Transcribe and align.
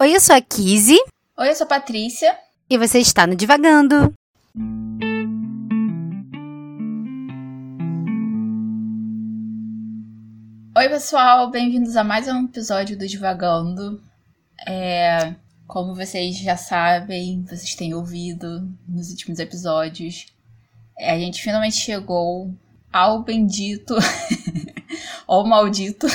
Oi, 0.00 0.14
eu 0.14 0.20
sou 0.20 0.36
a 0.36 0.40
Kizzy. 0.40 0.96
Oi, 1.36 1.50
eu 1.50 1.54
sou 1.56 1.64
a 1.64 1.68
Patrícia. 1.68 2.38
E 2.70 2.78
você 2.78 3.00
está 3.00 3.26
no 3.26 3.34
Divagando. 3.34 4.14
Oi, 10.76 10.88
pessoal, 10.88 11.50
bem-vindos 11.50 11.96
a 11.96 12.04
mais 12.04 12.28
um 12.28 12.44
episódio 12.44 12.96
do 12.96 13.08
Divagando. 13.08 14.00
É, 14.68 15.34
como 15.66 15.96
vocês 15.96 16.38
já 16.38 16.56
sabem, 16.56 17.42
vocês 17.42 17.74
têm 17.74 17.92
ouvido 17.92 18.72
nos 18.88 19.10
últimos 19.10 19.40
episódios, 19.40 20.26
é, 20.96 21.10
a 21.10 21.18
gente 21.18 21.42
finalmente 21.42 21.74
chegou 21.74 22.54
ao 22.92 23.24
bendito 23.24 23.96
ou 25.26 25.44
maldito, 25.44 26.06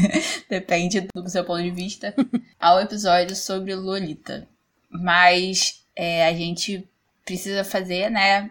depende 0.48 1.00
do 1.14 1.28
seu 1.28 1.44
ponto 1.44 1.62
de 1.62 1.70
vista, 1.70 2.14
ao 2.58 2.80
episódio 2.80 3.34
sobre 3.34 3.74
Lolita. 3.74 4.46
Mas 4.88 5.84
é, 5.94 6.26
a 6.26 6.32
gente 6.32 6.86
precisa 7.24 7.64
fazer, 7.64 8.10
né, 8.10 8.50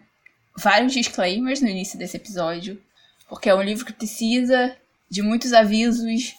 vários 0.57 0.93
disclaimers 0.93 1.61
no 1.61 1.69
início 1.69 1.97
desse 1.97 2.17
episódio, 2.17 2.81
porque 3.27 3.49
é 3.49 3.55
um 3.55 3.61
livro 3.61 3.85
que 3.85 3.93
precisa 3.93 4.75
de 5.09 5.21
muitos 5.21 5.53
avisos, 5.53 6.35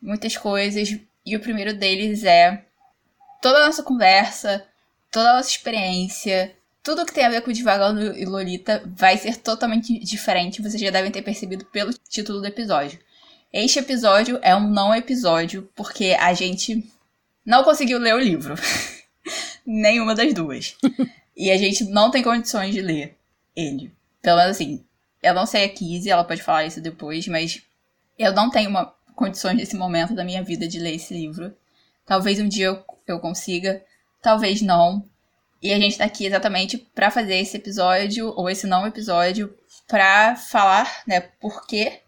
muitas 0.00 0.36
coisas, 0.36 0.98
e 1.24 1.36
o 1.36 1.40
primeiro 1.40 1.74
deles 1.74 2.24
é 2.24 2.64
toda 3.40 3.58
a 3.58 3.66
nossa 3.66 3.82
conversa, 3.82 4.64
toda 5.10 5.30
a 5.30 5.36
nossa 5.36 5.50
experiência, 5.50 6.54
tudo 6.82 7.04
que 7.04 7.12
tem 7.12 7.24
a 7.24 7.30
ver 7.30 7.42
com 7.42 7.52
Divagando 7.52 8.16
e 8.16 8.24
Lolita 8.24 8.82
vai 8.96 9.16
ser 9.18 9.36
totalmente 9.36 9.98
diferente, 9.98 10.62
vocês 10.62 10.80
já 10.80 10.90
devem 10.90 11.10
ter 11.10 11.22
percebido 11.22 11.64
pelo 11.66 11.92
título 12.08 12.40
do 12.40 12.46
episódio. 12.46 12.98
Este 13.52 13.78
episódio 13.78 14.38
é 14.42 14.54
um 14.54 14.68
não 14.68 14.94
episódio, 14.94 15.70
porque 15.74 16.14
a 16.20 16.34
gente 16.34 16.86
não 17.44 17.64
conseguiu 17.64 17.98
ler 17.98 18.14
o 18.14 18.18
livro. 18.18 18.54
Nenhuma 19.64 20.14
das 20.14 20.34
duas. 20.34 20.76
e 21.34 21.50
a 21.50 21.56
gente 21.56 21.84
não 21.84 22.10
tem 22.10 22.22
condições 22.22 22.74
de 22.74 22.82
ler 22.82 23.16
ele. 23.56 23.90
Pelo 24.20 24.36
menos 24.36 24.56
assim, 24.56 24.84
eu 25.22 25.32
não 25.32 25.46
sei 25.46 25.64
a 25.64 25.68
Kizzy, 25.68 26.10
ela 26.10 26.24
pode 26.24 26.42
falar 26.42 26.66
isso 26.66 26.80
depois, 26.80 27.26
mas 27.26 27.62
eu 28.18 28.32
não 28.34 28.50
tenho 28.50 28.68
uma 28.68 28.94
condições 29.14 29.56
nesse 29.56 29.76
momento 29.76 30.14
da 30.14 30.24
minha 30.24 30.44
vida 30.44 30.68
de 30.68 30.78
ler 30.78 30.94
esse 30.94 31.14
livro. 31.14 31.52
Talvez 32.04 32.38
um 32.38 32.48
dia 32.48 32.66
eu, 32.66 32.84
eu 33.06 33.18
consiga, 33.18 33.82
talvez 34.22 34.60
não. 34.60 35.02
E 35.60 35.72
a 35.72 35.78
gente 35.78 35.98
tá 35.98 36.04
aqui 36.04 36.26
exatamente 36.26 36.78
para 36.78 37.10
fazer 37.10 37.36
esse 37.36 37.56
episódio, 37.56 38.32
ou 38.36 38.48
esse 38.48 38.66
não 38.66 38.86
episódio, 38.86 39.52
para 39.88 40.36
falar, 40.36 41.02
né, 41.06 41.20
por 41.40 41.66
quê 41.66 42.02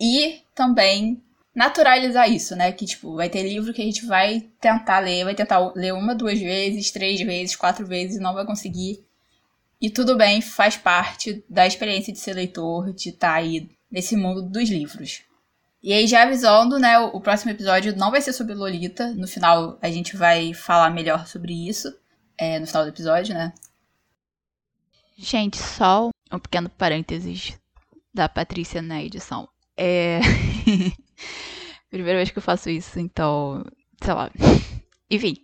e 0.00 0.42
também 0.54 1.22
naturalizar 1.54 2.30
isso, 2.30 2.56
né? 2.56 2.72
Que, 2.72 2.86
tipo, 2.86 3.14
vai 3.16 3.28
ter 3.28 3.42
livro 3.42 3.72
que 3.74 3.82
a 3.82 3.84
gente 3.84 4.06
vai 4.06 4.48
tentar 4.60 5.00
ler, 5.00 5.24
vai 5.24 5.34
tentar 5.34 5.58
ler 5.74 5.92
uma, 5.92 6.14
duas 6.14 6.38
vezes, 6.38 6.90
três 6.90 7.20
vezes, 7.20 7.56
quatro 7.56 7.86
vezes 7.86 8.16
e 8.16 8.20
não 8.20 8.34
vai 8.34 8.46
conseguir. 8.46 9.04
E 9.80 9.90
tudo 9.90 10.16
bem, 10.16 10.40
faz 10.40 10.76
parte 10.76 11.44
da 11.48 11.66
experiência 11.66 12.12
de 12.12 12.18
ser 12.18 12.34
leitor, 12.34 12.92
de 12.92 13.10
estar 13.10 13.28
tá 13.28 13.34
aí 13.34 13.68
nesse 13.90 14.16
mundo 14.16 14.42
dos 14.42 14.68
livros. 14.68 15.22
E 15.82 15.92
aí, 15.92 16.06
já 16.06 16.22
avisando, 16.22 16.78
né, 16.78 16.98
o, 16.98 17.20
próximo 17.20 17.50
episódio 17.50 17.96
não 17.96 18.10
vai 18.10 18.20
ser 18.20 18.34
sobre 18.34 18.54
Lolita. 18.54 19.14
No 19.14 19.26
final, 19.26 19.78
a 19.80 19.90
gente 19.90 20.14
vai 20.16 20.52
falar 20.52 20.90
melhor 20.90 21.26
sobre 21.26 21.68
isso. 21.68 21.94
É, 22.36 22.58
no 22.58 22.66
final 22.66 22.84
do 22.84 22.90
episódio, 22.90 23.34
né? 23.34 23.52
Gente, 25.16 25.56
só 25.56 26.10
um 26.30 26.38
pequeno 26.38 26.68
parênteses 26.68 27.58
da 28.12 28.28
Patrícia 28.28 28.82
na 28.82 29.02
edição. 29.02 29.48
É. 29.82 30.20
Primeira 31.88 32.18
vez 32.18 32.30
que 32.30 32.36
eu 32.36 32.42
faço 32.42 32.68
isso, 32.68 33.00
então. 33.00 33.64
Sei 34.02 34.12
lá. 34.12 34.30
Enfim. 35.10 35.34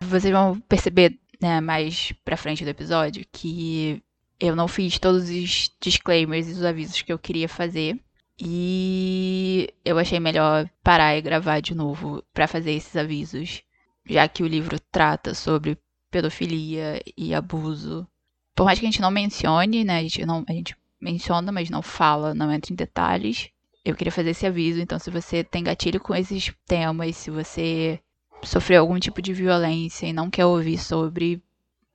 Vocês 0.00 0.32
vão 0.32 0.58
perceber, 0.60 1.20
né, 1.40 1.60
mais 1.60 2.12
pra 2.24 2.36
frente 2.36 2.64
do 2.64 2.70
episódio, 2.70 3.24
que 3.30 4.02
eu 4.40 4.56
não 4.56 4.66
fiz 4.66 4.98
todos 4.98 5.28
os 5.28 5.70
disclaimers 5.80 6.48
e 6.48 6.52
os 6.52 6.64
avisos 6.64 7.02
que 7.02 7.12
eu 7.12 7.18
queria 7.18 7.48
fazer. 7.48 8.00
E 8.40 9.68
eu 9.84 9.98
achei 9.98 10.18
melhor 10.18 10.68
parar 10.82 11.16
e 11.16 11.22
gravar 11.22 11.60
de 11.60 11.74
novo 11.74 12.24
para 12.32 12.48
fazer 12.48 12.72
esses 12.72 12.96
avisos, 12.96 13.62
já 14.06 14.26
que 14.26 14.42
o 14.42 14.48
livro 14.48 14.80
trata 14.80 15.34
sobre 15.34 15.78
pedofilia 16.10 17.00
e 17.16 17.34
abuso. 17.34 18.08
Por 18.56 18.64
mais 18.64 18.78
que 18.78 18.86
a 18.86 18.90
gente 18.90 19.00
não 19.00 19.10
mencione, 19.10 19.84
né, 19.84 19.98
a 19.98 20.02
gente 20.02 20.26
não 20.26 20.44
a 20.48 20.52
gente 20.52 20.74
menciona, 21.02 21.50
mas 21.50 21.68
não 21.68 21.82
fala, 21.82 22.34
não 22.34 22.50
entra 22.52 22.72
em 22.72 22.76
detalhes. 22.76 23.50
Eu 23.84 23.96
queria 23.96 24.12
fazer 24.12 24.30
esse 24.30 24.46
aviso, 24.46 24.80
então 24.80 24.98
se 24.98 25.10
você 25.10 25.42
tem 25.42 25.64
gatilho 25.64 26.00
com 26.00 26.14
esses 26.14 26.54
temas, 26.66 27.16
se 27.16 27.30
você 27.30 28.00
sofreu 28.44 28.80
algum 28.80 28.98
tipo 28.98 29.20
de 29.20 29.32
violência 29.32 30.06
e 30.06 30.12
não 30.12 30.30
quer 30.30 30.46
ouvir 30.46 30.78
sobre, 30.78 31.42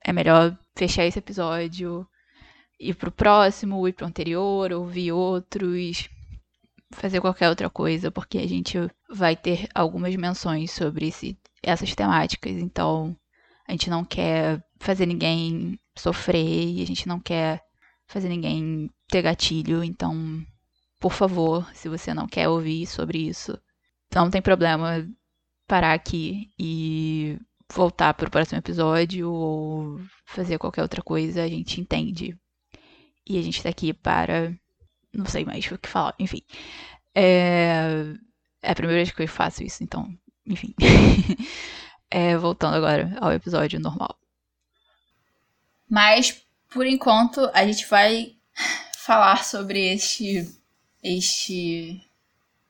é 0.04 0.12
melhor 0.12 0.56
fechar 0.76 1.06
esse 1.06 1.18
episódio, 1.18 2.06
ir 2.78 2.94
pro 2.94 3.10
próximo, 3.10 3.88
ir 3.88 3.94
pro 3.94 4.06
anterior, 4.06 4.72
ouvir 4.72 5.12
outros, 5.12 6.08
fazer 6.90 7.20
qualquer 7.20 7.48
outra 7.48 7.70
coisa, 7.70 8.10
porque 8.10 8.38
a 8.38 8.46
gente 8.46 8.78
vai 9.10 9.34
ter 9.34 9.66
algumas 9.74 10.14
menções 10.16 10.70
sobre 10.70 11.08
esse, 11.08 11.38
essas 11.62 11.94
temáticas, 11.94 12.52
então 12.52 13.16
a 13.66 13.72
gente 13.72 13.88
não 13.88 14.04
quer 14.04 14.62
fazer 14.78 15.06
ninguém 15.06 15.78
sofrer 15.96 16.68
e 16.68 16.82
a 16.82 16.86
gente 16.86 17.08
não 17.08 17.18
quer 17.18 17.62
fazer 18.08 18.28
ninguém 18.28 18.90
ter 19.08 19.22
gatilho, 19.22 19.84
então, 19.84 20.44
por 20.98 21.12
favor, 21.12 21.70
se 21.74 21.88
você 21.88 22.12
não 22.12 22.26
quer 22.26 22.48
ouvir 22.48 22.86
sobre 22.86 23.18
isso, 23.28 23.56
não 24.14 24.30
tem 24.30 24.42
problema 24.42 25.06
parar 25.66 25.92
aqui 25.92 26.50
e 26.58 27.38
voltar 27.72 28.14
para 28.14 28.26
o 28.26 28.30
próximo 28.30 28.58
episódio 28.58 29.30
ou 29.30 30.00
fazer 30.24 30.58
qualquer 30.58 30.82
outra 30.82 31.02
coisa, 31.02 31.42
a 31.42 31.48
gente 31.48 31.80
entende. 31.80 32.36
E 33.26 33.38
a 33.38 33.42
gente 33.42 33.62
tá 33.62 33.68
aqui 33.68 33.92
para. 33.92 34.54
Não 35.12 35.26
sei 35.26 35.44
mais 35.44 35.70
o 35.70 35.78
que 35.78 35.88
falar, 35.88 36.14
enfim. 36.18 36.42
É, 37.14 38.14
é 38.62 38.70
a 38.70 38.74
primeira 38.74 39.02
vez 39.02 39.10
que 39.10 39.22
eu 39.22 39.28
faço 39.28 39.62
isso, 39.62 39.84
então, 39.84 40.08
enfim. 40.46 40.74
é, 42.10 42.36
voltando 42.38 42.76
agora 42.76 43.14
ao 43.20 43.32
episódio 43.32 43.78
normal. 43.78 44.18
Mas, 45.90 46.42
por 46.70 46.86
enquanto, 46.86 47.50
a 47.52 47.66
gente 47.66 47.86
vai 47.86 48.34
falar 48.98 49.44
sobre 49.44 49.92
este. 49.92 50.48
Este. 51.02 52.02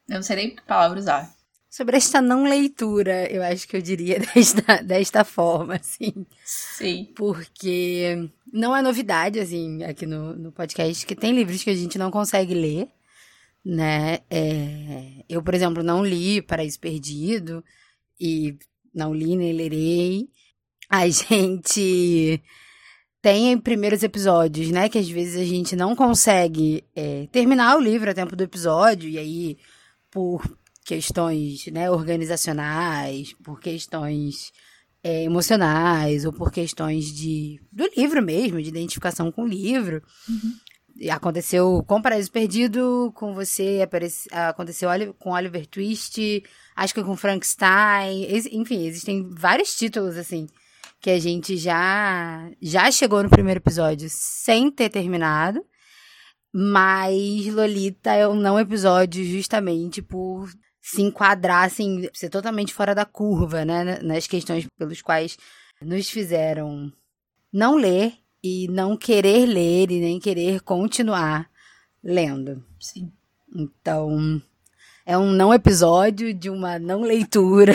Eu 0.08 0.16
não 0.16 0.22
sei 0.22 0.36
nem 0.36 0.50
que 0.54 0.62
palavra 0.62 0.98
usar. 0.98 1.34
Sobre 1.68 1.96
esta 1.96 2.20
não 2.22 2.44
leitura, 2.44 3.30
eu 3.30 3.42
acho 3.42 3.68
que 3.68 3.76
eu 3.76 3.82
diria 3.82 4.18
desta, 4.34 4.82
desta 4.82 5.24
forma, 5.24 5.74
assim. 5.76 6.26
Sim. 6.44 7.12
Porque 7.14 8.30
não 8.52 8.74
é 8.74 8.80
novidade, 8.80 9.38
assim, 9.38 9.82
aqui 9.84 10.06
no, 10.06 10.34
no 10.34 10.52
podcast, 10.52 11.04
que 11.04 11.14
tem 11.14 11.32
livros 11.32 11.62
que 11.62 11.70
a 11.70 11.74
gente 11.74 11.98
não 11.98 12.10
consegue 12.10 12.54
ler, 12.54 12.88
né? 13.64 14.20
É, 14.30 15.24
eu, 15.28 15.42
por 15.42 15.54
exemplo, 15.54 15.82
não 15.82 16.04
li 16.04 16.40
Paraíso 16.40 16.80
Perdido 16.80 17.62
e 18.18 18.56
não 18.94 19.14
li 19.14 19.36
nem 19.36 19.52
lerei. 19.52 20.28
A 20.88 21.06
gente 21.10 22.42
tem 23.20 23.58
primeiros 23.58 24.02
episódios, 24.02 24.70
né? 24.70 24.88
Que 24.88 24.98
às 24.98 25.08
vezes 25.08 25.40
a 25.40 25.44
gente 25.44 25.74
não 25.74 25.94
consegue 25.96 26.84
é, 26.94 27.26
terminar 27.32 27.76
o 27.76 27.80
livro 27.80 28.10
a 28.10 28.14
tempo 28.14 28.36
do 28.36 28.44
episódio, 28.44 29.08
e 29.08 29.18
aí, 29.18 29.58
por 30.10 30.42
questões 30.84 31.66
né, 31.66 31.90
organizacionais, 31.90 33.34
por 33.44 33.60
questões 33.60 34.52
é, 35.02 35.24
emocionais, 35.24 36.24
ou 36.24 36.32
por 36.32 36.50
questões 36.50 37.12
de 37.12 37.60
do 37.70 37.88
livro 37.96 38.22
mesmo, 38.22 38.62
de 38.62 38.68
identificação 38.68 39.30
com 39.30 39.42
o 39.42 39.48
livro. 39.48 40.02
Uhum. 40.28 41.10
Aconteceu 41.10 41.84
com 41.86 42.02
Paraíso 42.02 42.32
Perdido, 42.32 43.12
com 43.14 43.32
você, 43.32 43.86
aconteceu 44.32 44.88
com 45.18 45.30
Oliver 45.30 45.64
Twist, 45.66 46.42
acho 46.74 46.94
que 46.94 47.04
com 47.04 47.16
Frankenstein, 47.16 48.26
enfim, 48.50 48.84
existem 48.84 49.28
vários 49.30 49.76
títulos, 49.76 50.16
assim, 50.16 50.48
que 51.00 51.10
a 51.10 51.18
gente 51.18 51.56
já 51.56 52.50
já 52.60 52.90
chegou 52.90 53.22
no 53.22 53.30
primeiro 53.30 53.58
episódio 53.58 54.08
sem 54.10 54.70
ter 54.70 54.88
terminado. 54.88 55.64
Mas 56.52 57.46
Lolita 57.52 58.12
é 58.14 58.26
um 58.26 58.34
não 58.34 58.58
episódio 58.58 59.24
justamente 59.24 60.00
por 60.00 60.50
se 60.80 61.02
enquadrar, 61.02 61.66
assim, 61.66 62.08
ser 62.14 62.30
totalmente 62.30 62.72
fora 62.72 62.94
da 62.94 63.04
curva, 63.04 63.64
né? 63.64 64.00
Nas 64.02 64.26
questões 64.26 64.66
pelos 64.78 65.02
quais 65.02 65.36
nos 65.82 66.08
fizeram 66.08 66.90
não 67.52 67.76
ler 67.76 68.14
e 68.42 68.66
não 68.68 68.96
querer 68.96 69.46
ler 69.46 69.90
e 69.90 70.00
nem 70.00 70.18
querer 70.18 70.60
continuar 70.62 71.48
lendo. 72.02 72.64
Sim. 72.80 73.12
Então, 73.54 74.42
é 75.08 75.16
um 75.16 75.32
não 75.32 75.54
episódio 75.54 76.34
de 76.34 76.50
uma 76.50 76.78
não 76.78 77.00
leitura 77.00 77.74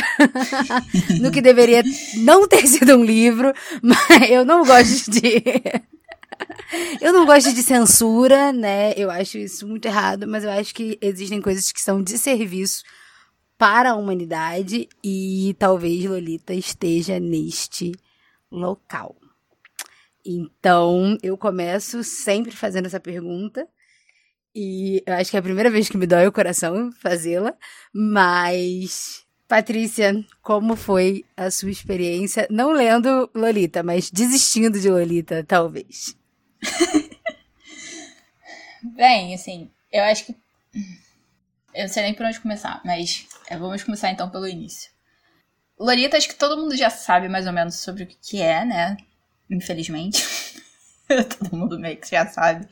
no 1.19 1.31
que 1.31 1.41
deveria 1.41 1.81
não 2.17 2.47
ter 2.47 2.67
sido 2.67 2.95
um 2.95 3.03
livro, 3.03 3.51
mas 3.81 4.29
eu 4.29 4.45
não 4.45 4.63
gosto 4.63 5.09
de 5.09 5.43
eu 7.01 7.11
não 7.11 7.25
gosto 7.25 7.51
de 7.51 7.63
censura, 7.63 8.53
né? 8.53 8.93
Eu 8.95 9.09
acho 9.09 9.39
isso 9.39 9.67
muito 9.67 9.87
errado, 9.87 10.27
mas 10.27 10.43
eu 10.43 10.51
acho 10.51 10.75
que 10.75 10.99
existem 11.01 11.41
coisas 11.41 11.71
que 11.71 11.81
são 11.81 12.03
de 12.03 12.19
serviço 12.19 12.83
para 13.57 13.93
a 13.93 13.95
humanidade 13.95 14.87
e 15.03 15.55
talvez 15.57 16.05
Lolita 16.05 16.53
esteja 16.53 17.19
neste 17.19 17.93
local. 18.51 19.15
Então, 20.23 21.17
eu 21.23 21.35
começo 21.35 22.03
sempre 22.03 22.51
fazendo 22.51 22.85
essa 22.85 22.99
pergunta. 22.99 23.67
E 24.55 25.01
eu 25.05 25.15
acho 25.15 25.31
que 25.31 25.37
é 25.37 25.39
a 25.39 25.43
primeira 25.43 25.69
vez 25.69 25.89
que 25.89 25.97
me 25.97 26.05
dói 26.05 26.27
o 26.27 26.31
coração 26.31 26.91
fazê-la. 27.01 27.55
Mas, 27.91 29.23
Patrícia, 29.47 30.13
como 30.41 30.75
foi 30.75 31.25
a 31.35 31.49
sua 31.49 31.71
experiência? 31.71 32.47
Não 32.49 32.71
lendo 32.71 33.29
Lolita, 33.33 33.81
mas 33.81 34.11
desistindo 34.11 34.79
de 34.79 34.89
Lolita, 34.89 35.43
talvez. 35.43 36.15
Bem, 38.95 39.33
assim, 39.33 39.71
eu 39.91 40.03
acho 40.03 40.25
que. 40.25 40.35
Eu 41.73 41.83
não 41.83 41.89
sei 41.89 42.03
nem 42.03 42.13
por 42.13 42.25
onde 42.25 42.39
começar, 42.39 42.81
mas 42.85 43.27
é, 43.49 43.57
vamos 43.57 43.83
começar 43.83 44.11
então 44.11 44.29
pelo 44.29 44.47
início. 44.47 44.91
Lolita, 45.79 46.17
acho 46.17 46.29
que 46.29 46.35
todo 46.35 46.61
mundo 46.61 46.75
já 46.77 46.89
sabe 46.89 47.27
mais 47.27 47.47
ou 47.47 47.53
menos 47.53 47.75
sobre 47.75 48.03
o 48.03 48.07
que 48.07 48.39
é, 48.39 48.63
né? 48.63 48.97
Infelizmente. 49.49 50.23
todo 51.39 51.57
mundo 51.57 51.79
meio 51.79 51.97
que 51.97 52.09
já 52.09 52.27
sabe. 52.27 52.67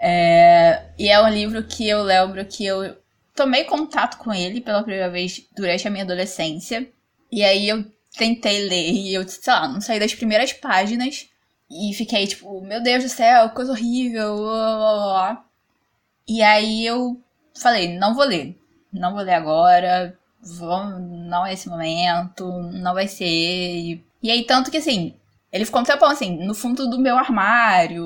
É, 0.00 0.82
e 0.98 1.08
é 1.08 1.20
um 1.20 1.28
livro 1.28 1.62
que 1.62 1.86
eu 1.86 2.02
lembro 2.02 2.42
que 2.46 2.64
eu 2.64 2.96
tomei 3.34 3.64
contato 3.64 4.16
com 4.18 4.32
ele 4.32 4.60
pela 4.60 4.82
primeira 4.82 5.10
vez 5.10 5.46
durante 5.54 5.86
a 5.86 5.90
minha 5.90 6.04
adolescência. 6.04 6.90
E 7.30 7.44
aí 7.44 7.68
eu 7.68 7.84
tentei 8.16 8.68
ler 8.68 8.92
e 8.92 9.14
eu, 9.14 9.28
sei 9.28 9.52
lá, 9.52 9.68
não 9.68 9.80
saí 9.80 10.00
das 10.00 10.14
primeiras 10.14 10.52
páginas. 10.52 11.28
E 11.70 11.94
fiquei 11.94 12.26
tipo, 12.26 12.60
meu 12.62 12.82
Deus 12.82 13.04
do 13.04 13.10
céu, 13.10 13.50
coisa 13.50 13.72
horrível. 13.72 14.36
Blá, 14.38 14.76
blá, 14.76 14.94
blá. 14.94 15.44
E 16.26 16.42
aí 16.42 16.84
eu 16.86 17.20
falei, 17.54 17.96
não 17.98 18.14
vou 18.14 18.24
ler. 18.24 18.58
Não 18.92 19.12
vou 19.12 19.22
ler 19.22 19.34
agora. 19.34 20.18
Vamos, 20.42 21.00
não 21.28 21.46
é 21.46 21.52
esse 21.52 21.68
momento. 21.68 22.46
Não 22.72 22.94
vai 22.94 23.06
ser. 23.06 24.00
E 24.22 24.30
aí, 24.30 24.44
tanto 24.44 24.70
que 24.70 24.78
assim, 24.78 25.14
ele 25.52 25.64
ficou 25.64 25.80
um 25.80 25.84
tempão 25.84 26.08
assim, 26.08 26.36
no 26.44 26.54
fundo 26.54 26.88
do 26.88 26.98
meu 26.98 27.16
armário. 27.16 28.04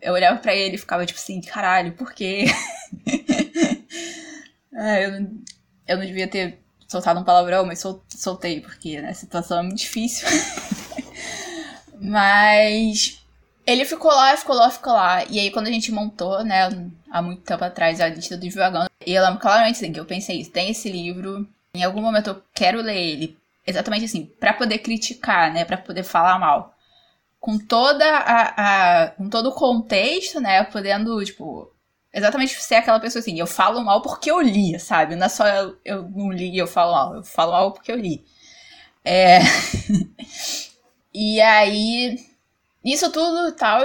Eu 0.00 0.12
olhava 0.12 0.38
para 0.38 0.54
ele 0.54 0.76
e 0.76 0.78
ficava 0.78 1.04
tipo 1.04 1.18
assim, 1.18 1.40
caralho, 1.40 1.92
por 1.92 2.12
quê? 2.12 2.46
é, 4.72 5.04
eu, 5.06 5.12
não, 5.12 5.30
eu 5.88 5.96
não 5.98 6.06
devia 6.06 6.28
ter 6.28 6.58
soltado 6.86 7.20
um 7.20 7.24
palavrão, 7.24 7.66
mas 7.66 7.80
sol, 7.80 8.02
soltei, 8.08 8.60
porque 8.60 9.00
né, 9.00 9.10
a 9.10 9.14
situação 9.14 9.58
é 9.58 9.62
muito 9.62 9.78
difícil. 9.78 10.28
mas 12.00 13.22
ele 13.66 13.84
ficou 13.84 14.10
lá, 14.10 14.36
ficou 14.36 14.56
lá, 14.56 14.70
ficou 14.70 14.92
lá. 14.92 15.24
E 15.24 15.38
aí, 15.40 15.50
quando 15.50 15.66
a 15.66 15.72
gente 15.72 15.92
montou, 15.92 16.44
né, 16.44 16.68
há 17.10 17.20
muito 17.20 17.42
tempo 17.42 17.62
atrás, 17.64 18.00
a 18.00 18.08
lista 18.08 18.36
do 18.36 18.48
Divagão, 18.48 18.86
e 19.04 19.12
eu 19.12 19.22
lembro 19.22 19.40
claramente 19.40 19.76
assim, 19.76 19.92
que 19.92 20.00
eu 20.00 20.06
pensei 20.06 20.40
isso, 20.40 20.50
tem 20.50 20.70
esse 20.70 20.90
livro, 20.90 21.46
em 21.74 21.82
algum 21.82 22.00
momento 22.00 22.30
eu 22.30 22.42
quero 22.54 22.80
ler 22.80 22.96
ele 22.96 23.37
exatamente 23.68 24.06
assim, 24.06 24.26
para 24.40 24.54
poder 24.54 24.78
criticar, 24.78 25.52
né, 25.52 25.64
para 25.64 25.76
poder 25.76 26.02
falar 26.02 26.38
mal. 26.38 26.74
Com 27.40 27.58
toda 27.58 28.04
a, 28.04 29.02
a, 29.04 29.10
com 29.10 29.28
todo 29.28 29.50
o 29.50 29.54
contexto, 29.54 30.40
né, 30.40 30.64
podendo, 30.64 31.22
tipo, 31.24 31.70
exatamente 32.12 32.54
ser 32.60 32.76
aquela 32.76 32.98
pessoa 32.98 33.20
assim, 33.20 33.38
eu 33.38 33.46
falo 33.46 33.84
mal 33.84 34.02
porque 34.02 34.30
eu 34.30 34.40
li, 34.40 34.78
sabe? 34.80 35.14
Não 35.16 35.26
é 35.26 35.28
só 35.28 35.46
eu, 35.46 35.78
eu 35.84 36.02
não 36.08 36.32
li 36.32 36.50
e 36.50 36.58
eu 36.58 36.66
falo 36.66 36.92
mal, 36.92 37.14
eu 37.16 37.22
falo 37.24 37.52
mal 37.52 37.72
porque 37.72 37.92
eu 37.92 37.96
li. 37.96 38.24
É... 39.04 39.38
e 41.14 41.40
aí, 41.40 42.18
isso 42.84 43.10
tudo 43.12 43.52
tal, 43.52 43.82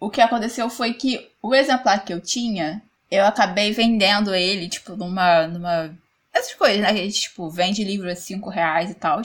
o 0.00 0.10
que 0.10 0.20
aconteceu 0.20 0.70
foi 0.70 0.94
que 0.94 1.30
o 1.42 1.54
exemplar 1.54 2.04
que 2.04 2.12
eu 2.12 2.20
tinha, 2.20 2.82
eu 3.10 3.24
acabei 3.26 3.72
vendendo 3.72 4.34
ele, 4.34 4.68
tipo, 4.68 4.96
numa, 4.96 5.46
numa 5.46 5.96
essas 6.36 6.54
coisas, 6.54 6.80
né? 6.80 6.88
A 6.90 6.94
gente, 6.94 7.20
tipo, 7.20 7.48
vende 7.50 7.84
livro 7.84 8.10
a 8.10 8.14
5 8.14 8.48
reais 8.50 8.90
e 8.90 8.94
tal. 8.94 9.20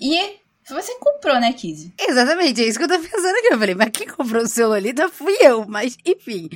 E 0.00 0.36
você 0.68 0.94
comprou, 0.98 1.38
né, 1.40 1.52
Kizzy? 1.52 1.92
Exatamente, 1.98 2.62
é 2.62 2.66
isso 2.66 2.78
que 2.78 2.84
eu 2.84 2.88
tô 2.88 2.98
pensando 2.98 3.36
aqui. 3.36 3.48
Eu 3.52 3.58
falei, 3.58 3.74
mas 3.74 3.90
quem 3.92 4.06
comprou 4.06 4.42
o 4.42 4.48
seu 4.48 4.68
Lolita 4.68 5.08
fui 5.08 5.36
eu, 5.40 5.66
mas 5.66 5.96
enfim. 6.04 6.48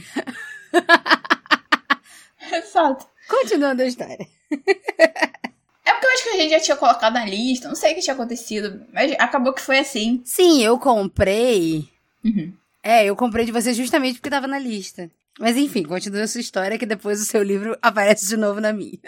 Exato. 2.52 3.06
Continuando 3.28 3.82
a 3.82 3.86
história. 3.86 4.26
É 4.50 5.92
porque 5.92 6.06
eu 6.06 6.10
acho 6.10 6.22
que 6.22 6.28
a 6.30 6.36
gente 6.36 6.50
já 6.50 6.60
tinha 6.60 6.76
colocado 6.76 7.14
na 7.14 7.24
lista, 7.26 7.68
não 7.68 7.74
sei 7.74 7.92
o 7.92 7.94
que 7.94 8.00
tinha 8.00 8.14
acontecido, 8.14 8.86
mas 8.92 9.12
acabou 9.18 9.52
que 9.52 9.60
foi 9.60 9.78
assim. 9.78 10.22
Sim, 10.24 10.62
eu 10.62 10.78
comprei. 10.78 11.88
Uhum. 12.24 12.52
É, 12.82 13.04
eu 13.04 13.14
comprei 13.14 13.44
de 13.44 13.52
você 13.52 13.74
justamente 13.74 14.14
porque 14.14 14.30
tava 14.30 14.46
na 14.46 14.58
lista. 14.58 15.10
Mas 15.38 15.56
enfim, 15.56 15.84
continua 15.84 16.22
a 16.22 16.28
sua 16.28 16.40
história 16.40 16.78
que 16.78 16.86
depois 16.86 17.20
o 17.20 17.24
seu 17.24 17.42
livro 17.42 17.76
aparece 17.82 18.26
de 18.26 18.36
novo 18.36 18.60
na 18.60 18.72
minha. 18.72 18.98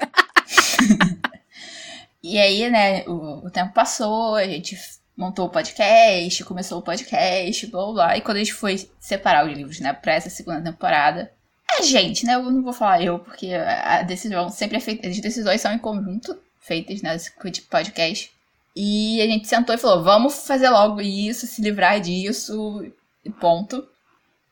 e 2.23 2.39
aí, 2.39 2.69
né, 2.71 3.05
o, 3.07 3.47
o, 3.47 3.51
tempo 3.51 3.73
passou, 3.73 4.37
a 4.37 4.45
gente 4.45 4.77
montou 5.17 5.47
o 5.47 5.51
podcast, 5.51 6.45
começou 6.45 6.79
o 6.79 6.83
podcast, 6.83 7.67
blá 7.67 7.93
blá. 7.93 8.17
E 8.17 8.21
quando 8.21 8.37
a 8.37 8.41
gente 8.41 8.55
foi 8.55 8.89
separar 8.99 9.47
os 9.47 9.53
livros, 9.53 9.81
né, 9.81 9.93
pra 9.93 10.15
essa 10.15 10.31
segunda 10.31 10.63
temporada, 10.63 11.33
a 11.79 11.83
gente, 11.83 12.25
né, 12.27 12.35
eu 12.35 12.51
não 12.51 12.63
vou 12.63 12.73
falar 12.73 13.03
eu, 13.03 13.19
porque 13.19 13.53
a 13.55 14.03
decisão 14.03 14.51
sempre 14.51 14.79
é 14.79 14.81
feita, 14.81 15.09
as 15.09 15.21
decisões 15.21 15.61
são 15.61 15.73
em 15.73 15.79
conjunto 15.79 16.37
feitas, 16.61 17.03
né, 17.03 17.13
nesse 17.13 17.33
podcast. 17.69 18.31
E 18.75 19.21
a 19.21 19.27
gente 19.27 19.49
sentou 19.49 19.75
e 19.75 19.79
falou, 19.79 20.05
vamos 20.05 20.47
fazer 20.47 20.71
logo 20.71 21.01
isso, 21.01 21.47
se 21.47 21.61
livrar 21.61 22.01
disso, 22.01 22.85
e 23.25 23.31
ponto. 23.31 23.87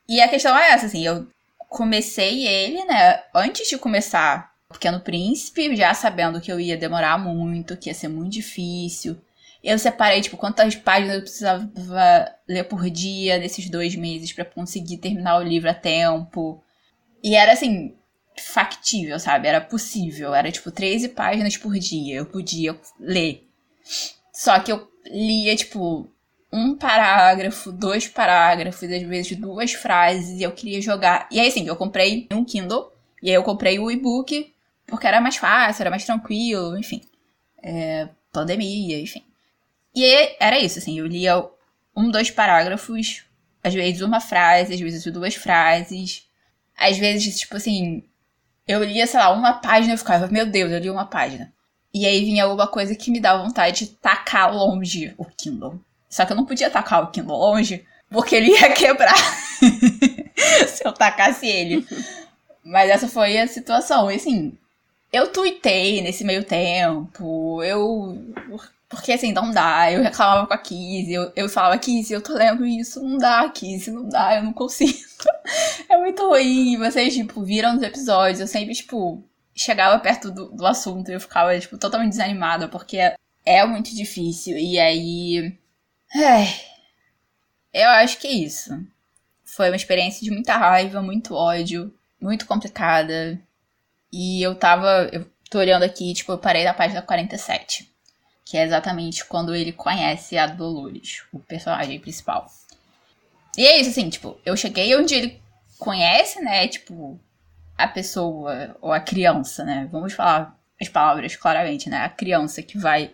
E 0.09 0.21
a 0.21 0.29
questão 0.29 0.57
é 0.57 0.71
essa, 0.71 0.87
assim, 0.87 1.07
eu 1.07 1.27
comecei 1.69 2.47
ele, 2.47 2.85
né, 2.85 3.23
antes 3.35 3.69
de 3.69 3.79
começar 3.79 4.48
Pequeno 4.71 5.01
Príncipe, 5.01 5.75
já 5.75 5.95
sabendo 5.95 6.41
que 6.41 6.53
eu 6.53 6.61
ia 6.61 6.77
demorar 6.77 7.19
muito, 7.19 7.77
que 7.77 7.89
ia 7.89 7.95
ser 7.95 8.09
muito 8.09 8.33
difícil. 8.33 9.17
Eu 9.65 9.79
separei, 9.79 10.21
tipo, 10.21 10.37
quantas 10.37 10.77
páginas 10.77 11.17
eu 11.17 11.23
precisava 11.23 11.71
ler 12.47 12.65
por 12.65 12.89
dia 12.91 13.39
nesses 13.39 13.69
dois 13.71 13.97
meses 13.97 14.33
para 14.33 14.45
conseguir 14.45 14.99
terminar 14.99 15.39
o 15.39 15.43
livro 15.43 15.71
a 15.71 15.75
tempo. 15.75 16.63
E 17.25 17.35
era 17.35 17.53
assim, 17.53 17.97
factível, 18.37 19.19
sabe? 19.19 19.49
Era 19.49 19.61
possível. 19.61 20.35
Era 20.35 20.53
tipo 20.53 20.71
13 20.71 21.09
páginas 21.09 21.57
por 21.57 21.77
dia. 21.79 22.17
Eu 22.17 22.27
podia 22.27 22.79
ler. 23.01 23.49
Só 24.33 24.61
que 24.61 24.71
eu 24.71 24.87
lia, 25.07 25.57
tipo, 25.57 26.09
um 26.53 26.77
parágrafo, 26.77 27.73
dois 27.73 28.07
parágrafos, 28.07 28.83
às 28.83 29.03
vezes 29.03 29.37
duas 29.37 29.73
frases, 29.73 30.39
e 30.39 30.43
eu 30.43 30.53
queria 30.53 30.81
jogar. 30.81 31.27
E 31.33 31.41
aí, 31.41 31.49
assim, 31.49 31.67
eu 31.67 31.75
comprei 31.75 32.29
um 32.31 32.45
Kindle, 32.45 32.93
e 33.23 33.31
aí 33.31 33.35
eu 33.35 33.43
comprei 33.43 33.79
o 33.79 33.91
e-book 33.91 34.55
porque 34.89 35.07
era 35.07 35.21
mais 35.21 35.37
fácil, 35.37 35.83
era 35.83 35.91
mais 35.91 36.05
tranquilo, 36.05 36.77
enfim. 36.77 37.03
É, 37.63 38.09
pandemia, 38.33 39.01
enfim. 39.01 39.23
E 39.95 40.37
era 40.41 40.59
isso, 40.59 40.79
assim, 40.79 40.99
eu 40.99 41.07
lia 41.07 41.45
um, 41.95 42.11
dois 42.11 42.31
parágrafos, 42.31 43.25
às 43.63 43.75
vezes 43.75 44.01
uma 44.01 44.21
frase, 44.21 44.75
às 44.75 44.81
vezes 44.81 45.13
duas 45.13 45.35
frases. 45.35 46.27
Às 46.77 46.97
vezes, 46.97 47.39
tipo 47.39 47.57
assim, 47.57 48.05
eu 48.67 48.83
lia, 48.83 49.07
sei 49.07 49.19
lá, 49.21 49.31
uma 49.31 49.55
página 49.55 49.93
e 49.93 49.95
eu 49.95 49.99
ficava, 49.99 50.29
meu 50.29 50.47
Deus, 50.47 50.71
eu 50.71 50.79
li 50.79 50.91
uma 50.91 51.07
página. 51.07 51.53
E 51.93 52.07
aí 52.07 52.25
vinha 52.25 52.45
alguma 52.45 52.67
coisa 52.67 52.95
que 52.95 53.11
me 53.11 53.21
dava 53.21 53.43
vontade 53.43 53.87
de 53.87 53.87
tacar 53.95 54.55
longe 54.55 55.15
o 55.19 55.25
Kindle. 55.25 55.81
Só 56.09 56.25
que 56.25 56.33
eu 56.33 56.37
não 56.37 56.47
podia 56.47 56.71
tacar 56.71 57.03
o 57.03 57.11
Kindle 57.11 57.37
longe, 57.37 57.85
porque 58.11 58.37
ele 58.37 58.51
ia 58.53 58.73
quebrar 58.73 59.17
se 60.69 60.87
eu 60.87 60.93
tacasse 60.93 61.47
ele. 61.47 61.87
Mas 62.65 62.91
essa 62.91 63.09
foi 63.09 63.39
a 63.39 63.47
situação. 63.47 64.11
E 64.11 64.17
assim, 64.17 64.57
eu 65.13 65.33
tuitei 65.33 66.03
nesse 66.03 66.25
meio 66.25 66.45
tempo, 66.45 67.63
eu. 67.63 68.23
Porque 68.89 69.13
assim, 69.13 69.33
não 69.33 69.51
dá. 69.51 69.91
Eu 69.93 70.03
reclamava 70.03 70.47
com 70.47 70.55
a 70.55 70.59
Kizzy, 70.59 71.13
eu, 71.13 71.33
eu 71.37 71.49
falava, 71.49 71.79
Kizzy, 71.79 72.13
eu 72.15 72.23
tô 72.23 72.35
lendo 72.35 72.67
isso, 72.67 73.03
não 73.03 73.19
dá, 73.19 73.49
Kizzy, 73.51 73.91
não 73.91 74.09
dá, 74.09 74.37
eu 74.37 74.43
não 74.43 74.53
consigo. 74.53 74.99
é 75.89 75.99
muito 75.99 76.27
ruim. 76.27 76.79
Vocês, 76.79 77.15
tipo, 77.15 77.43
viram 77.43 77.77
os 77.77 77.83
episódios, 77.83 78.41
eu 78.41 78.47
sempre, 78.47 78.75
tipo, 78.75 79.23
chegava 79.55 79.99
perto 79.99 80.31
do, 80.31 80.47
do 80.51 80.67
assunto 80.67 81.11
e 81.11 81.15
eu 81.15 81.21
ficava, 81.21 81.59
tipo, 81.59 81.77
totalmente 81.79 82.11
desanimada, 82.11 82.69
porque 82.69 82.99
é 83.45 83.67
muito 83.67 83.95
difícil. 83.95 84.57
E 84.59 84.79
aí. 84.79 85.57
É, 86.15 87.83
eu 87.83 87.89
acho 87.91 88.19
que 88.19 88.27
é 88.27 88.33
isso. 88.33 88.71
Foi 89.45 89.69
uma 89.71 89.77
experiência 89.77 90.23
de 90.23 90.31
muita 90.31 90.57
raiva, 90.57 91.03
muito 91.03 91.35
ódio, 91.35 91.93
muito 92.21 92.47
complicada. 92.47 93.41
E 94.13 94.43
eu 94.43 94.55
tava. 94.55 95.09
Eu 95.13 95.27
tô 95.51 95.59
olhando 95.59 95.83
aqui, 95.83 96.13
tipo, 96.15 96.33
eu 96.33 96.39
parei 96.39 96.65
na 96.65 96.75
página 96.75 97.03
47. 97.03 97.91
Que 98.45 98.57
é 98.57 98.65
exatamente 98.65 99.25
quando 99.25 99.55
ele 99.55 99.73
conhece 99.73 100.39
a 100.39 100.47
Dolores, 100.47 101.23
o 101.33 101.39
personagem 101.39 102.01
principal. 102.01 102.47
E 103.57 103.67
é 103.67 103.79
isso, 103.81 103.91
assim, 103.91 104.09
tipo, 104.09 104.39
eu 104.45 104.57
cheguei 104.57 104.95
onde 104.97 105.15
ele 105.15 105.43
conhece, 105.79 106.41
né? 106.41 106.67
Tipo, 106.69 107.21
a 107.77 107.87
pessoa, 107.87 108.77
ou 108.81 108.93
a 108.93 109.01
criança, 109.01 109.65
né? 109.65 109.89
Vamos 109.91 110.13
falar 110.13 110.57
as 110.81 110.89
palavras 110.89 111.37
claramente, 111.37 111.91
né? 111.91 111.99
A 111.99 112.09
criança 112.09 112.63
que 112.63 112.79
vai 112.79 113.13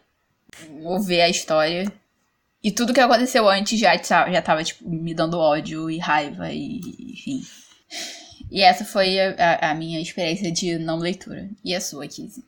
ouvir 0.82 1.20
a 1.20 1.28
história. 1.28 1.90
E 2.62 2.70
tudo 2.70 2.94
que 2.94 3.00
aconteceu 3.00 3.48
antes 3.48 3.78
já, 3.78 3.96
já 3.96 4.42
tava, 4.42 4.62
tipo, 4.64 4.88
me 4.88 5.14
dando 5.14 5.38
ódio 5.38 5.90
e 5.90 5.98
raiva 5.98 6.50
e, 6.50 6.80
enfim. 7.12 7.44
E 8.54 8.62
essa 8.62 8.84
foi 8.84 9.18
a, 9.18 9.72
a, 9.72 9.74
minha 9.74 10.00
experiência 10.00 10.48
de 10.52 10.78
não 10.78 10.96
leitura. 10.96 11.50
E 11.64 11.74
a 11.74 11.80
sua, 11.80 12.06
Kizzy? 12.06 12.44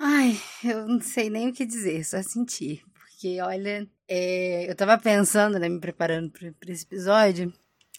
Ai, 0.00 0.36
eu 0.64 0.88
não 0.88 1.00
sei 1.00 1.30
nem 1.30 1.48
o 1.48 1.52
que 1.52 1.64
dizer, 1.64 2.04
só 2.04 2.20
sentir. 2.20 2.82
Porque, 2.92 3.40
olha, 3.40 3.88
é, 4.08 4.68
eu 4.68 4.74
tava 4.74 4.98
pensando, 4.98 5.56
né, 5.56 5.68
me 5.68 5.78
preparando 5.78 6.32
pra, 6.32 6.50
pra 6.58 6.72
esse 6.72 6.84
episódio. 6.84 7.52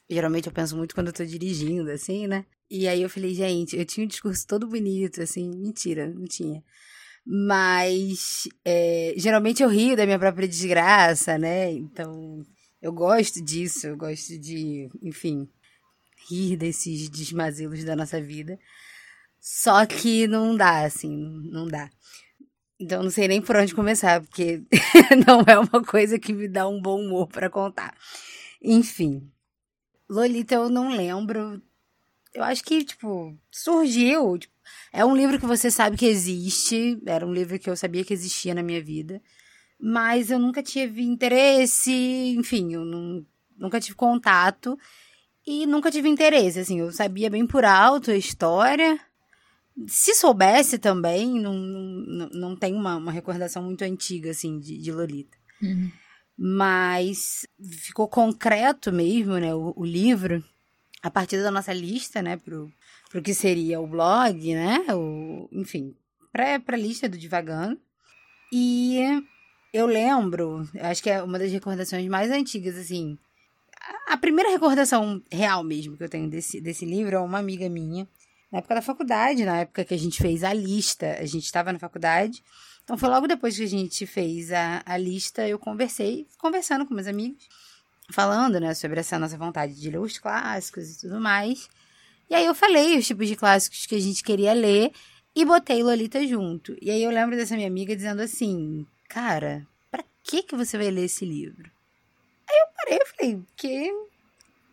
Geralmente 0.10 0.48
eu 0.48 0.52
penso 0.52 0.76
muito 0.76 0.94
quando 0.94 1.08
eu 1.08 1.14
tô 1.14 1.24
dirigindo, 1.24 1.90
assim, 1.90 2.28
né? 2.28 2.46
E 2.70 2.86
aí 2.86 3.02
eu 3.02 3.10
falei, 3.10 3.34
gente, 3.34 3.78
eu 3.78 3.86
tinha 3.86 4.04
um 4.04 4.10
discurso 4.10 4.46
todo 4.46 4.68
bonito, 4.68 5.22
assim, 5.22 5.50
mentira, 5.56 6.08
não 6.08 6.26
tinha. 6.26 6.62
Mas 7.26 8.50
é, 8.66 9.14
geralmente 9.16 9.64
eu 9.64 9.70
rio 9.70 9.96
da 9.96 10.06
minha 10.06 10.20
própria 10.20 10.50
desgraça, 10.50 11.38
né? 11.38 11.72
Então 11.72 12.46
eu 12.82 12.92
gosto 12.92 13.42
disso, 13.42 13.88
eu 13.88 13.96
gosto 13.96 14.38
de, 14.38 14.90
enfim, 15.02 15.48
rir 16.32 16.58
desses 16.58 17.10
desmazelos 17.10 17.84
da 17.84 17.96
nossa 17.96 18.22
vida. 18.22 18.60
Só 19.40 19.86
que 19.86 20.28
não 20.28 20.56
dá, 20.56 20.86
assim, 20.86 21.18
não 21.52 21.68
dá. 21.68 21.90
Então 22.80 23.04
não 23.04 23.12
sei 23.12 23.28
nem 23.28 23.42
por 23.42 23.56
onde 23.56 23.76
começar, 23.76 24.22
porque 24.22 24.64
não 25.28 25.42
é 25.42 25.60
uma 25.60 25.84
coisa 25.84 26.18
que 26.18 26.34
me 26.34 26.48
dá 26.48 26.68
um 26.68 26.82
bom 26.82 27.00
humor 27.00 27.28
para 27.28 27.50
contar. 27.50 27.96
Enfim. 28.62 29.32
Lolita 30.10 30.56
eu 30.56 30.70
não 30.70 30.96
lembro. 30.96 31.62
Eu 32.34 32.44
acho 32.44 32.64
que, 32.64 32.84
tipo, 32.84 33.38
surgiu. 33.52 34.38
Tipo, 34.38 34.54
é 34.94 35.06
um 35.06 35.16
livro 35.16 35.40
que 35.40 35.46
você 35.46 35.70
sabe 35.70 35.98
que 35.98 36.06
existe. 36.06 37.02
Era 37.06 37.26
um 37.26 37.34
livro 37.34 37.58
que 37.60 37.70
eu 37.70 37.76
sabia 37.76 38.04
que 38.04 38.14
existia 38.14 38.54
na 38.54 38.64
minha 38.64 38.82
vida. 38.82 39.22
Mas 39.80 40.30
eu 40.30 40.38
nunca 40.38 40.62
tive 40.62 41.02
interesse, 41.02 41.92
enfim, 42.38 42.74
eu 42.74 42.86
não, 42.86 43.26
nunca 43.58 43.80
tive 43.80 43.96
contato. 43.96 44.78
E 45.46 45.66
nunca 45.66 45.90
tive 45.90 46.08
interesse, 46.08 46.60
assim, 46.60 46.80
eu 46.80 46.92
sabia 46.92 47.30
bem 47.30 47.48
por 47.48 47.66
alto 47.66 48.12
a 48.12 48.16
história. 48.16 49.00
Se 49.88 50.14
soubesse 50.14 50.78
também, 50.78 51.40
não, 51.40 51.54
não, 51.54 52.30
não 52.30 52.56
tem 52.56 52.74
uma, 52.74 52.98
uma 52.98 53.12
recordação 53.12 53.64
muito 53.64 53.84
antiga, 53.84 54.32
assim, 54.32 54.60
de, 54.60 54.78
de 54.78 54.92
Lolita. 54.92 55.38
Uhum. 55.62 55.92
Mas 56.38 57.46
ficou 57.60 58.08
concreto 58.08 58.92
mesmo, 58.92 59.38
né, 59.38 59.54
o, 59.54 59.74
o, 59.76 59.86
livro, 59.86 60.44
a 61.02 61.10
partir 61.10 61.42
da 61.42 61.52
nossa 61.52 61.74
lista, 61.74 62.22
né, 62.22 62.38
pro, 62.38 62.72
pro 63.10 63.22
que 63.22 63.34
seria 63.34 63.80
o 63.80 63.88
blog, 63.88 64.54
né, 64.54 64.86
o, 64.94 65.50
enfim, 65.52 65.96
pra, 66.32 66.60
pra 66.60 66.78
lista 66.78 67.10
do 67.10 67.18
Divagando. 67.18 67.80
E 68.52 69.00
eu 69.74 69.86
lembro, 69.86 70.68
acho 70.82 71.02
que 71.02 71.10
é 71.10 71.24
uma 71.24 71.40
das 71.40 71.52
recordações 71.52 72.08
mais 72.08 72.30
antigas, 72.30 72.78
assim, 72.78 73.18
a 74.08 74.18
primeira 74.18 74.50
recordação 74.50 75.22
real 75.32 75.64
mesmo 75.64 75.98
que 75.98 76.04
eu 76.04 76.10
tenho 76.10 76.30
desse, 76.30 76.62
desse 76.62 76.86
livro 76.86 77.16
é 77.16 77.20
uma 77.20 77.40
amiga 77.40 77.70
minha, 77.70 78.08
na 78.52 78.60
época 78.60 78.76
da 78.76 78.82
faculdade, 78.82 79.46
na 79.46 79.62
época 79.62 79.86
que 79.86 79.94
a 79.94 80.00
gente 80.00 80.22
fez 80.22 80.44
a 80.44 80.54
lista, 80.54 81.18
a 81.20 81.26
gente 81.26 81.46
estava 81.46 81.72
na 81.72 81.80
faculdade, 81.80 82.44
então 82.84 82.98
foi 82.98 83.10
logo 83.10 83.28
depois 83.28 83.56
que 83.56 83.64
a 83.64 83.68
gente 83.68 84.06
fez 84.06 84.52
a, 84.52 84.82
a 84.86 84.98
lista, 84.98 85.48
eu 85.48 85.58
conversei, 85.58 86.28
conversando 86.38 86.86
com 86.86 86.94
meus 86.94 87.08
amigos, 87.08 87.48
falando, 88.12 88.60
né, 88.60 88.74
sobre 88.74 89.00
essa 89.00 89.18
nossa 89.18 89.38
vontade 89.38 89.74
de 89.80 89.90
ler 89.90 90.00
os 90.00 90.18
clássicos 90.18 90.90
e 90.92 91.00
tudo 91.00 91.20
mais. 91.20 91.70
E 92.30 92.36
aí 92.36 92.46
eu 92.46 92.56
falei 92.56 92.98
os 92.98 93.08
tipos 93.08 93.28
de 93.28 93.36
clássicos 93.36 93.86
que 93.86 93.96
a 93.96 94.00
gente 94.00 94.24
queria 94.24 94.54
ler 94.54 94.92
e 95.36 95.46
botei 95.46 95.82
Lolita 95.82 96.26
junto. 96.28 96.76
E 96.82 96.92
aí 96.92 97.02
eu 97.04 97.12
lembro 97.12 97.36
dessa 97.36 97.56
minha 97.56 97.68
amiga 97.68 97.96
dizendo 97.96 98.22
assim, 98.22 98.86
cara, 99.08 99.66
pra 99.90 100.04
que 100.24 100.44
que 100.44 100.56
você 100.56 100.78
vai 100.78 100.92
ler 100.92 101.06
esse 101.06 101.26
livro? 101.26 101.72
Aí 102.52 102.58
eu 102.60 102.68
parei 102.76 103.00
e 103.02 103.06
falei, 103.06 103.36
porque 103.38 103.94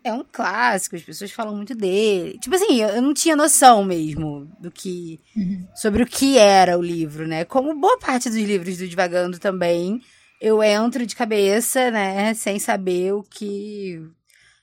é 0.02 0.12
um 0.12 0.24
clássico, 0.24 0.96
as 0.96 1.02
pessoas 1.02 1.30
falam 1.30 1.54
muito 1.54 1.74
dele. 1.74 2.38
Tipo 2.38 2.56
assim, 2.56 2.80
eu 2.80 3.00
não 3.00 3.14
tinha 3.14 3.36
noção 3.36 3.84
mesmo 3.84 4.50
do 4.58 4.70
que. 4.70 5.20
Uhum. 5.36 5.66
sobre 5.74 6.02
o 6.02 6.06
que 6.06 6.36
era 6.38 6.78
o 6.78 6.82
livro, 6.82 7.26
né? 7.26 7.44
Como 7.44 7.78
boa 7.78 7.98
parte 7.98 8.28
dos 8.28 8.38
livros 8.38 8.78
do 8.78 8.88
Divagando 8.88 9.38
também, 9.38 10.02
eu 10.40 10.62
entro 10.62 11.06
de 11.06 11.14
cabeça, 11.14 11.90
né, 11.90 12.34
sem 12.34 12.58
saber 12.58 13.12
o 13.12 13.22
que. 13.22 14.02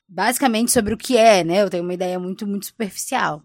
basicamente 0.07 0.71
sobre 0.71 0.93
o 0.93 0.97
que 0.97 1.17
é, 1.17 1.43
né? 1.43 1.61
Eu 1.61 1.69
tenho 1.69 1.83
uma 1.83 1.93
ideia 1.93 2.19
muito, 2.19 2.45
muito 2.45 2.65
superficial. 2.65 3.41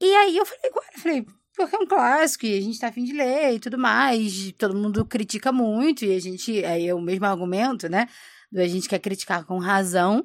E 0.00 0.14
aí 0.16 0.36
eu 0.36 0.44
falei, 0.44 0.70
agora, 0.70 0.86
falei, 0.98 1.26
porque 1.56 1.76
é 1.76 1.78
um 1.78 1.86
clássico 1.86 2.46
e 2.46 2.58
a 2.58 2.60
gente 2.60 2.78
tá 2.80 2.88
afim 2.88 3.04
de 3.04 3.12
ler 3.12 3.54
e 3.54 3.60
tudo 3.60 3.78
mais. 3.78 4.52
Todo 4.58 4.76
mundo 4.76 5.04
critica 5.04 5.52
muito 5.52 6.04
e 6.04 6.14
a 6.14 6.20
gente. 6.20 6.64
Aí 6.64 6.88
é 6.88 6.94
o 6.94 7.00
mesmo 7.00 7.24
argumento, 7.26 7.88
né? 7.88 8.08
Do 8.54 8.60
a 8.60 8.68
gente 8.68 8.88
quer 8.88 9.00
criticar 9.00 9.44
com 9.44 9.58
razão. 9.58 10.24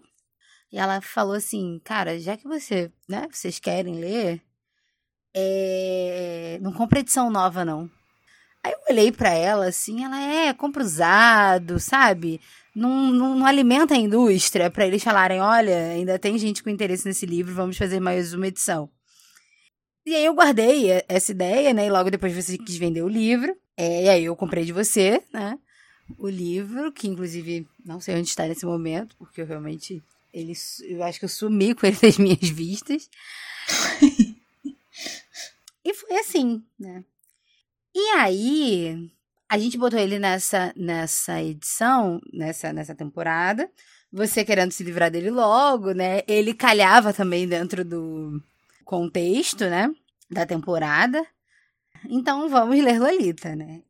E 0.72 0.78
ela 0.78 1.02
falou 1.02 1.34
assim, 1.34 1.82
cara, 1.84 2.20
já 2.20 2.38
que 2.38 2.48
você, 2.48 2.92
né, 3.08 3.28
vocês 3.32 3.58
querem 3.58 3.96
ler, 3.96 4.40
é... 5.36 6.60
não 6.62 6.72
compra 6.72 7.00
edição 7.00 7.32
nova, 7.32 7.66
não. 7.66 7.90
Aí 8.64 8.72
eu 8.72 8.80
olhei 8.92 9.12
para 9.12 9.32
ela 9.34 9.66
assim, 9.66 10.04
ela 10.04 10.22
é, 10.22 10.54
compra 10.54 10.84
usado, 10.84 11.80
sabe? 11.80 12.40
Não, 12.76 13.12
não, 13.12 13.36
não 13.36 13.46
alimenta 13.48 13.96
a 13.96 13.98
indústria 13.98 14.70
para 14.70 14.86
eles 14.86 15.04
falarem, 15.04 15.42
olha, 15.42 15.88
ainda 15.94 16.20
tem 16.20 16.38
gente 16.38 16.62
com 16.62 16.70
interesse 16.70 17.08
nesse 17.08 17.26
livro, 17.26 17.56
vamos 17.56 17.78
fazer 17.78 18.00
mais 18.00 18.32
uma 18.36 18.48
edição. 18.48 18.92
E 20.06 20.16
aí 20.16 20.26
eu 20.26 20.36
guardei 20.36 21.04
essa 21.08 21.32
ideia, 21.32 21.74
né? 21.74 21.88
E 21.88 21.90
logo 21.90 22.12
depois 22.12 22.34
você 22.36 22.60
quis 22.60 22.78
vender 22.78 23.02
o 23.02 23.08
livro. 23.08 23.56
É, 23.76 24.04
e 24.04 24.10
aí 24.10 24.26
eu 24.26 24.36
comprei 24.36 24.66
de 24.66 24.74
você, 24.74 25.24
né? 25.34 25.58
O 26.18 26.28
livro, 26.28 26.92
que 26.92 27.08
inclusive 27.08 27.68
não 27.86 28.00
sei 28.00 28.16
onde 28.16 28.28
está 28.28 28.48
nesse 28.48 28.66
momento, 28.66 29.16
porque 29.18 29.42
eu 29.42 29.46
realmente. 29.46 30.04
Ele, 30.34 30.54
eu 30.84 31.04
acho 31.04 31.20
que 31.20 31.26
eu 31.26 31.30
sumi 31.30 31.74
com 31.74 31.86
ele 31.86 31.98
das 32.02 32.18
minhas 32.18 32.50
vistas. 32.50 33.10
e 35.84 35.94
foi 35.94 36.18
assim, 36.18 36.64
né? 36.80 37.04
E 37.94 38.00
aí, 38.18 39.12
a 39.48 39.58
gente 39.58 39.78
botou 39.78 40.00
ele 40.00 40.20
nessa, 40.20 40.72
nessa 40.76 41.42
edição, 41.42 42.22
nessa, 42.32 42.72
nessa 42.72 42.96
temporada. 42.96 43.70
Você 44.12 44.44
querendo 44.44 44.72
se 44.72 44.84
livrar 44.84 45.12
dele 45.12 45.30
logo, 45.30 45.92
né? 45.92 46.22
Ele 46.28 46.54
calhava 46.54 47.14
também 47.14 47.48
dentro 47.48 47.84
do, 47.84 48.42
contexto, 48.90 49.66
né, 49.66 49.94
da 50.32 50.48
temporada. 50.48 51.24
Então 52.06 52.50
vamos 52.50 52.84
ler 52.84 53.00
Lolita, 53.00 53.56
né? 53.56 53.84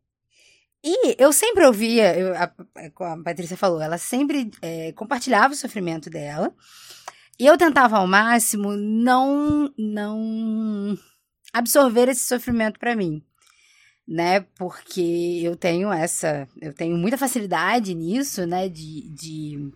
E 0.83 1.15
eu 1.21 1.33
sempre 1.33 1.65
ouvia, 1.65 2.17
eu, 2.17 2.33
a, 2.35 2.43
a 2.43 3.17
Patrícia 3.23 3.57
falou, 3.57 3.81
ela 3.81 3.97
sempre 3.97 4.49
é, 4.61 4.93
compartilhava 4.93 5.53
o 5.53 5.57
sofrimento 5.57 6.09
dela. 6.09 6.53
E 7.37 7.45
eu 7.45 7.57
tentava 7.57 7.97
ao 7.97 8.07
máximo 8.07 8.75
não 8.75 9.73
não 9.77 10.97
absorver 11.53 12.09
esse 12.09 12.25
sofrimento 12.25 12.79
para 12.79 12.95
mim, 12.95 13.23
né? 14.07 14.41
Porque 14.57 15.41
eu 15.43 15.55
tenho 15.55 15.91
essa, 15.91 16.47
eu 16.61 16.73
tenho 16.73 16.97
muita 16.97 17.17
facilidade 17.17 17.93
nisso, 17.95 18.45
né? 18.45 18.69
De, 18.69 19.09
de 19.09 19.71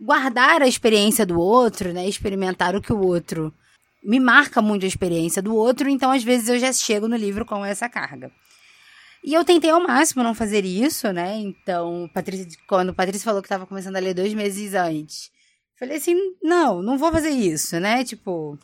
guardar 0.00 0.62
a 0.62 0.68
experiência 0.68 1.26
do 1.26 1.38
outro, 1.38 1.92
né? 1.92 2.06
Experimentar 2.08 2.74
o 2.76 2.82
que 2.82 2.92
o 2.92 3.00
outro 3.00 3.54
me 4.04 4.20
marca 4.20 4.62
muito 4.62 4.84
a 4.84 4.88
experiência 4.88 5.42
do 5.42 5.54
outro, 5.54 5.88
então 5.88 6.12
às 6.12 6.22
vezes 6.22 6.48
eu 6.48 6.58
já 6.58 6.72
chego 6.72 7.08
no 7.08 7.16
livro 7.16 7.44
com 7.44 7.64
essa 7.64 7.88
carga. 7.88 8.30
E 9.26 9.34
eu 9.34 9.44
tentei 9.44 9.70
ao 9.70 9.82
máximo 9.82 10.22
não 10.22 10.36
fazer 10.36 10.64
isso, 10.64 11.12
né? 11.12 11.36
Então, 11.36 12.08
Patrícia, 12.14 12.46
quando 12.68 12.94
Patrícia 12.94 13.24
falou 13.24 13.42
que 13.42 13.46
estava 13.46 13.66
começando 13.66 13.96
a 13.96 13.98
ler 13.98 14.14
dois 14.14 14.32
meses 14.32 14.72
antes, 14.72 15.32
falei 15.76 15.96
assim: 15.96 16.14
não, 16.40 16.80
não 16.80 16.96
vou 16.96 17.10
fazer 17.10 17.30
isso, 17.30 17.80
né? 17.80 18.04
Tipo, 18.04 18.56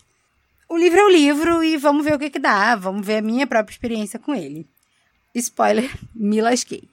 o 0.69 0.77
livro 0.77 1.01
é 1.01 1.05
o 1.05 1.11
livro 1.11 1.65
e 1.65 1.77
vamos 1.77 2.05
ver 2.05 2.15
o 2.15 2.19
que, 2.19 2.31
que 2.31 2.39
dá, 2.39 2.77
vamos 2.77 3.05
ver 3.05 3.17
a 3.17 3.23
minha 3.23 3.45
própria 3.45 3.75
experiência 3.75 4.21
com 4.21 4.33
ele. 4.33 4.65
Spoiler, 5.35 5.91
me 6.15 6.41
lasquei. 6.41 6.89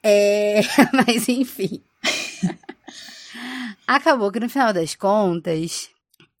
É, 0.00 0.60
mas 0.94 1.28
enfim. 1.28 1.82
Acabou 3.84 4.30
que 4.30 4.38
no 4.38 4.48
final 4.48 4.72
das 4.72 4.94
contas, 4.94 5.90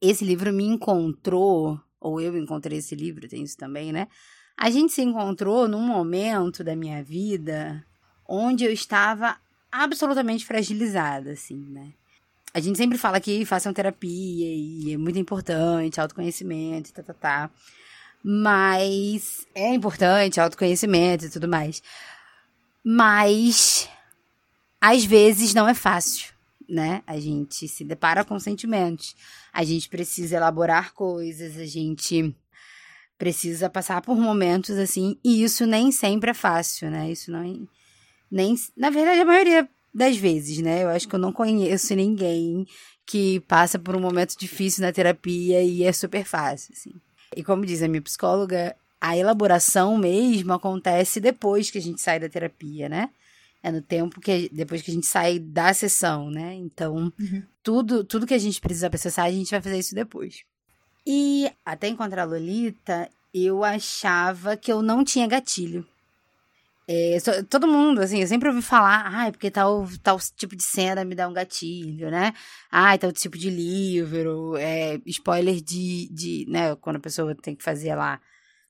esse 0.00 0.24
livro 0.24 0.52
me 0.52 0.64
encontrou, 0.64 1.80
ou 2.00 2.20
eu 2.20 2.38
encontrei 2.38 2.78
esse 2.78 2.94
livro, 2.94 3.26
tem 3.26 3.42
isso 3.42 3.56
também, 3.56 3.90
né? 3.90 4.06
A 4.58 4.70
gente 4.70 4.92
se 4.92 5.02
encontrou 5.02 5.68
num 5.68 5.80
momento 5.80 6.64
da 6.64 6.74
minha 6.74 7.02
vida 7.02 7.84
onde 8.26 8.64
eu 8.64 8.72
estava 8.72 9.36
absolutamente 9.70 10.44
fragilizada, 10.44 11.30
assim, 11.32 11.64
né? 11.70 11.92
A 12.52 12.60
gente 12.60 12.76
sempre 12.76 12.98
fala 12.98 13.20
que 13.20 13.44
façam 13.44 13.72
terapia 13.72 14.46
e 14.46 14.94
é 14.94 14.96
muito 14.96 15.18
importante, 15.18 16.00
autoconhecimento 16.00 16.90
e 16.90 16.92
tá, 16.92 17.02
tá, 17.02 17.14
tá. 17.14 17.50
Mas 18.24 19.46
é 19.54 19.72
importante 19.72 20.40
autoconhecimento 20.40 21.26
e 21.26 21.30
tudo 21.30 21.46
mais. 21.46 21.82
Mas 22.84 23.88
às 24.80 25.04
vezes 25.04 25.54
não 25.54 25.68
é 25.68 25.74
fácil 25.74 26.32
né? 26.68 27.02
A 27.06 27.18
gente 27.18 27.66
se 27.66 27.82
depara 27.82 28.24
com 28.24 28.38
sentimentos. 28.38 29.16
A 29.52 29.64
gente 29.64 29.88
precisa 29.88 30.36
elaborar 30.36 30.92
coisas, 30.92 31.56
a 31.56 31.64
gente 31.64 32.34
precisa 33.18 33.68
passar 33.68 34.00
por 34.00 34.16
momentos 34.16 34.78
assim, 34.78 35.18
e 35.24 35.42
isso 35.42 35.66
nem 35.66 35.90
sempre 35.90 36.30
é 36.30 36.34
fácil, 36.34 36.90
né? 36.90 37.10
Isso 37.10 37.32
não 37.32 37.40
é, 37.40 37.54
nem 38.30 38.54
na 38.76 38.90
verdade 38.90 39.20
a 39.20 39.24
maioria 39.24 39.68
das 39.92 40.16
vezes, 40.16 40.58
né? 40.58 40.84
Eu 40.84 40.88
acho 40.88 41.08
que 41.08 41.14
eu 41.14 41.18
não 41.18 41.32
conheço 41.32 41.94
ninguém 41.94 42.66
que 43.04 43.40
passa 43.40 43.78
por 43.78 43.96
um 43.96 44.00
momento 44.00 44.38
difícil 44.38 44.84
na 44.84 44.92
terapia 44.92 45.62
e 45.62 45.82
é 45.82 45.92
super 45.92 46.24
fácil, 46.24 46.72
assim. 46.76 46.92
E 47.34 47.42
como 47.42 47.66
diz 47.66 47.82
a 47.82 47.88
minha 47.88 48.02
psicóloga, 48.02 48.76
a 49.00 49.16
elaboração 49.16 49.96
mesmo 49.96 50.52
acontece 50.52 51.20
depois 51.20 51.70
que 51.70 51.78
a 51.78 51.82
gente 51.82 52.00
sai 52.00 52.20
da 52.20 52.28
terapia, 52.28 52.88
né? 52.88 53.10
É 53.62 53.72
no 53.72 53.82
tempo 53.82 54.20
que 54.20 54.48
depois 54.52 54.82
que 54.82 54.90
a 54.90 54.94
gente 54.94 55.06
sai 55.06 55.38
da 55.38 55.74
sessão, 55.74 56.30
né? 56.30 56.54
Então, 56.54 57.12
uhum. 57.18 57.42
tudo 57.62 58.04
tudo 58.04 58.26
que 58.26 58.34
a 58.34 58.38
gente 58.38 58.60
precisa 58.60 58.88
processar, 58.88 59.24
a 59.24 59.32
gente 59.32 59.50
vai 59.50 59.60
fazer 59.60 59.78
isso 59.78 59.94
depois. 59.94 60.44
E 61.10 61.50
até 61.64 61.88
encontrar 61.88 62.24
a 62.24 62.26
Lolita, 62.26 63.08
eu 63.32 63.64
achava 63.64 64.58
que 64.58 64.70
eu 64.70 64.82
não 64.82 65.02
tinha 65.02 65.26
gatilho. 65.26 65.86
É, 66.86 67.16
todo 67.48 67.66
mundo, 67.66 68.02
assim, 68.02 68.20
eu 68.20 68.26
sempre 68.26 68.50
ouvi 68.50 68.60
falar, 68.60 69.04
ai, 69.06 69.28
ah, 69.28 69.32
porque 69.32 69.50
tal, 69.50 69.88
tal 70.02 70.18
tipo 70.36 70.54
de 70.54 70.62
cena 70.62 71.06
me 71.06 71.14
dá 71.14 71.26
um 71.26 71.32
gatilho, 71.32 72.10
né? 72.10 72.34
Ai, 72.70 72.96
ah, 72.96 72.98
tal 72.98 73.10
tipo 73.10 73.38
de 73.38 73.48
livro, 73.48 74.54
é, 74.58 75.00
spoiler 75.06 75.62
de, 75.62 76.08
de, 76.10 76.46
né, 76.46 76.74
quando 76.76 76.96
a 76.96 77.00
pessoa 77.00 77.34
tem 77.34 77.54
que 77.54 77.64
fazer 77.64 77.94
lá 77.94 78.20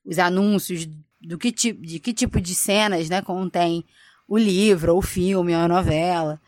os 0.05 0.17
anúncios 0.17 0.87
do 1.19 1.37
que 1.37 1.51
tipo, 1.51 1.81
de 1.81 1.99
que 1.99 2.13
tipo 2.13 2.39
de 2.39 2.55
cenas, 2.55 3.09
né, 3.09 3.21
contém 3.21 3.83
o 4.27 4.37
livro, 4.37 4.93
ou 4.93 4.99
o 4.99 5.01
filme, 5.01 5.53
ou 5.53 5.61
a 5.61 5.67
novela, 5.67 6.39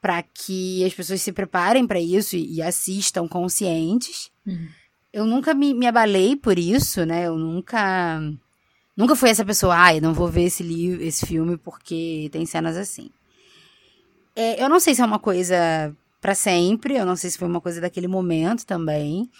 para 0.00 0.22
que 0.22 0.82
as 0.82 0.94
pessoas 0.94 1.20
se 1.20 1.32
preparem 1.32 1.86
para 1.86 2.00
isso 2.00 2.36
e, 2.36 2.54
e, 2.54 2.62
assistam 2.62 3.28
conscientes. 3.28 4.30
Uhum. 4.46 4.68
Eu 5.16 5.24
nunca 5.24 5.54
me, 5.54 5.72
me 5.72 5.86
abalei 5.86 6.36
por 6.36 6.58
isso, 6.58 7.04
né? 7.06 7.26
Eu 7.26 7.36
nunca 7.38 8.20
Nunca 8.96 9.14
fui 9.14 9.28
essa 9.28 9.44
pessoa, 9.44 9.76
ai, 9.76 10.00
não 10.00 10.14
vou 10.14 10.26
ver 10.26 10.44
esse 10.44 10.62
livro, 10.62 11.02
esse 11.02 11.26
filme 11.26 11.58
porque 11.58 12.30
tem 12.32 12.46
cenas 12.46 12.78
assim. 12.78 13.10
É, 14.34 14.62
eu 14.62 14.70
não 14.70 14.80
sei 14.80 14.94
se 14.94 15.02
é 15.02 15.04
uma 15.04 15.18
coisa 15.18 15.94
para 16.18 16.34
sempre, 16.34 16.96
eu 16.96 17.04
não 17.04 17.14
sei 17.14 17.28
se 17.28 17.36
foi 17.36 17.46
uma 17.46 17.60
coisa 17.60 17.78
daquele 17.78 18.08
momento 18.08 18.64
também. 18.64 19.30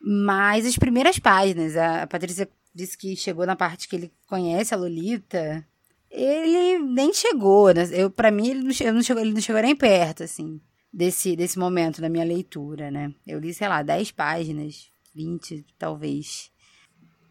Mas 0.00 0.64
as 0.64 0.78
primeiras 0.78 1.18
páginas, 1.18 1.76
a, 1.76 2.02
a 2.02 2.06
Patrícia 2.06 2.48
disse 2.74 2.96
que 2.96 3.14
chegou 3.14 3.44
na 3.44 3.54
parte 3.54 3.88
que 3.88 3.96
ele 3.96 4.12
conhece 4.26 4.72
a 4.72 4.78
Lolita. 4.78 5.66
Ele 6.10 6.78
nem 6.78 7.12
chegou, 7.12 7.74
né? 7.74 7.86
Eu, 7.92 8.10
para 8.10 8.30
mim, 8.30 8.48
ele 8.48 8.60
não, 8.60 8.94
não, 8.94 9.02
chegou, 9.02 9.22
ele 9.22 9.34
não 9.34 9.40
chegou 9.40 9.60
nem 9.60 9.76
perto, 9.76 10.22
assim, 10.22 10.58
desse, 10.90 11.36
desse 11.36 11.58
momento 11.58 12.00
da 12.00 12.08
minha 12.08 12.24
leitura, 12.24 12.90
né? 12.90 13.12
Eu 13.26 13.38
li, 13.38 13.52
sei 13.52 13.68
lá, 13.68 13.82
10 13.82 14.12
páginas, 14.12 14.90
20, 15.18 15.64
talvez. 15.76 16.50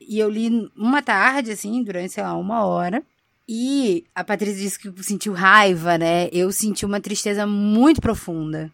E 0.01 0.19
eu 0.19 0.29
li 0.29 0.69
uma 0.75 1.01
tarde, 1.01 1.51
assim, 1.51 1.81
durante, 1.83 2.13
sei 2.13 2.23
lá, 2.23 2.35
uma 2.35 2.65
hora. 2.65 3.01
E 3.47 4.03
a 4.13 4.23
Patrícia 4.25 4.61
disse 4.61 4.77
que 4.77 5.03
sentiu 5.03 5.31
raiva, 5.31 5.97
né? 5.97 6.27
Eu 6.33 6.51
senti 6.51 6.85
uma 6.85 6.99
tristeza 6.99 7.47
muito 7.47 8.01
profunda, 8.01 8.69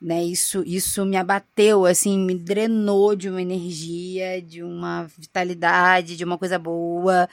né? 0.00 0.24
Isso, 0.24 0.62
isso 0.66 1.04
me 1.04 1.16
abateu, 1.16 1.84
assim, 1.84 2.18
me 2.18 2.34
drenou 2.34 3.14
de 3.14 3.28
uma 3.28 3.42
energia, 3.42 4.40
de 4.40 4.62
uma 4.62 5.04
vitalidade, 5.18 6.16
de 6.16 6.24
uma 6.24 6.38
coisa 6.38 6.58
boa 6.58 7.28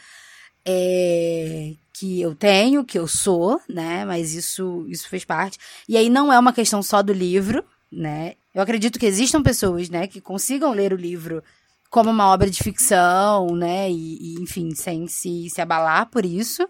é, 0.65 1.74
que 1.94 2.20
eu 2.22 2.36
tenho, 2.36 2.84
que 2.84 3.00
eu 3.00 3.08
sou, 3.08 3.62
né? 3.70 4.03
Mas 4.03 4.34
isso, 4.34 4.86
isso 4.89 5.08
fez 5.08 5.24
parte. 5.24 5.58
E 5.88 5.96
aí 5.96 6.10
não 6.10 6.32
é 6.34 6.38
uma 6.38 6.51
questão 6.53 6.84
só 6.84 7.01
do 7.01 7.13
livro, 7.13 7.63
né? 7.92 8.36
Eu 8.53 8.62
acredito 8.62 9.00
que 9.00 9.05
existam 9.05 9.41
pessoas, 9.41 9.89
né, 9.89 10.07
que 10.07 10.22
consigam 10.22 10.72
ler 10.72 10.93
o 10.93 10.98
livro 10.98 11.43
como 11.89 12.10
uma 12.10 12.27
obra 12.27 12.50
de 12.50 12.63
ficção, 12.63 13.55
né? 13.55 13.89
E, 13.91 14.17
e, 14.19 14.41
enfim, 14.41 14.74
sem 14.74 15.07
se, 15.07 15.48
se 15.50 15.62
abalar 15.62 16.10
por 16.10 16.25
isso. 16.25 16.67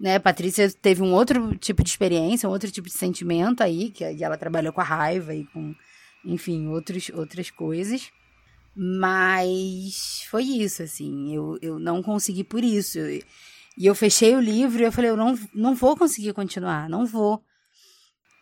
Né, 0.00 0.18
Patrícia 0.18 0.70
teve 0.70 1.02
um 1.02 1.12
outro 1.12 1.54
tipo 1.58 1.84
de 1.84 1.90
experiência, 1.90 2.48
um 2.48 2.52
outro 2.52 2.70
tipo 2.70 2.88
de 2.88 2.94
sentimento 2.94 3.62
aí, 3.62 3.90
que 3.90 4.02
ela 4.02 4.38
trabalhou 4.38 4.72
com 4.72 4.80
a 4.80 4.84
raiva 4.84 5.34
e 5.34 5.44
com, 5.44 5.74
enfim, 6.24 6.68
outros, 6.68 7.10
outras 7.14 7.50
coisas. 7.50 8.10
Mas 8.74 10.24
foi 10.30 10.44
isso, 10.44 10.82
assim, 10.82 11.34
eu, 11.34 11.58
eu 11.60 11.78
não 11.78 12.02
consegui 12.02 12.42
por 12.42 12.64
isso. 12.64 12.98
e 12.98 13.22
eu 13.78 13.94
fechei 13.94 14.34
o 14.34 14.40
livro 14.40 14.82
e 14.82 14.86
eu 14.86 14.92
falei, 14.92 15.10
eu 15.10 15.16
não, 15.16 15.38
não 15.54 15.74
vou 15.74 15.96
conseguir 15.96 16.32
continuar, 16.32 16.88
não 16.88 17.04
vou. 17.04 17.42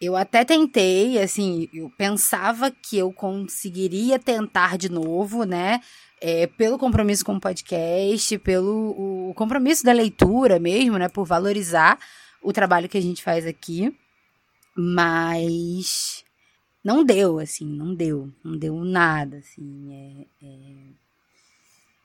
Eu 0.00 0.16
até 0.16 0.44
tentei, 0.44 1.20
assim, 1.20 1.68
eu 1.74 1.90
pensava 1.90 2.70
que 2.70 2.96
eu 2.96 3.12
conseguiria 3.12 4.18
tentar 4.18 4.78
de 4.78 4.88
novo, 4.88 5.44
né? 5.44 5.80
é, 6.20 6.46
pelo 6.46 6.78
compromisso 6.78 7.24
com 7.24 7.34
o 7.34 7.40
podcast, 7.40 8.36
pelo 8.38 9.30
o 9.30 9.34
compromisso 9.34 9.82
da 9.82 9.92
leitura 9.92 10.60
mesmo, 10.60 10.98
né? 10.98 11.08
Por 11.08 11.24
valorizar 11.24 11.98
o 12.42 12.52
trabalho 12.52 12.88
que 12.88 12.98
a 12.98 13.02
gente 13.02 13.22
faz 13.22 13.46
aqui. 13.46 13.96
Mas 14.76 16.24
não 16.84 17.02
deu, 17.04 17.38
assim, 17.38 17.64
não 17.64 17.94
deu. 17.94 18.30
Não 18.44 18.56
deu 18.56 18.84
nada, 18.84 19.38
assim. 19.38 20.26
É, 20.42 20.46
é... 20.46 20.74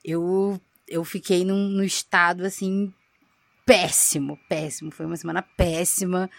Eu, 0.03 0.59
eu 0.87 1.03
fiquei 1.03 1.43
num, 1.43 1.67
num 1.69 1.83
estado, 1.83 2.45
assim, 2.45 2.93
péssimo, 3.65 4.39
péssimo. 4.47 4.91
Foi 4.91 5.05
uma 5.05 5.17
semana 5.17 5.41
péssima 5.41 6.29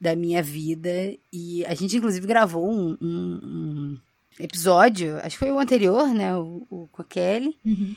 da 0.00 0.14
minha 0.14 0.42
vida. 0.42 0.90
E 1.32 1.64
a 1.66 1.74
gente, 1.74 1.96
inclusive, 1.96 2.26
gravou 2.26 2.70
um, 2.70 2.96
um, 3.00 3.40
um 3.42 3.98
episódio, 4.38 5.16
acho 5.18 5.38
que 5.38 5.44
foi 5.44 5.50
o 5.50 5.58
anterior, 5.58 6.08
né? 6.08 6.36
O, 6.36 6.66
o 6.70 6.88
com 6.92 7.02
a 7.02 7.04
Kelly. 7.04 7.56
Uhum. 7.64 7.94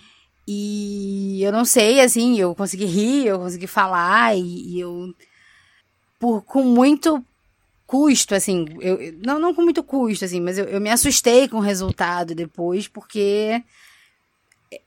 E 0.47 1.43
eu 1.43 1.51
não 1.51 1.63
sei, 1.63 1.99
assim, 2.01 2.39
eu 2.39 2.55
consegui 2.55 2.85
rir, 2.85 3.27
eu 3.27 3.39
consegui 3.39 3.67
falar, 3.67 4.35
e, 4.35 4.75
e 4.75 4.79
eu. 4.79 5.13
Por, 6.19 6.41
com 6.41 6.63
muito 6.63 7.23
custo, 7.85 8.35
assim, 8.35 8.65
eu, 8.81 8.99
não, 9.25 9.39
não 9.39 9.53
com 9.53 9.61
muito 9.63 9.81
custo, 9.83 10.25
assim, 10.25 10.39
mas 10.39 10.57
eu, 10.57 10.65
eu 10.65 10.81
me 10.81 10.89
assustei 10.89 11.47
com 11.47 11.57
o 11.57 11.61
resultado 11.61 12.35
depois, 12.35 12.87
porque 12.87 13.63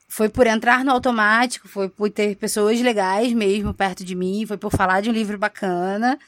foi 0.09 0.29
por 0.29 0.47
entrar 0.47 0.85
no 0.85 0.93
automático, 0.93 1.67
foi 1.67 1.89
por 1.89 2.11
ter 2.11 2.37
pessoas 2.37 2.81
legais 2.81 3.33
mesmo 3.33 3.73
perto 3.73 4.05
de 4.05 4.15
mim, 4.15 4.45
foi 4.47 4.57
por 4.57 4.71
falar 4.71 5.01
de 5.01 5.11
um 5.11 5.13
livro 5.13 5.39
bacana, 5.39 6.19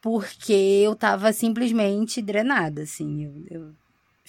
porque 0.00 0.52
eu 0.52 0.94
tava 0.96 1.32
simplesmente 1.32 2.22
drenada, 2.22 2.82
assim, 2.82 3.24
eu, 3.24 3.44
eu 3.50 3.74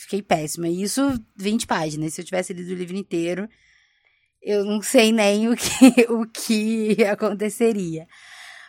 Fiquei 0.02 0.22
péssima. 0.22 0.68
E 0.68 0.82
isso, 0.82 1.02
20 1.36 1.68
páginas. 1.68 2.14
Se 2.14 2.22
eu 2.22 2.26
tivesse 2.26 2.54
lido 2.54 2.72
o 2.72 2.76
livro 2.76 2.98
inteiro, 2.98 3.48
eu 4.42 4.66
não 4.66 4.82
sei 4.82 5.12
nem 5.12 5.48
o 5.48 5.56
que, 5.56 6.08
o 6.10 6.26
que 6.26 7.04
aconteceria. 7.04 8.08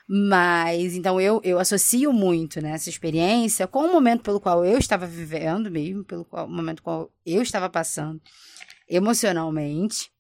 Mas, 0.07 0.95
então, 0.95 1.19
eu, 1.19 1.41
eu 1.43 1.59
associo 1.59 2.13
muito 2.13 2.61
né, 2.61 2.73
essa 2.73 2.91
experiência 2.91 3.67
com 3.67 3.87
o 3.87 3.93
momento 3.93 4.23
pelo 4.23 4.41
qual 4.41 4.63
eu 4.63 4.77
estava 4.77 5.07
vivendo 5.07 5.71
mesmo, 5.71 6.05
pelo 6.05 6.25
qual, 6.25 6.47
momento 6.47 6.83
qual 6.83 7.11
eu 7.25 7.41
estava 7.41 7.71
passando 7.71 8.21
emocionalmente. 8.87 10.11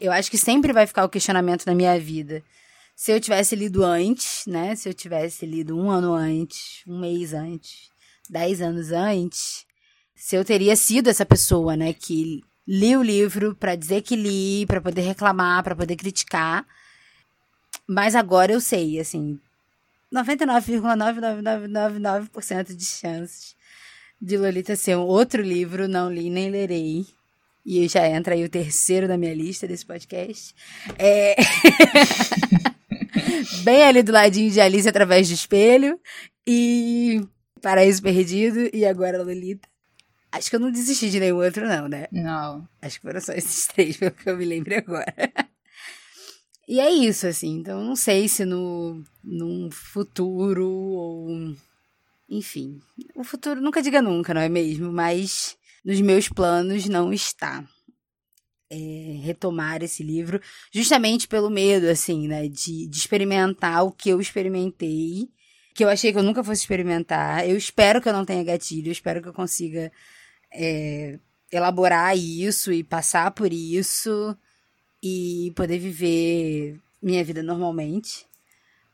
Eu 0.00 0.12
acho 0.12 0.30
que 0.30 0.38
sempre 0.38 0.72
vai 0.72 0.86
ficar 0.86 1.04
o 1.04 1.08
questionamento 1.08 1.66
na 1.66 1.74
minha 1.74 1.98
vida. 1.98 2.44
Se 2.94 3.12
eu 3.12 3.20
tivesse 3.20 3.56
lido 3.56 3.84
antes, 3.84 4.46
né? 4.46 4.76
Se 4.76 4.88
eu 4.88 4.94
tivesse 4.94 5.44
lido 5.44 5.76
um 5.76 5.90
ano 5.90 6.14
antes, 6.14 6.84
um 6.86 7.00
mês 7.00 7.34
antes, 7.34 7.90
dez 8.30 8.60
anos 8.60 8.92
antes, 8.92 9.66
se 10.14 10.36
eu 10.36 10.44
teria 10.44 10.76
sido 10.76 11.10
essa 11.10 11.26
pessoa, 11.26 11.76
né, 11.76 11.92
que 11.92 12.40
li 12.66 12.96
o 12.96 13.02
livro 13.02 13.54
para 13.54 13.76
dizer 13.76 14.00
que 14.02 14.16
li, 14.16 14.66
para 14.66 14.80
poder 14.80 15.02
reclamar, 15.02 15.62
para 15.62 15.76
poder 15.76 15.96
criticar. 15.96 16.66
Mas 17.86 18.14
agora 18.14 18.52
eu 18.52 18.60
sei, 18.60 18.98
assim, 18.98 19.38
99,9999% 20.12 22.74
de 22.74 22.84
chances 22.84 23.54
de 24.20 24.36
Lolita 24.38 24.76
ser 24.76 24.96
um 24.96 25.02
outro 25.02 25.42
livro, 25.42 25.86
não 25.86 26.10
li 26.10 26.30
nem 26.30 26.48
lerei. 26.48 27.06
E 27.66 27.86
já 27.88 28.08
entra 28.08 28.34
aí 28.34 28.44
o 28.44 28.48
terceiro 28.48 29.06
da 29.08 29.18
minha 29.18 29.34
lista 29.34 29.66
desse 29.66 29.84
podcast. 29.84 30.54
É... 30.98 31.34
Bem 33.62 33.82
ali 33.82 34.02
do 34.02 34.12
ladinho 34.12 34.50
de 34.50 34.60
Alice 34.60 34.88
através 34.88 35.28
do 35.28 35.34
espelho. 35.34 35.98
E 36.46 37.20
Paraíso 37.60 38.02
Perdido. 38.02 38.68
E 38.72 38.84
agora 38.84 39.22
Lolita. 39.22 39.68
Acho 40.32 40.50
que 40.50 40.56
eu 40.56 40.60
não 40.60 40.72
desisti 40.72 41.10
de 41.10 41.20
nenhum 41.20 41.36
outro, 41.36 41.68
não, 41.68 41.86
né? 41.88 42.08
Não. 42.10 42.68
Acho 42.82 42.96
que 42.96 43.06
foram 43.06 43.20
só 43.20 43.32
esses 43.32 43.66
três, 43.72 43.96
pelo 43.96 44.10
que 44.10 44.28
eu 44.28 44.36
me 44.36 44.44
lembro 44.44 44.76
agora. 44.76 45.14
e 46.66 46.80
é 46.80 46.90
isso, 46.90 47.26
assim. 47.28 47.56
Então, 47.58 47.84
não 47.84 47.94
sei 47.94 48.26
se 48.26 48.44
no 48.44 49.04
num 49.22 49.70
futuro 49.70 50.68
ou. 50.68 51.54
Enfim. 52.28 52.80
O 53.14 53.22
futuro 53.22 53.60
nunca 53.60 53.80
diga 53.80 54.02
nunca, 54.02 54.34
não 54.34 54.40
é 54.40 54.48
mesmo? 54.48 54.92
Mas 54.92 55.56
nos 55.84 56.00
meus 56.00 56.28
planos 56.28 56.88
não 56.88 57.12
está. 57.12 57.64
É, 58.70 59.20
retomar 59.22 59.82
esse 59.82 60.02
livro, 60.02 60.40
justamente 60.72 61.28
pelo 61.28 61.50
medo, 61.50 61.86
assim, 61.86 62.26
né? 62.26 62.48
De, 62.48 62.86
de 62.86 62.96
experimentar 62.96 63.84
o 63.84 63.92
que 63.92 64.08
eu 64.08 64.20
experimentei, 64.20 65.28
que 65.74 65.84
eu 65.84 65.88
achei 65.88 66.12
que 66.12 66.18
eu 66.18 66.22
nunca 66.22 66.42
fosse 66.42 66.62
experimentar. 66.62 67.48
Eu 67.48 67.56
espero 67.56 68.00
que 68.00 68.08
eu 68.08 68.12
não 68.12 68.24
tenha 68.24 68.42
gatilho, 68.42 68.88
eu 68.88 68.92
espero 68.92 69.22
que 69.22 69.28
eu 69.28 69.34
consiga 69.34 69.92
é, 70.52 71.18
elaborar 71.52 72.16
isso 72.16 72.72
e 72.72 72.82
passar 72.82 73.30
por 73.32 73.52
isso 73.52 74.36
e 75.02 75.52
poder 75.54 75.78
viver 75.78 76.80
minha 77.02 77.22
vida 77.22 77.42
normalmente. 77.42 78.26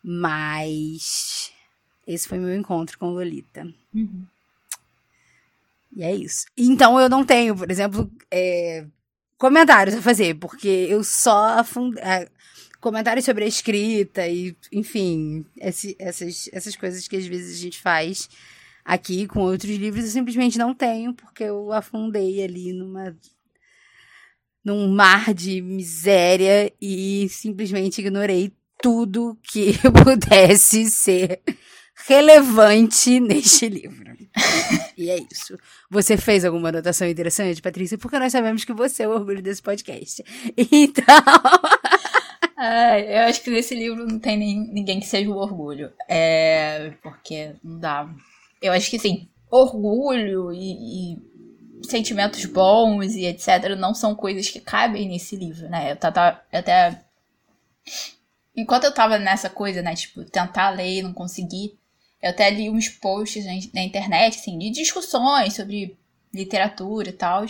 Mas 0.03 1.53
esse 2.07 2.27
foi 2.27 2.39
meu 2.39 2.55
encontro 2.55 2.99
com 2.99 3.11
Lolita. 3.11 3.73
Uhum. 3.95 4.27
E 5.95 6.03
é 6.03 6.15
isso. 6.15 6.47
Então 6.57 6.99
eu 6.99 7.09
não 7.09 7.25
tenho, 7.25 7.55
por 7.57 7.71
exemplo, 7.71 8.11
é, 8.31 8.87
comentários 9.41 9.97
a 9.97 10.03
fazer, 10.03 10.35
porque 10.35 10.69
eu 10.69 11.03
só 11.03 11.59
afundei. 11.59 12.03
Comentários 12.79 13.27
sobre 13.27 13.45
a 13.45 13.49
escrita 13.49 14.27
e, 14.27 14.57
enfim, 14.73 15.45
esse, 15.59 15.95
essas, 15.99 16.49
essas 16.51 16.75
coisas 16.77 17.07
que 17.07 17.17
às 17.17 17.27
vezes 17.27 17.59
a 17.59 17.63
gente 17.63 17.79
faz 17.79 18.27
aqui 18.83 19.27
com 19.27 19.41
outros 19.41 19.71
livros, 19.77 20.05
eu 20.05 20.11
simplesmente 20.11 20.57
não 20.57 20.75
tenho, 20.75 21.13
porque 21.13 21.45
eu 21.45 21.73
afundei 21.73 22.43
ali 22.43 22.73
numa 22.73 23.15
num 24.65 24.89
mar 24.89 25.35
de 25.35 25.61
miséria 25.61 26.73
e 26.81 27.29
simplesmente 27.31 28.01
ignorei 28.01 28.53
tudo 28.83 29.39
que 29.43 29.75
pudesse 30.05 30.91
ser 30.91 31.43
relevante 32.07 33.19
neste 33.21 33.69
livro. 33.69 34.11
e 34.97 35.11
é 35.11 35.19
isso. 35.31 35.59
Você 35.91 36.17
fez 36.17 36.45
alguma 36.45 36.69
anotação 36.69 37.09
interessante, 37.09 37.61
Patrícia? 37.63 37.99
Porque 37.99 38.19
nós 38.19 38.33
sabemos 38.33 38.65
que 38.65 38.73
você 38.73 39.03
é 39.03 39.09
o 39.09 39.13
orgulho 39.13 39.43
desse 39.43 39.63
podcast. 39.63 40.23
Então. 40.73 41.05
é, 42.59 43.19
eu 43.19 43.29
acho 43.29 43.43
que 43.43 43.51
nesse 43.51 43.75
livro 43.75 44.07
não 44.07 44.19
tem 44.19 44.39
nem, 44.39 44.73
ninguém 44.73 45.01
que 45.01 45.07
seja 45.07 45.31
o 45.31 45.37
orgulho. 45.37 45.93
É. 46.09 46.93
Porque 47.03 47.55
não 47.63 47.79
dá. 47.79 48.09
Eu 48.63 48.73
acho 48.73 48.91
que 48.91 48.99
sim, 48.99 49.29
orgulho 49.51 50.53
e, 50.53 51.15
e 51.15 51.31
sentimentos 51.83 52.45
bons 52.45 53.15
e 53.15 53.27
etc. 53.27 53.77
não 53.77 53.95
são 53.95 54.15
coisas 54.15 54.49
que 54.49 54.61
cabem 54.61 55.09
nesse 55.09 55.37
livro, 55.37 55.69
né? 55.69 55.93
Eu, 55.93 55.97
eu 56.53 56.59
até. 56.59 57.03
Enquanto 58.57 58.85
eu 58.85 58.93
tava 58.93 59.19
nessa 59.19 59.49
coisa, 59.49 59.83
né? 59.83 59.95
Tipo, 59.95 60.25
tentar 60.25 60.71
ler 60.71 60.99
e 60.99 61.03
não 61.03 61.13
conseguir, 61.13 61.79
eu 62.23 62.31
até 62.31 62.51
li 62.51 62.69
uns 62.69 62.89
posts 62.89 63.45
na 63.73 63.83
internet, 63.83 64.39
assim, 64.39 64.59
de 64.59 64.71
discussões 64.71 65.55
sobre 65.55 65.97
literatura 66.33 67.09
e 67.09 67.13
tal. 67.13 67.45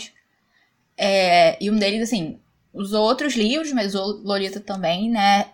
É, 0.97 1.57
e 1.63 1.69
um 1.69 1.77
deles, 1.77 2.01
assim, 2.01 2.39
os 2.73 2.93
outros 2.93 3.33
livros, 3.35 3.71
mas 3.73 3.95
o 3.95 4.21
Lolita 4.23 4.59
também, 4.59 5.09
né? 5.09 5.51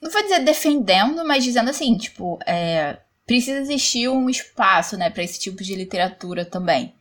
Não 0.00 0.10
vou 0.10 0.22
dizer 0.22 0.40
defendendo, 0.40 1.24
mas 1.24 1.44
dizendo 1.44 1.70
assim, 1.70 1.96
tipo, 1.96 2.38
é, 2.46 2.98
precisa 3.26 3.58
existir 3.58 4.08
um 4.08 4.30
espaço, 4.30 4.96
né, 4.96 5.10
para 5.10 5.22
esse 5.22 5.40
tipo 5.40 5.62
de 5.62 5.74
literatura 5.74 6.44
também. 6.44 6.94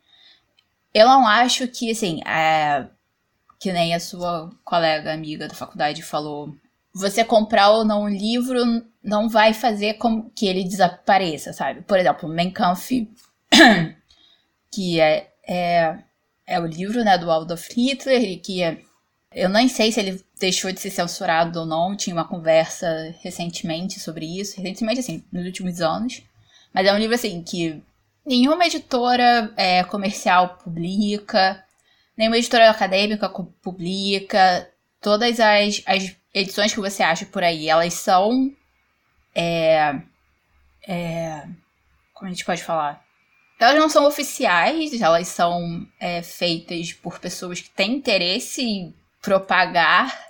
Eu 0.94 1.08
não 1.08 1.28
acho 1.28 1.68
que, 1.68 1.92
assim, 1.92 2.22
é, 2.26 2.88
que 3.60 3.72
nem 3.72 3.94
a 3.94 4.00
sua 4.00 4.50
colega 4.64 5.14
amiga 5.14 5.48
da 5.48 5.54
faculdade 5.54 6.02
falou, 6.02 6.56
você 6.96 7.26
comprar 7.26 7.72
ou 7.72 7.84
não 7.84 8.04
um 8.04 8.10
livro 8.10 8.64
não 9.04 9.28
vai 9.28 9.54
fazer 9.54 9.96
com 9.96 10.30
que 10.30 10.48
ele 10.48 10.64
desapareça, 10.64 11.52
sabe? 11.52 11.82
Por 11.82 12.00
exemplo, 12.00 12.30
Mein 12.30 12.50
Kampf, 12.50 12.90
que 14.72 15.02
é, 15.02 15.30
é, 15.46 15.98
é 16.48 16.58
o 16.58 16.66
livro 16.66 17.04
né, 17.04 17.18
do 17.18 17.30
Adolf 17.30 17.68
Hitler, 17.70 18.42
que 18.42 18.64
é, 18.64 18.80
eu 19.34 19.50
nem 19.50 19.68
sei 19.68 19.92
se 19.92 20.00
ele 20.00 20.24
deixou 20.40 20.72
de 20.72 20.80
ser 20.80 20.90
censurado 20.90 21.60
ou 21.60 21.66
não, 21.66 21.98
tinha 21.98 22.16
uma 22.16 22.28
conversa 22.28 23.14
recentemente 23.22 24.00
sobre 24.00 24.26
isso, 24.26 24.56
recentemente, 24.56 25.02
assim, 25.02 25.22
nos 25.34 25.46
últimos 25.46 25.82
anos. 25.82 26.24
Mas 26.74 26.88
é 26.88 26.94
um 26.94 26.98
livro, 26.98 27.16
assim, 27.16 27.44
que 27.44 27.84
nenhuma 28.26 28.66
editora 28.66 29.52
é, 29.58 29.84
comercial 29.84 30.58
publica, 30.64 31.62
nenhuma 32.18 32.38
editora 32.38 32.70
acadêmica 32.70 33.30
publica. 33.62 34.70
Todas 35.02 35.40
as, 35.40 35.84
as 35.86 36.16
edições 36.36 36.74
que 36.74 36.80
você 36.80 37.02
acha 37.02 37.26
por 37.26 37.44
aí, 37.44 37.70
elas 37.70 37.94
são. 37.94 38.54
É, 39.34 39.96
é, 40.88 41.48
como 42.14 42.30
a 42.30 42.34
gente 42.34 42.46
pode 42.46 42.62
falar? 42.62 43.04
Elas 43.58 43.80
não 43.80 43.90
são 43.90 44.06
oficiais, 44.06 45.02
elas 45.02 45.30
são 45.30 45.88
é, 45.98 46.22
feitas 46.22 46.92
por 46.92 47.20
pessoas 47.20 47.62
que 47.62 47.70
têm 47.70 47.96
interesse 47.96 48.62
em 48.62 48.94
propagar 49.22 50.26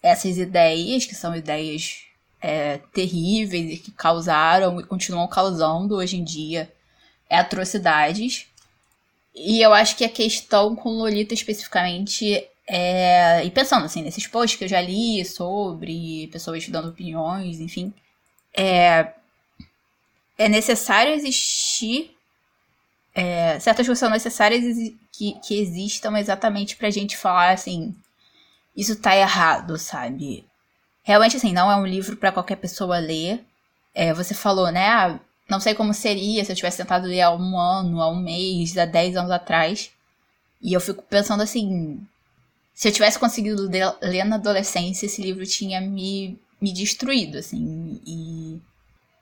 essas 0.00 0.38
ideias, 0.38 1.04
que 1.04 1.16
são 1.16 1.34
ideias 1.34 2.04
é, 2.40 2.78
terríveis 2.92 3.72
e 3.72 3.76
que 3.78 3.90
causaram 3.90 4.80
e 4.80 4.84
continuam 4.84 5.26
causando 5.26 5.96
hoje 5.96 6.16
em 6.16 6.22
dia 6.24 6.72
atrocidades. 7.28 8.46
E 9.34 9.60
eu 9.60 9.72
acho 9.72 9.96
que 9.96 10.04
a 10.04 10.08
questão 10.08 10.74
com 10.74 10.90
Lolita 10.90 11.34
especificamente 11.34 12.48
é. 12.68 13.44
E 13.44 13.50
pensando 13.50 13.84
assim, 13.86 14.02
nesses 14.02 14.26
posts 14.26 14.58
que 14.58 14.64
eu 14.64 14.68
já 14.68 14.80
li 14.80 15.24
sobre 15.24 16.28
pessoas 16.32 16.68
dando 16.68 16.88
opiniões, 16.88 17.60
enfim. 17.60 17.92
É, 18.54 19.12
é 20.36 20.48
necessário 20.48 21.12
existir. 21.14 22.14
É, 23.14 23.58
certas 23.58 23.86
coisas 23.86 23.98
são 23.98 24.10
necessárias 24.10 24.62
que, 25.12 25.32
que 25.44 25.58
existam 25.58 26.18
exatamente 26.18 26.76
pra 26.76 26.90
gente 26.90 27.16
falar 27.16 27.50
assim. 27.50 27.94
Isso 28.76 28.96
tá 28.96 29.16
errado, 29.16 29.76
sabe? 29.78 30.46
Realmente, 31.02 31.36
assim, 31.36 31.52
não 31.52 31.70
é 31.70 31.76
um 31.76 31.86
livro 31.86 32.16
para 32.16 32.30
qualquer 32.30 32.56
pessoa 32.56 32.98
ler. 32.98 33.44
É, 33.94 34.12
você 34.14 34.34
falou, 34.34 34.70
né? 34.70 34.86
Ah, 34.88 35.20
não 35.48 35.58
sei 35.58 35.74
como 35.74 35.94
seria 35.94 36.44
se 36.44 36.52
eu 36.52 36.56
tivesse 36.56 36.76
tentado 36.76 37.06
ler 37.06 37.22
há 37.22 37.30
um 37.32 37.58
ano, 37.58 38.02
há 38.02 38.10
um 38.10 38.16
mês, 38.16 38.76
há 38.76 38.84
dez 38.84 39.16
anos 39.16 39.30
atrás. 39.30 39.90
E 40.60 40.72
eu 40.72 40.80
fico 40.80 41.02
pensando 41.02 41.42
assim. 41.42 42.06
Se 42.78 42.86
eu 42.86 42.92
tivesse 42.92 43.18
conseguido 43.18 43.68
ler 44.00 44.22
na 44.22 44.36
adolescência, 44.36 45.06
esse 45.06 45.20
livro 45.20 45.44
tinha 45.44 45.80
me, 45.80 46.40
me 46.60 46.72
destruído, 46.72 47.38
assim. 47.38 48.00
E. 48.06 48.60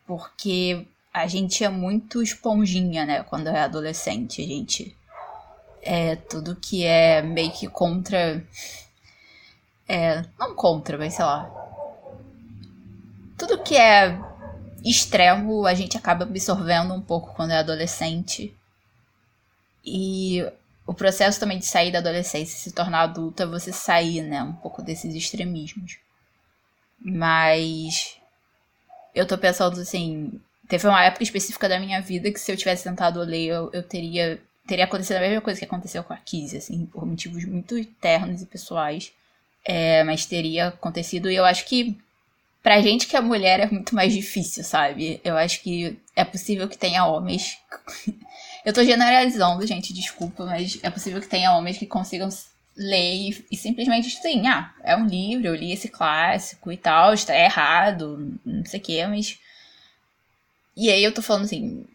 Porque 0.06 0.86
a 1.10 1.26
gente 1.26 1.64
é 1.64 1.70
muito 1.70 2.22
esponjinha, 2.22 3.06
né? 3.06 3.22
Quando 3.22 3.48
é 3.48 3.60
adolescente. 3.60 4.42
A 4.42 4.46
gente. 4.46 4.94
É 5.80 6.16
tudo 6.16 6.54
que 6.54 6.84
é 6.84 7.22
meio 7.22 7.50
que 7.50 7.66
contra. 7.66 8.44
É. 9.88 10.22
Não 10.38 10.54
contra, 10.54 10.98
mas 10.98 11.14
sei 11.14 11.24
lá. 11.24 11.50
Tudo 13.38 13.62
que 13.62 13.74
é 13.74 14.20
extremo 14.84 15.64
a 15.64 15.72
gente 15.72 15.96
acaba 15.96 16.24
absorvendo 16.24 16.92
um 16.92 17.00
pouco 17.00 17.34
quando 17.34 17.52
é 17.52 17.58
adolescente. 17.60 18.54
E 19.82 20.44
o 20.86 20.94
processo 20.94 21.40
também 21.40 21.58
de 21.58 21.66
sair 21.66 21.90
da 21.90 21.98
adolescência 21.98 22.54
e 22.54 22.58
se 22.58 22.72
tornar 22.72 23.02
adulta 23.02 23.42
é 23.42 23.46
você 23.46 23.72
sair, 23.72 24.22
né, 24.22 24.42
um 24.42 24.52
pouco 24.52 24.82
desses 24.82 25.14
extremismos. 25.14 25.98
Mas 26.98 28.16
eu 29.14 29.26
tô 29.26 29.36
pensando 29.36 29.80
assim, 29.80 30.40
teve 30.68 30.86
uma 30.86 31.04
época 31.04 31.22
específica 31.22 31.68
da 31.68 31.80
minha 31.80 32.00
vida 32.00 32.30
que 32.30 32.40
se 32.40 32.50
eu 32.52 32.56
tivesse 32.56 32.84
tentado 32.84 33.20
ler, 33.20 33.46
eu, 33.46 33.70
eu 33.72 33.82
teria 33.82 34.40
teria 34.66 34.84
acontecido 34.84 35.16
a 35.16 35.20
mesma 35.20 35.40
coisa 35.40 35.58
que 35.60 35.64
aconteceu 35.64 36.02
com 36.02 36.12
a 36.12 36.16
Kizzy, 36.16 36.56
assim, 36.56 36.86
por 36.86 37.06
motivos 37.06 37.44
muito 37.44 37.78
internos 37.78 38.42
e 38.42 38.46
pessoais. 38.46 39.12
É, 39.64 40.02
mas 40.04 40.26
teria 40.26 40.68
acontecido 40.68 41.30
e 41.30 41.36
eu 41.36 41.44
acho 41.44 41.64
que 41.66 41.96
pra 42.62 42.80
gente 42.80 43.06
que 43.06 43.16
é 43.16 43.20
mulher 43.20 43.60
é 43.60 43.66
muito 43.70 43.94
mais 43.94 44.12
difícil, 44.12 44.64
sabe? 44.64 45.20
Eu 45.24 45.36
acho 45.36 45.60
que 45.62 45.98
é 46.14 46.24
possível 46.24 46.68
que 46.68 46.78
tenha 46.78 47.04
homens. 47.06 47.58
Eu 48.66 48.72
tô 48.72 48.82
generalizando, 48.82 49.64
gente, 49.64 49.94
desculpa, 49.94 50.44
mas 50.44 50.80
é 50.82 50.90
possível 50.90 51.20
que 51.20 51.28
tenha 51.28 51.52
homens 51.52 51.78
que 51.78 51.86
consigam 51.86 52.28
ler 52.76 53.14
e, 53.14 53.46
e 53.52 53.56
simplesmente 53.56 54.08
assim, 54.18 54.44
ah, 54.48 54.74
é 54.82 54.96
um 54.96 55.06
livro, 55.06 55.46
eu 55.46 55.54
li 55.54 55.70
esse 55.70 55.88
clássico 55.88 56.72
e 56.72 56.76
tal, 56.76 57.14
está 57.14 57.32
errado, 57.32 58.36
não 58.44 58.64
sei 58.64 58.80
o 58.80 58.82
que, 58.82 59.06
mas. 59.06 59.38
E 60.76 60.90
aí 60.90 61.02
eu 61.04 61.14
tô 61.14 61.22
falando 61.22 61.44
assim, 61.44 61.86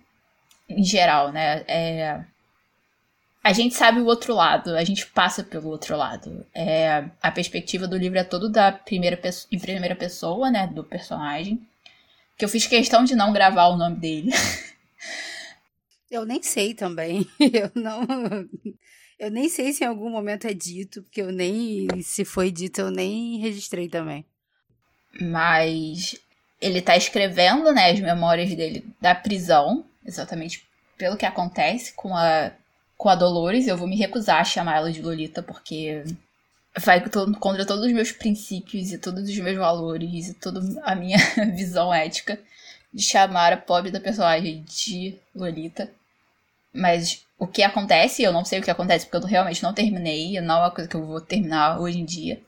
em 0.69 0.81
geral, 0.81 1.34
né? 1.34 1.65
É, 1.67 2.23
a 3.43 3.51
gente 3.51 3.75
sabe 3.75 3.99
o 3.99 4.05
outro 4.05 4.34
lado, 4.34 4.73
a 4.77 4.84
gente 4.86 5.05
passa 5.07 5.43
pelo 5.43 5.67
outro 5.67 5.97
lado. 5.97 6.45
É, 6.55 7.03
a 7.21 7.31
perspectiva 7.31 7.86
do 7.86 7.97
livro 7.97 8.17
é 8.17 8.23
todo 8.23 8.49
da 8.49 8.71
primeira 8.71 9.19
em 9.51 9.60
primeira 9.60 9.95
pessoa, 9.95 10.49
né, 10.49 10.67
do 10.67 10.86
personagem. 10.86 11.62
Que 12.38 12.45
eu 12.45 12.49
fiz 12.49 12.65
questão 12.65 13.03
de 13.03 13.13
não 13.13 13.34
gravar 13.34 13.65
o 13.67 13.77
nome 13.77 13.97
dele. 13.97 14.31
Eu 16.12 16.26
nem 16.26 16.43
sei 16.43 16.74
também. 16.74 17.26
Eu 17.39 17.71
não. 17.74 18.06
Eu 19.17 19.32
nem 19.32 19.47
sei 19.47 19.71
se 19.71 19.84
em 19.84 19.88
algum 19.88 20.10
momento 20.10 20.45
é 20.45 20.54
dito, 20.54 21.04
porque 21.04 21.21
eu 21.21 21.32
nem. 21.32 21.88
Se 22.02 22.26
foi 22.26 22.52
dito, 22.52 22.82
eu 22.82 22.89
nem 22.89 23.38
registrei 23.38 23.88
também. 23.88 24.26
Mas 25.21 26.15
ele 26.60 26.82
tá 26.82 26.97
escrevendo, 26.97 27.71
né, 27.71 27.91
as 27.91 28.00
memórias 28.00 28.54
dele 28.56 28.84
da 29.00 29.13
prisão, 29.13 29.86
exatamente 30.04 30.67
pelo 30.97 31.17
que 31.17 31.26
acontece 31.26 31.93
com 31.93 32.15
a 32.15 32.52
com 33.02 33.10
a 33.10 33.15
Dolores, 33.15 33.65
eu 33.65 33.76
vou 33.76 33.88
me 33.88 33.95
recusar 33.95 34.39
a 34.39 34.43
chamar 34.43 34.78
ela 34.78 34.91
de 34.91 35.02
Lolita, 35.02 35.41
porque 35.41 36.04
vai 36.78 37.04
contra 37.39 37.65
todos 37.65 37.88
os 37.88 37.91
meus 37.91 38.12
princípios 38.12 38.91
e 38.91 38.97
todos 39.00 39.28
os 39.28 39.39
meus 39.39 39.58
valores 39.58 40.28
e 40.28 40.36
toda 40.36 40.62
a 40.84 40.93
minha 40.93 41.17
visão 41.56 41.91
ética 41.91 42.39
de 42.93 43.02
chamar 43.02 43.54
a 43.54 43.58
pobre 43.58 43.89
da 43.89 44.00
personagem 44.00 44.63
de 44.63 45.15
Lolita. 45.34 45.89
Mas 46.73 47.25
o 47.38 47.47
que 47.47 47.63
acontece, 47.63 48.23
eu 48.23 48.31
não 48.31 48.45
sei 48.45 48.60
o 48.60 48.63
que 48.63 48.71
acontece 48.71 49.05
porque 49.05 49.17
eu 49.25 49.29
realmente 49.29 49.63
não 49.63 49.73
terminei, 49.73 50.39
não 50.41 50.55
é 50.55 50.60
uma 50.60 50.71
coisa 50.71 50.89
que 50.89 50.95
eu 50.95 51.05
vou 51.05 51.19
terminar 51.19 51.79
hoje 51.79 51.99
em 51.99 52.05
dia. 52.05 52.41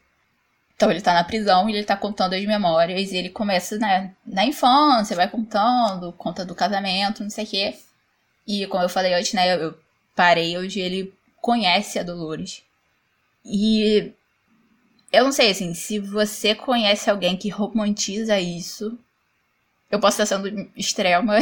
Então 0.76 0.92
ele 0.92 1.02
tá 1.02 1.14
na 1.14 1.24
prisão 1.24 1.70
e 1.70 1.74
ele 1.74 1.86
tá 1.86 1.96
contando 1.96 2.34
as 2.34 2.46
memórias 2.46 3.12
e 3.12 3.18
ele 3.18 3.30
começa 3.30 3.78
né, 3.78 4.14
na 4.26 4.46
infância, 4.46 5.16
vai 5.16 5.30
contando, 5.30 6.12
conta 6.14 6.46
do 6.46 6.56
casamento, 6.56 7.24
não 7.24 7.30
sei 7.30 7.44
o 7.46 7.48
quê. 7.48 7.76
E 8.48 8.68
como 8.68 8.84
eu 8.84 8.90
falei 8.90 9.14
antes, 9.14 9.34
né, 9.34 9.56
eu 9.56 9.78
parei 10.16 10.58
onde 10.58 10.80
ele 10.80 11.14
conhece 11.42 12.00
a 12.00 12.04
Dolores. 12.04 12.64
E 13.46 14.14
eu 15.12 15.24
não 15.24 15.32
sei, 15.32 15.52
assim, 15.52 15.74
se 15.74 16.00
você 16.00 16.56
conhece 16.56 17.10
alguém 17.10 17.38
que 17.38 17.50
romantiza 17.50 18.40
isso, 18.40 18.98
eu 19.94 20.00
posso 20.00 20.20
estar 20.20 20.26
sendo 20.26 20.72
extrema 20.76 21.38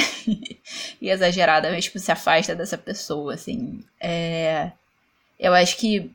e 1.01 1.09
exagerada, 1.09 1.71
mas 1.71 1.85
tipo, 1.85 1.97
se 1.99 2.11
afasta 2.11 2.53
dessa 2.53 2.77
pessoa, 2.77 3.33
assim. 3.33 3.81
É, 3.97 4.73
eu 5.39 5.53
acho 5.53 5.77
que 5.77 6.11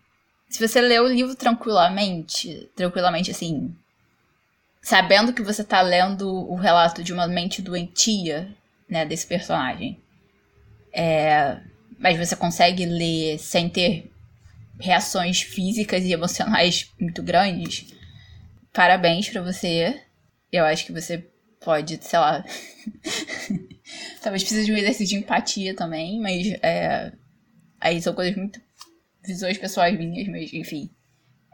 se 0.47 0.61
você 0.61 0.83
lê 0.83 1.01
o 1.01 1.07
livro 1.07 1.35
tranquilamente, 1.35 2.71
tranquilamente, 2.77 3.31
assim, 3.31 3.75
sabendo 4.83 5.33
que 5.33 5.41
você 5.41 5.65
tá 5.65 5.81
lendo 5.81 6.29
o 6.29 6.57
relato 6.57 7.03
de 7.03 7.11
uma 7.11 7.27
mente 7.27 7.63
doentia, 7.63 8.55
né, 8.87 9.07
desse 9.07 9.27
personagem, 9.27 9.99
é, 10.93 11.57
mas 11.99 12.19
você 12.19 12.37
consegue 12.37 12.85
ler 12.85 13.39
sem 13.39 13.71
ter 13.71 14.13
reações 14.79 15.41
físicas 15.41 16.05
e 16.05 16.13
emocionais 16.13 16.93
muito 17.01 17.23
grandes, 17.23 17.95
parabéns 18.75 19.27
para 19.27 19.41
você. 19.41 20.03
Eu 20.53 20.67
acho 20.67 20.85
que 20.85 20.93
você 20.93 21.27
pode, 21.61 21.99
sei 22.03 22.19
lá. 22.19 22.45
Talvez 24.23 24.43
precise 24.43 24.65
de 24.65 24.73
um 24.73 24.77
exercício 24.77 25.17
de 25.17 25.25
empatia 25.25 25.75
também, 25.75 26.21
mas 26.21 26.47
é, 26.63 27.13
aí 27.81 28.01
são 28.01 28.15
coisas 28.15 28.35
muito 28.37 28.61
visões 29.25 29.59
pessoais 29.59 29.99
minhas, 29.99 30.29
mas 30.29 30.53
enfim. 30.53 30.91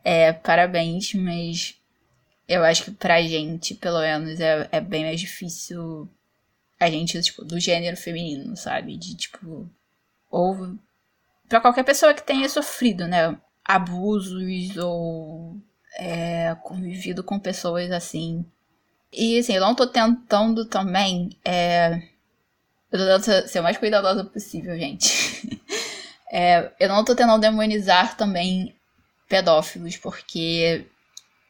É, 0.04 0.32
parabéns, 0.32 1.14
mas 1.14 1.76
eu 2.48 2.64
acho 2.64 2.84
que 2.84 2.90
pra 2.90 3.22
gente, 3.22 3.74
pelo 3.74 4.00
menos, 4.00 4.40
é, 4.40 4.68
é 4.72 4.80
bem 4.80 5.04
mais 5.04 5.20
difícil 5.20 6.08
a 6.78 6.90
gente, 6.90 7.20
tipo, 7.22 7.44
do 7.44 7.60
gênero 7.60 7.96
feminino, 7.96 8.56
sabe? 8.56 8.96
De, 8.96 9.16
tipo, 9.16 9.70
ou 10.30 10.76
para 11.48 11.60
qualquer 11.60 11.84
pessoa 11.84 12.14
que 12.14 12.22
tenha 12.22 12.48
sofrido, 12.48 13.06
né? 13.06 13.38
Abusos 13.64 14.76
ou 14.76 15.56
é, 15.96 16.54
convivido 16.62 17.22
com 17.22 17.38
pessoas 17.38 17.90
assim. 17.90 18.44
E 19.12 19.38
assim, 19.38 19.54
eu 19.54 19.60
não 19.60 19.74
tô 19.74 19.86
tentando 19.86 20.64
também. 20.64 21.36
É, 21.44 22.02
eu 22.90 22.98
tô 22.98 23.06
tentando 23.06 23.48
ser 23.48 23.60
o 23.60 23.62
mais 23.62 23.76
cuidadosa 23.76 24.24
possível, 24.24 24.76
gente. 24.78 25.60
é, 26.32 26.70
eu 26.80 26.88
não 26.88 27.04
tô 27.04 27.14
tentando 27.14 27.40
demonizar 27.40 28.16
também 28.16 28.74
pedófilos, 29.28 29.96
porque 29.96 30.86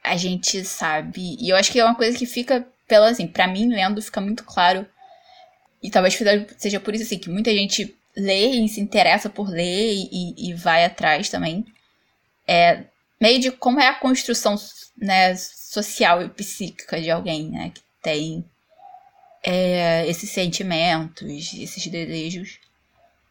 a 0.03 0.17
gente 0.17 0.65
sabe. 0.65 1.37
E 1.41 1.49
eu 1.49 1.57
acho 1.57 1.71
que 1.71 1.79
é 1.79 1.85
uma 1.85 1.95
coisa 1.95 2.19
que 2.19 2.27
fica, 2.27 2.67
pela 2.89 3.11
assim, 3.11 3.27
pra 3.27 3.47
mim, 3.47 3.69
lendo, 3.69 4.03
fica 4.03 4.21
muito 4.21 4.45
claro. 4.45 4.87
E 5.83 5.91
talvez 5.91 6.19
seja 6.59 6.81
por 6.81 6.95
isso 6.95 7.05
assim, 7.05 7.19
que 7.19 7.31
muita 7.31 7.51
gente 7.53 7.97
lê 8.17 8.51
e 8.51 8.69
se 8.69 8.81
interessa 8.81 9.31
por 9.31 9.49
ler 9.49 9.95
e, 9.95 10.51
e 10.51 10.55
vai 10.55 10.85
atrás 10.85 11.29
também. 11.29 11.65
É 12.47 12.85
meio 13.21 13.41
de 13.41 13.51
como 13.53 13.81
é 13.81 13.87
a 13.87 13.95
construção 13.95 14.57
né, 14.97 15.35
social 15.73 16.23
e 16.23 16.29
psíquica 16.29 17.01
de 17.01 17.11
alguém, 17.11 17.49
né? 17.49 17.73
Que 17.75 17.81
tem 18.03 18.45
é, 19.43 20.07
esses 20.07 20.29
sentimentos, 20.29 21.55
esses 21.55 21.87
desejos. 21.87 22.59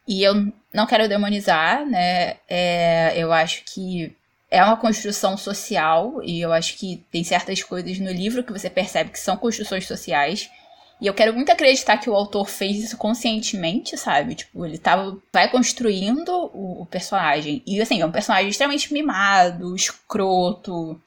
E 0.08 0.24
eu 0.24 0.52
não 0.74 0.84
quero 0.84 1.08
demonizar, 1.08 1.86
né? 1.86 2.38
É, 2.48 3.12
eu 3.16 3.32
acho 3.32 3.62
que 3.64 4.16
é 4.50 4.62
uma 4.64 4.76
construção 4.76 5.36
social 5.36 6.20
e 6.24 6.40
eu 6.40 6.52
acho 6.52 6.76
que 6.76 7.04
tem 7.12 7.22
certas 7.22 7.62
coisas 7.62 7.98
no 8.00 8.10
livro 8.10 8.42
que 8.42 8.52
você 8.52 8.68
percebe 8.68 9.10
que 9.10 9.20
são 9.20 9.36
construções 9.36 9.86
sociais 9.86 10.50
e 11.00 11.06
eu 11.06 11.14
quero 11.14 11.32
muito 11.32 11.50
acreditar 11.50 11.98
que 11.98 12.10
o 12.10 12.14
autor 12.14 12.48
fez 12.48 12.82
isso 12.82 12.96
conscientemente, 12.96 13.96
sabe? 13.96 14.34
Tipo, 14.34 14.66
ele 14.66 14.78
tava, 14.78 15.16
vai 15.32 15.48
construindo 15.48 16.28
o, 16.52 16.82
o 16.82 16.86
personagem. 16.86 17.62
E, 17.66 17.80
assim, 17.80 18.00
é 18.00 18.06
um 18.06 18.12
personagem 18.12 18.48
extremamente 18.48 18.92
mimado, 18.92 19.74
escroto. 19.76 21.00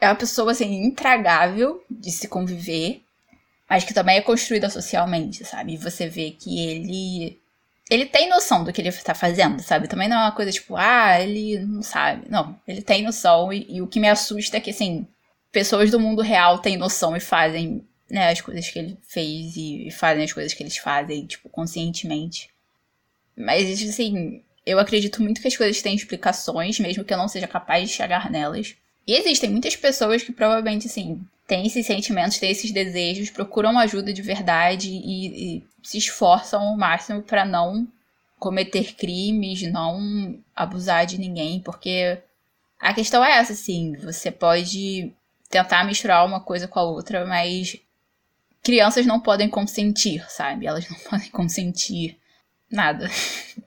É 0.00 0.08
uma 0.08 0.14
pessoa, 0.14 0.52
assim, 0.52 0.84
intragável 0.84 1.84
de 1.90 2.10
se 2.10 2.28
conviver. 2.28 3.02
Mas 3.68 3.84
que 3.84 3.94
também 3.94 4.18
é 4.18 4.20
construída 4.20 4.68
socialmente, 4.68 5.44
sabe? 5.44 5.74
E 5.74 5.78
você 5.78 6.08
vê 6.08 6.30
que 6.32 6.60
ele 6.60 7.38
ele 7.90 8.06
tem 8.06 8.28
noção 8.28 8.64
do 8.64 8.72
que 8.72 8.80
ele 8.80 8.90
tá 8.92 9.14
fazendo, 9.14 9.60
sabe? 9.62 9.88
Também 9.88 10.08
não 10.08 10.16
é 10.16 10.22
uma 10.22 10.32
coisa 10.32 10.50
tipo, 10.50 10.74
ah, 10.76 11.20
ele 11.20 11.58
não 11.60 11.82
sabe. 11.82 12.26
Não, 12.30 12.58
ele 12.66 12.80
tem 12.80 13.02
noção 13.02 13.52
e, 13.52 13.66
e, 13.68 13.82
o 13.82 13.86
que 13.86 14.00
me 14.00 14.08
assusta 14.08 14.56
é 14.56 14.60
que, 14.60 14.70
assim, 14.70 15.06
pessoas 15.52 15.90
do 15.90 16.00
mundo 16.00 16.22
real 16.22 16.58
têm 16.58 16.76
noção 16.76 17.14
e 17.16 17.20
fazem 17.20 17.86
né, 18.10 18.30
as 18.30 18.40
coisas 18.40 18.68
que 18.68 18.78
ele 18.78 18.98
fez 19.02 19.56
e, 19.56 19.90
fazem 19.90 20.24
as 20.24 20.32
coisas 20.32 20.54
que 20.54 20.62
eles 20.62 20.78
fazem, 20.78 21.26
tipo, 21.26 21.48
conscientemente. 21.50 22.48
Mas, 23.36 23.82
assim, 23.82 24.42
eu 24.64 24.78
acredito 24.78 25.22
muito 25.22 25.40
que 25.40 25.48
as 25.48 25.56
coisas 25.56 25.82
têm 25.82 25.94
explicações, 25.94 26.80
mesmo 26.80 27.04
que 27.04 27.12
eu 27.12 27.18
não 27.18 27.28
seja 27.28 27.46
capaz 27.46 27.88
de 27.88 27.94
chegar 27.94 28.30
nelas. 28.30 28.74
E 29.06 29.14
existem 29.14 29.50
muitas 29.50 29.76
pessoas 29.76 30.22
que 30.22 30.32
provavelmente, 30.32 30.86
assim, 30.86 31.20
têm 31.46 31.66
esses 31.66 31.86
sentimentos, 31.86 32.38
têm 32.38 32.50
esses 32.50 32.70
desejos, 32.70 33.30
procuram 33.30 33.78
ajuda 33.78 34.12
de 34.12 34.22
verdade 34.22 34.88
e, 34.90 35.56
e 35.56 35.66
se 35.82 35.98
esforçam 35.98 36.62
ao 36.62 36.76
máximo 36.76 37.22
para 37.22 37.44
não 37.44 37.86
cometer 38.38 38.94
crimes, 38.94 39.62
não 39.70 40.38
abusar 40.54 41.06
de 41.06 41.18
ninguém, 41.18 41.60
porque 41.60 42.18
a 42.80 42.92
questão 42.92 43.24
é 43.24 43.38
essa, 43.38 43.52
assim, 43.52 43.96
você 43.96 44.30
pode 44.30 45.12
tentar 45.48 45.84
misturar 45.84 46.26
uma 46.26 46.40
coisa 46.40 46.66
com 46.66 46.78
a 46.78 46.82
outra, 46.82 47.24
mas 47.24 47.76
crianças 48.62 49.06
não 49.06 49.20
podem 49.20 49.48
consentir, 49.48 50.24
sabe? 50.28 50.66
Elas 50.66 50.88
não 50.88 50.98
podem 51.08 51.30
consentir 51.30 52.18
nada. 52.70 53.08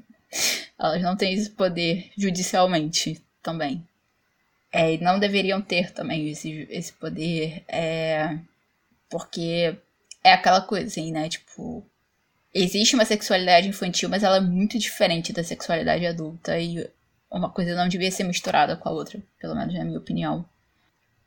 Elas 0.78 1.02
não 1.02 1.16
têm 1.16 1.34
esse 1.34 1.50
poder 1.50 2.12
judicialmente 2.18 3.22
também. 3.42 3.87
É, 4.72 4.94
e 4.94 4.98
não 5.00 5.20
deveriam 5.20 5.62
ter 5.62 5.92
também 5.92 6.30
esse, 6.30 6.68
esse 6.70 6.92
poder, 6.94 7.64
é, 7.68 8.38
porque 9.10 9.78
é 10.24 10.34
aquela 10.34 10.62
coisa, 10.62 10.88
assim, 10.88 11.12
né? 11.12 11.30
Tipo, 11.30 11.86
existe 12.54 12.96
uma 12.96 13.06
sexualidade 13.06 13.68
infantil, 13.68 14.10
mas 14.10 14.24
ela 14.24 14.38
é 14.38 14.42
muito 14.42 14.78
diferente 14.78 15.32
da 15.32 15.44
sexualidade 15.44 16.06
adulta 16.06 16.60
e 16.60 16.90
uma 17.30 17.50
coisa 17.50 17.76
não 17.76 17.88
devia 17.88 18.12
ser 18.12 18.24
misturada 18.24 18.76
com 18.76 18.90
a 18.90 18.92
outra, 18.92 19.22
pelo 19.40 19.56
menos 19.56 19.74
na 19.74 19.86
minha 19.86 20.00
opinião. 20.00 20.46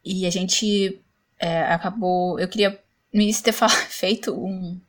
E 0.05 0.27
a 0.27 0.31
gente 0.31 1.01
é, 1.39 1.63
acabou. 1.63 2.39
Eu 2.39 2.49
queria 2.49 2.79
no 3.13 3.21
início 3.21 3.45
ter 3.45 3.53
feito 3.89 4.35
um, 4.35 4.81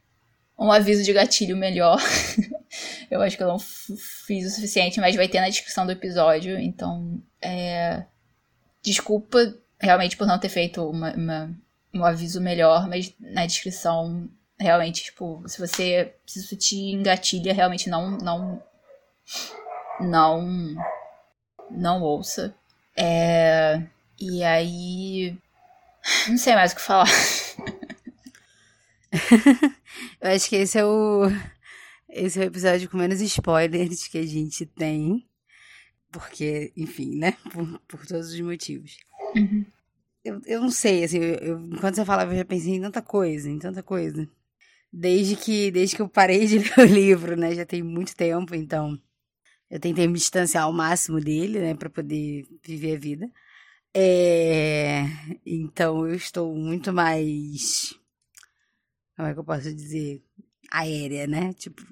um 0.57 0.71
aviso 0.71 1.03
de 1.03 1.13
gatilho 1.13 1.57
melhor. 1.57 2.01
eu 3.09 3.21
acho 3.21 3.35
que 3.35 3.43
eu 3.43 3.47
não 3.47 3.59
fiz 3.59 4.47
o 4.47 4.55
suficiente, 4.55 4.99
mas 4.99 5.15
vai 5.15 5.27
ter 5.27 5.41
na 5.41 5.49
descrição 5.49 5.85
do 5.85 5.91
episódio. 5.91 6.57
Então, 6.59 7.21
é... 7.41 8.05
desculpa 8.81 9.53
realmente 9.79 10.17
por 10.17 10.27
não 10.27 10.39
ter 10.39 10.49
feito 10.49 10.87
uma, 10.87 11.13
uma, 11.13 11.55
um 11.93 12.05
aviso 12.05 12.39
melhor, 12.39 12.87
mas 12.87 13.13
na 13.19 13.45
descrição, 13.45 14.29
realmente, 14.59 15.03
tipo, 15.03 15.43
se 15.47 15.59
você 15.59 16.13
se 16.25 16.39
isso 16.39 16.55
te 16.55 16.91
engatilha, 16.91 17.53
realmente 17.53 17.89
não, 17.89 18.17
não, 18.17 18.63
não, 19.99 20.75
não 21.69 22.01
ouça. 22.01 22.55
É... 22.95 23.81
E 24.19 24.43
aí, 24.43 25.35
não 26.27 26.37
sei 26.37 26.53
mais 26.53 26.73
o 26.73 26.75
que 26.75 26.81
falar. 26.81 27.07
eu 30.21 30.31
acho 30.31 30.47
que 30.47 30.57
esse 30.57 30.77
é 30.77 30.85
o. 30.85 31.23
Esse 32.07 32.39
é 32.39 32.43
o 32.43 32.47
episódio 32.47 32.89
com 32.89 32.97
menos 32.97 33.19
spoilers 33.21 34.07
que 34.07 34.19
a 34.19 34.25
gente 34.25 34.65
tem. 34.65 35.27
Porque, 36.11 36.71
enfim, 36.75 37.17
né? 37.17 37.33
Por, 37.51 37.79
por 37.87 38.05
todos 38.05 38.33
os 38.33 38.39
motivos. 38.41 38.97
Uhum. 39.35 39.65
Eu, 40.23 40.41
eu 40.45 40.61
não 40.61 40.69
sei, 40.69 41.03
assim, 41.03 41.17
eu, 41.17 41.35
eu, 41.35 41.59
enquanto 41.59 41.95
você 41.95 42.05
falava, 42.05 42.33
eu 42.33 42.37
já 42.37 42.45
pensei 42.45 42.75
em 42.75 42.81
tanta 42.81 43.01
coisa, 43.01 43.49
em 43.49 43.57
tanta 43.57 43.81
coisa. 43.81 44.29
Desde 44.93 45.35
que, 45.35 45.71
desde 45.71 45.95
que 45.95 46.01
eu 46.01 46.09
parei 46.09 46.45
de 46.45 46.59
ler 46.77 46.79
o 46.79 46.83
livro, 46.85 47.37
né? 47.37 47.55
Já 47.55 47.65
tem 47.65 47.81
muito 47.81 48.15
tempo, 48.15 48.53
então. 48.53 48.99
Eu 49.69 49.79
tentei 49.79 50.07
me 50.07 50.15
distanciar 50.15 50.65
ao 50.65 50.73
máximo 50.73 51.19
dele, 51.19 51.59
né? 51.59 51.73
Pra 51.75 51.89
poder 51.89 52.45
viver 52.63 52.95
a 52.95 52.99
vida. 52.99 53.31
É... 53.93 55.03
Então 55.45 56.07
eu 56.07 56.15
estou 56.15 56.53
muito 56.55 56.93
mais 56.93 57.95
como 59.21 59.29
é 59.29 59.33
que 59.33 59.39
eu 59.39 59.43
posso 59.43 59.73
dizer, 59.73 60.23
aérea, 60.71 61.27
né? 61.27 61.53
Tipo, 61.53 61.83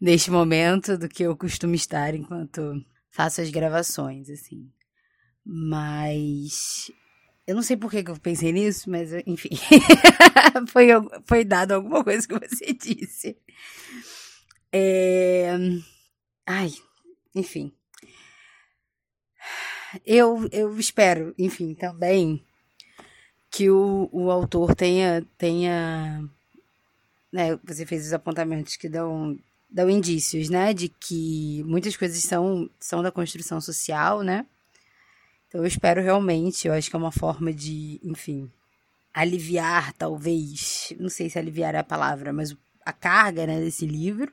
neste 0.00 0.30
momento 0.30 0.96
do 0.96 1.08
que 1.08 1.24
eu 1.24 1.36
costumo 1.36 1.74
estar 1.74 2.14
enquanto 2.14 2.80
faço 3.10 3.40
as 3.40 3.50
gravações, 3.50 4.30
assim. 4.30 4.70
Mas 5.44 6.90
eu 7.46 7.54
não 7.54 7.62
sei 7.62 7.76
por 7.76 7.90
que, 7.90 8.04
eu 8.06 8.18
pensei 8.20 8.52
nisso, 8.52 8.90
mas 8.90 9.10
enfim. 9.26 9.50
foi, 10.68 10.88
foi 11.24 11.44
dado 11.44 11.72
alguma 11.72 12.04
coisa 12.04 12.26
que 12.26 12.34
você 12.34 12.72
disse. 12.74 13.36
É... 14.72 15.52
Ai, 16.46 16.70
enfim. 17.34 17.72
Eu, 20.04 20.46
eu 20.52 20.78
espero, 20.78 21.34
enfim, 21.38 21.74
também 21.74 22.44
que 23.50 23.70
o, 23.70 24.10
o 24.12 24.30
autor 24.30 24.74
tenha, 24.74 25.26
tenha 25.38 26.22
né, 27.32 27.58
você 27.64 27.86
fez 27.86 28.06
os 28.06 28.12
apontamentos 28.12 28.76
que 28.76 28.88
dão, 28.88 29.38
dão 29.70 29.88
indícios, 29.90 30.48
né, 30.48 30.72
de 30.72 30.88
que 30.88 31.62
muitas 31.66 31.96
coisas 31.96 32.22
são, 32.22 32.68
são 32.80 33.02
da 33.02 33.12
construção 33.12 33.60
social, 33.60 34.22
né, 34.22 34.46
Então 35.48 35.60
eu 35.60 35.66
espero 35.66 36.02
realmente, 36.02 36.66
eu 36.66 36.74
acho 36.74 36.90
que 36.90 36.96
é 36.96 36.98
uma 36.98 37.12
forma 37.12 37.52
de, 37.52 38.00
enfim, 38.02 38.50
aliviar, 39.12 39.92
talvez, 39.94 40.92
não 40.98 41.08
sei 41.08 41.28
se 41.28 41.38
aliviar 41.38 41.74
é 41.74 41.78
a 41.78 41.84
palavra, 41.84 42.32
mas 42.32 42.56
a 42.84 42.92
carga, 42.92 43.46
né, 43.46 43.60
desse 43.60 43.86
livro. 43.86 44.32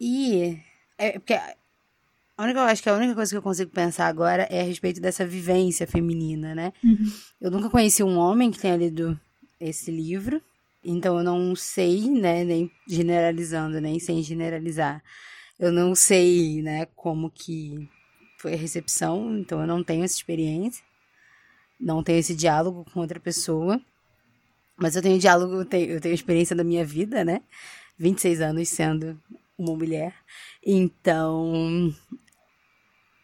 E 0.00 0.58
é 0.98 1.12
porque 1.12 1.34
a 1.34 2.44
única, 2.44 2.60
eu 2.60 2.64
acho 2.64 2.82
que 2.82 2.88
a 2.88 2.94
única 2.94 3.14
coisa 3.14 3.30
que 3.30 3.36
eu 3.36 3.42
consigo 3.42 3.70
pensar 3.70 4.06
agora 4.06 4.44
é 4.50 4.60
a 4.60 4.64
respeito 4.64 5.00
dessa 5.00 5.26
vivência 5.26 5.86
feminina, 5.86 6.54
né? 6.54 6.72
Uhum. 6.82 7.12
Eu 7.40 7.50
nunca 7.50 7.68
conheci 7.68 8.02
um 8.02 8.16
homem 8.16 8.50
que 8.50 8.58
tenha 8.58 8.76
lido 8.76 9.18
esse 9.60 9.90
livro, 9.90 10.40
então 10.82 11.18
eu 11.18 11.24
não 11.24 11.54
sei, 11.54 12.08
né, 12.10 12.42
nem 12.44 12.70
generalizando, 12.88 13.80
nem 13.80 13.98
sem 13.98 14.22
generalizar. 14.22 15.02
Eu 15.58 15.70
não 15.70 15.94
sei, 15.94 16.62
né, 16.62 16.86
como 16.96 17.30
que 17.30 17.88
foi 18.38 18.54
a 18.54 18.56
recepção, 18.56 19.38
então 19.38 19.60
eu 19.60 19.66
não 19.66 19.84
tenho 19.84 20.04
essa 20.04 20.14
experiência. 20.16 20.82
Não 21.78 22.02
tenho 22.02 22.18
esse 22.18 22.34
diálogo 22.34 22.84
com 22.92 23.00
outra 23.00 23.20
pessoa. 23.20 23.80
Mas 24.76 24.96
eu 24.96 25.02
tenho 25.02 25.18
diálogo, 25.18 25.56
eu 25.56 25.64
tenho, 25.64 25.90
eu 25.92 26.00
tenho 26.00 26.14
experiência 26.14 26.56
da 26.56 26.64
minha 26.64 26.84
vida, 26.84 27.24
né? 27.24 27.42
26 27.98 28.40
anos 28.40 28.68
sendo 28.70 29.20
uma 29.58 29.76
mulher. 29.76 30.14
Então, 30.64 31.94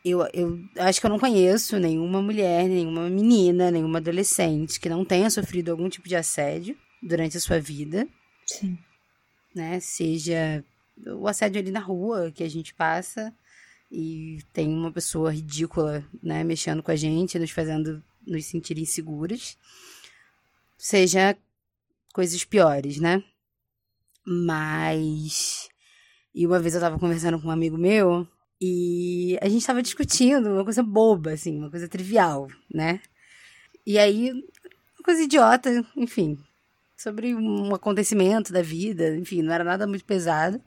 eu, 0.04 0.20
eu 0.34 0.60
acho 0.78 1.00
que 1.00 1.06
eu 1.06 1.10
não 1.10 1.18
conheço 1.18 1.78
nenhuma 1.78 2.20
mulher, 2.20 2.68
nenhuma 2.68 3.08
menina, 3.08 3.70
nenhuma 3.70 3.98
adolescente 3.98 4.78
que 4.78 4.88
não 4.88 5.04
tenha 5.04 5.30
sofrido 5.30 5.70
algum 5.70 5.88
tipo 5.88 6.08
de 6.08 6.16
assédio 6.16 6.76
durante 7.02 7.36
a 7.36 7.40
sua 7.40 7.60
vida. 7.60 8.06
Sim. 8.46 8.78
Né? 9.54 9.80
Seja 9.80 10.64
o 11.06 11.28
assédio 11.28 11.60
ali 11.60 11.70
na 11.70 11.80
rua 11.80 12.30
que 12.30 12.42
a 12.42 12.48
gente 12.48 12.74
passa 12.74 13.34
e 13.90 14.38
tem 14.52 14.68
uma 14.68 14.92
pessoa 14.92 15.32
ridícula, 15.32 16.04
né, 16.22 16.42
mexendo 16.42 16.82
com 16.82 16.90
a 16.90 16.96
gente, 16.96 17.38
nos 17.38 17.50
fazendo 17.50 18.02
nos 18.26 18.44
sentir 18.46 18.78
inseguras. 18.78 19.56
Seja 20.76 21.36
coisas 22.12 22.44
piores, 22.44 22.98
né? 22.98 23.22
Mas. 24.26 25.68
E 26.34 26.46
uma 26.46 26.58
vez 26.58 26.74
eu 26.74 26.80
tava 26.80 26.98
conversando 26.98 27.40
com 27.40 27.48
um 27.48 27.52
amigo 27.52 27.78
meu 27.78 28.26
e 28.60 29.38
a 29.40 29.48
gente 29.48 29.66
tava 29.66 29.82
discutindo 29.82 30.50
uma 30.50 30.64
coisa 30.64 30.82
boba, 30.82 31.32
assim, 31.32 31.56
uma 31.56 31.70
coisa 31.70 31.88
trivial, 31.88 32.48
né? 32.72 33.00
E 33.86 33.98
aí, 33.98 34.32
uma 34.32 35.04
coisa 35.04 35.22
idiota, 35.22 35.86
enfim, 35.96 36.36
sobre 36.96 37.34
um 37.34 37.74
acontecimento 37.74 38.52
da 38.52 38.62
vida, 38.62 39.16
enfim, 39.16 39.42
não 39.42 39.52
era 39.52 39.64
nada 39.64 39.86
muito 39.86 40.04
pesado. 40.04 40.60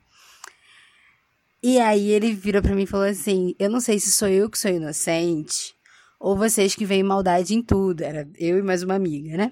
E 1.61 1.79
aí 1.79 2.09
ele 2.11 2.33
virou 2.33 2.61
para 2.61 2.75
mim 2.75 2.83
e 2.83 2.87
falou 2.87 3.07
assim: 3.07 3.55
Eu 3.59 3.69
não 3.69 3.81
sei 3.81 3.99
se 3.99 4.11
sou 4.11 4.27
eu 4.27 4.49
que 4.49 4.57
sou 4.57 4.71
inocente 4.71 5.75
ou 6.19 6.35
vocês 6.35 6.75
que 6.75 6.85
veem 6.85 7.03
maldade 7.03 7.55
em 7.55 7.61
tudo. 7.61 8.01
Era 8.01 8.27
eu 8.37 8.57
e 8.59 8.61
mais 8.61 8.83
uma 8.83 8.95
amiga, 8.95 9.37
né? 9.37 9.51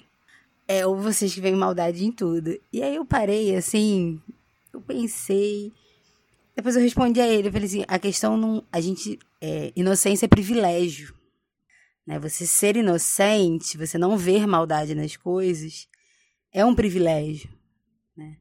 É, 0.68 0.86
ou 0.86 0.98
vocês 0.98 1.34
que 1.34 1.40
veem 1.40 1.56
maldade 1.56 2.06
em 2.06 2.12
tudo. 2.12 2.60
E 2.72 2.84
aí 2.84 2.96
eu 2.96 3.06
parei 3.06 3.56
assim, 3.56 4.22
eu 4.74 4.82
pensei. 4.82 5.72
Depois 6.56 6.76
eu 6.76 6.82
respondi 6.82 7.22
a 7.22 7.28
ele, 7.28 7.48
eu 7.48 7.52
falei 7.52 7.68
assim, 7.68 7.86
a 7.88 7.98
questão 7.98 8.38
não. 8.38 8.64
A 8.72 8.82
gente. 8.82 9.18
É, 9.40 9.72
inocência 9.76 10.26
é 10.26 10.30
privilégio. 10.30 11.14
Né? 12.06 12.20
Você 12.20 12.46
ser 12.46 12.76
inocente, 12.76 13.78
você 13.78 13.98
não 13.98 14.18
ver 14.18 14.48
maldade 14.48 14.96
nas 14.96 15.16
coisas, 15.16 15.88
é 16.58 16.66
um 16.66 16.74
privilégio. 16.74 17.48
Né? 18.18 18.36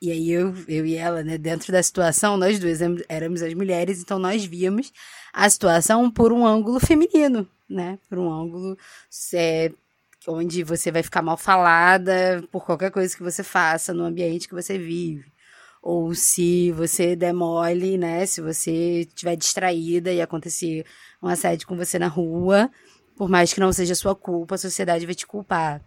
E 0.00 0.12
aí 0.12 0.30
eu, 0.30 0.54
eu 0.68 0.86
e 0.86 0.94
ela, 0.94 1.24
né, 1.24 1.36
dentro 1.36 1.72
da 1.72 1.82
situação, 1.82 2.36
nós 2.36 2.60
duas 2.60 2.78
éramos 3.08 3.42
as 3.42 3.52
mulheres, 3.52 4.00
então 4.00 4.16
nós 4.16 4.44
víamos 4.44 4.92
a 5.32 5.50
situação 5.50 6.08
por 6.08 6.32
um 6.32 6.46
ângulo 6.46 6.78
feminino, 6.78 7.48
né? 7.68 7.98
Por 8.08 8.18
um 8.18 8.32
ângulo 8.32 8.78
é, 9.34 9.72
onde 10.28 10.62
você 10.62 10.92
vai 10.92 11.02
ficar 11.02 11.20
mal 11.20 11.36
falada 11.36 12.44
por 12.52 12.64
qualquer 12.64 12.92
coisa 12.92 13.16
que 13.16 13.24
você 13.24 13.42
faça 13.42 13.92
no 13.92 14.04
ambiente 14.04 14.46
que 14.46 14.54
você 14.54 14.78
vive. 14.78 15.24
Ou 15.82 16.14
se 16.14 16.70
você 16.72 17.16
demole, 17.16 17.98
né? 17.98 18.24
Se 18.24 18.40
você 18.40 19.00
estiver 19.00 19.34
distraída 19.34 20.12
e 20.12 20.22
acontecer 20.22 20.86
um 21.20 21.26
assédio 21.26 21.66
com 21.66 21.76
você 21.76 21.98
na 21.98 22.08
rua, 22.08 22.70
por 23.16 23.28
mais 23.28 23.52
que 23.52 23.58
não 23.58 23.72
seja 23.72 23.96
sua 23.96 24.14
culpa, 24.14 24.54
a 24.54 24.58
sociedade 24.58 25.06
vai 25.06 25.14
te 25.14 25.26
culpar. 25.26 25.82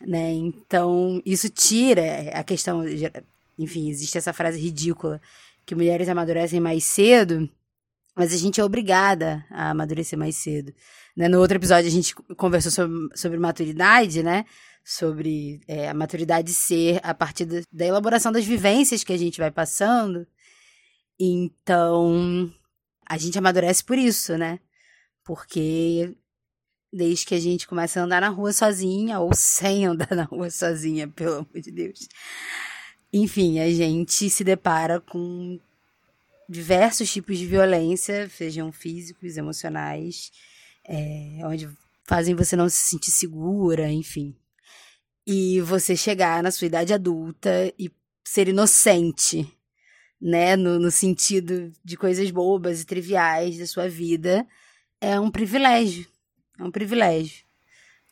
Né? 0.00 0.32
Então, 0.32 1.22
isso 1.24 1.48
tira 1.48 2.30
a 2.32 2.42
questão. 2.42 2.84
Enfim, 3.58 3.88
existe 3.88 4.18
essa 4.18 4.32
frase 4.32 4.58
ridícula 4.58 5.20
que 5.64 5.74
mulheres 5.74 6.08
amadurecem 6.08 6.60
mais 6.60 6.84
cedo, 6.84 7.48
mas 8.14 8.32
a 8.32 8.36
gente 8.36 8.60
é 8.60 8.64
obrigada 8.64 9.44
a 9.50 9.70
amadurecer 9.70 10.18
mais 10.18 10.36
cedo. 10.36 10.74
Né? 11.16 11.28
No 11.28 11.40
outro 11.40 11.56
episódio 11.56 11.88
a 11.88 11.92
gente 11.92 12.14
conversou 12.36 12.70
sobre, 12.70 13.16
sobre 13.16 13.38
maturidade, 13.38 14.22
né? 14.22 14.44
Sobre 14.84 15.60
é, 15.66 15.88
a 15.88 15.94
maturidade 15.94 16.52
ser 16.52 17.00
a 17.02 17.14
partir 17.14 17.46
da, 17.46 17.62
da 17.72 17.86
elaboração 17.86 18.30
das 18.30 18.44
vivências 18.44 19.02
que 19.02 19.12
a 19.12 19.16
gente 19.16 19.38
vai 19.38 19.50
passando. 19.50 20.26
Então, 21.18 22.52
a 23.06 23.16
gente 23.16 23.38
amadurece 23.38 23.82
por 23.84 23.96
isso, 23.96 24.36
né? 24.36 24.58
Porque 25.24 26.14
desde 26.94 27.26
que 27.26 27.34
a 27.34 27.40
gente 27.40 27.66
começa 27.66 28.00
a 28.00 28.04
andar 28.04 28.20
na 28.20 28.28
rua 28.28 28.52
sozinha, 28.52 29.18
ou 29.18 29.34
sem 29.34 29.84
andar 29.86 30.14
na 30.14 30.24
rua 30.24 30.48
sozinha, 30.48 31.08
pelo 31.08 31.34
amor 31.34 31.60
de 31.60 31.70
Deus. 31.70 32.08
Enfim, 33.12 33.58
a 33.58 33.70
gente 33.70 34.30
se 34.30 34.44
depara 34.44 35.00
com 35.00 35.58
diversos 36.48 37.12
tipos 37.12 37.38
de 37.38 37.46
violência, 37.46 38.28
sejam 38.28 38.70
físicos, 38.70 39.36
emocionais, 39.36 40.30
é, 40.86 41.40
onde 41.44 41.68
fazem 42.04 42.34
você 42.34 42.54
não 42.54 42.68
se 42.68 42.90
sentir 42.90 43.10
segura, 43.10 43.90
enfim. 43.90 44.34
E 45.26 45.60
você 45.62 45.96
chegar 45.96 46.42
na 46.42 46.50
sua 46.50 46.66
idade 46.66 46.92
adulta 46.92 47.72
e 47.78 47.90
ser 48.22 48.48
inocente, 48.48 49.48
né, 50.20 50.54
no, 50.54 50.78
no 50.78 50.90
sentido 50.90 51.72
de 51.84 51.96
coisas 51.96 52.30
bobas 52.30 52.82
e 52.82 52.86
triviais 52.86 53.58
da 53.58 53.66
sua 53.66 53.88
vida, 53.88 54.46
é 55.00 55.18
um 55.18 55.30
privilégio. 55.30 56.06
É 56.58 56.64
um 56.64 56.70
privilégio, 56.70 57.44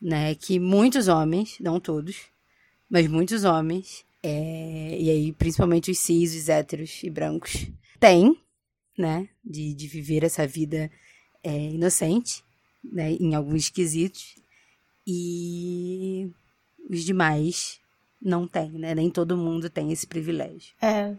né, 0.01 0.35
que 0.35 0.59
muitos 0.59 1.07
homens, 1.07 1.57
não 1.59 1.79
todos, 1.79 2.17
mas 2.89 3.07
muitos 3.07 3.43
homens, 3.43 4.05
é, 4.21 4.97
e 4.99 5.09
aí 5.09 5.33
principalmente 5.33 5.91
os 5.91 5.99
cis, 5.99 6.35
os 6.35 6.49
héteros 6.49 7.01
e 7.03 7.09
brancos, 7.09 7.67
têm, 7.99 8.37
né, 8.97 9.29
de, 9.43 9.73
de 9.73 9.87
viver 9.87 10.23
essa 10.23 10.45
vida 10.45 10.91
é, 11.43 11.71
inocente, 11.71 12.43
né, 12.83 13.13
em 13.13 13.33
alguns 13.33 13.69
quesitos, 13.69 14.35
e 15.05 16.29
os 16.89 17.03
demais 17.03 17.79
não 18.21 18.47
têm, 18.47 18.71
né? 18.71 18.95
Nem 18.95 19.09
todo 19.09 19.37
mundo 19.37 19.69
tem 19.69 19.91
esse 19.91 20.07
privilégio. 20.07 20.73
É. 20.81 21.15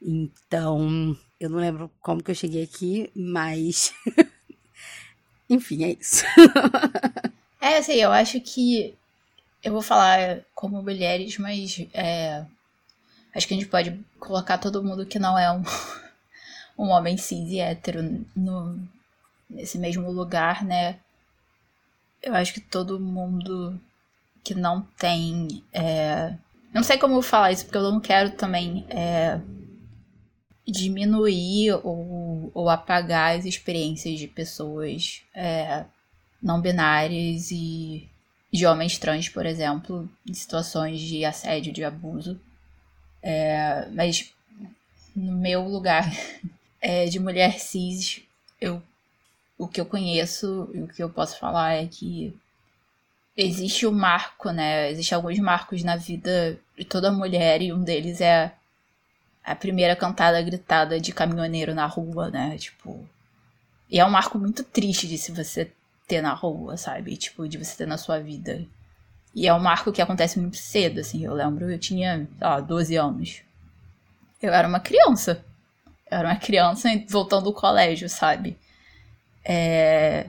Então, 0.00 1.16
eu 1.38 1.48
não 1.48 1.58
lembro 1.58 1.90
como 2.00 2.22
que 2.22 2.30
eu 2.30 2.34
cheguei 2.34 2.64
aqui, 2.64 3.10
mas. 3.14 3.94
Enfim, 5.52 5.84
é 5.84 5.96
isso. 6.00 6.24
é, 7.60 7.76
assim, 7.76 7.92
eu 7.92 8.10
acho 8.10 8.40
que. 8.40 8.94
Eu 9.62 9.72
vou 9.72 9.82
falar 9.82 10.40
como 10.54 10.82
mulheres, 10.82 11.36
mas. 11.36 11.86
É, 11.92 12.42
acho 13.34 13.46
que 13.46 13.52
a 13.52 13.56
gente 13.58 13.68
pode 13.68 14.00
colocar 14.18 14.56
todo 14.56 14.82
mundo 14.82 15.04
que 15.04 15.18
não 15.18 15.38
é 15.38 15.52
um, 15.52 15.62
um 16.78 16.88
homem 16.88 17.18
cis 17.18 17.50
e 17.50 17.60
hétero 17.60 18.24
no, 18.34 18.82
nesse 19.48 19.76
mesmo 19.76 20.10
lugar, 20.10 20.64
né? 20.64 20.98
Eu 22.22 22.34
acho 22.34 22.54
que 22.54 22.60
todo 22.60 22.98
mundo 22.98 23.78
que 24.42 24.54
não 24.54 24.80
tem. 24.98 25.62
É... 25.70 26.34
Não 26.72 26.82
sei 26.82 26.96
como 26.96 27.20
falar 27.20 27.52
isso, 27.52 27.66
porque 27.66 27.76
eu 27.76 27.92
não 27.92 28.00
quero 28.00 28.30
também 28.30 28.86
é... 28.88 29.38
diminuir 30.66 31.72
ou, 31.84 32.50
ou 32.54 32.68
apagar 32.68 33.36
as 33.36 33.44
experiências 33.44 34.18
de 34.18 34.28
pessoas 34.28 35.22
é... 35.34 35.84
não 36.42 36.60
binárias 36.60 37.50
e 37.50 38.08
de 38.52 38.66
homens 38.66 38.98
trans, 38.98 39.28
por 39.28 39.46
exemplo, 39.46 40.08
em 40.26 40.34
situações 40.34 41.00
de 41.00 41.24
assédio, 41.24 41.72
de 41.72 41.84
abuso. 41.84 42.40
É... 43.22 43.88
Mas 43.92 44.32
no 45.14 45.32
meu 45.32 45.62
lugar 45.68 46.10
é, 46.80 47.06
de 47.06 47.18
mulher 47.18 47.58
cis, 47.58 48.20
eu 48.60 48.82
o 49.58 49.68
que 49.68 49.80
eu 49.80 49.86
conheço 49.86 50.68
e 50.74 50.82
o 50.82 50.88
que 50.88 51.00
eu 51.00 51.08
posso 51.08 51.38
falar 51.38 51.74
é 51.74 51.86
que 51.86 52.36
existe 53.36 53.86
o 53.86 53.90
um 53.90 53.94
marco, 53.94 54.50
né? 54.50 54.90
Existem 54.90 55.14
alguns 55.14 55.38
marcos 55.38 55.84
na 55.84 55.96
vida 55.96 56.58
de 56.76 56.84
toda 56.84 57.12
mulher 57.12 57.62
e 57.62 57.72
um 57.72 57.82
deles 57.82 58.20
é 58.20 58.52
a 59.44 59.54
primeira 59.54 59.96
cantada 59.96 60.40
gritada 60.40 61.00
de 61.00 61.12
caminhoneiro 61.12 61.74
na 61.74 61.86
rua, 61.86 62.30
né? 62.30 62.56
Tipo. 62.58 63.08
E 63.90 63.98
é 64.00 64.04
um 64.04 64.10
marco 64.10 64.38
muito 64.38 64.64
triste 64.64 65.06
de 65.06 65.18
se 65.18 65.32
você 65.32 65.70
ter 66.06 66.22
na 66.22 66.32
rua, 66.32 66.76
sabe? 66.76 67.16
Tipo, 67.16 67.48
de 67.48 67.58
você 67.58 67.76
ter 67.76 67.86
na 67.86 67.98
sua 67.98 68.18
vida. 68.18 68.64
E 69.34 69.46
é 69.46 69.54
um 69.54 69.58
marco 69.58 69.92
que 69.92 70.02
acontece 70.02 70.38
muito 70.38 70.56
cedo, 70.56 71.00
assim. 71.00 71.24
Eu 71.24 71.34
lembro, 71.34 71.70
eu 71.70 71.78
tinha, 71.78 72.26
sei 72.38 72.46
lá, 72.46 72.60
12 72.60 72.96
anos. 72.96 73.42
Eu 74.40 74.52
era 74.52 74.68
uma 74.68 74.80
criança. 74.80 75.44
Eu 76.10 76.18
era 76.18 76.28
uma 76.28 76.36
criança 76.36 76.88
voltando 77.08 77.44
do 77.44 77.52
colégio, 77.52 78.08
sabe? 78.08 78.58
É... 79.44 80.26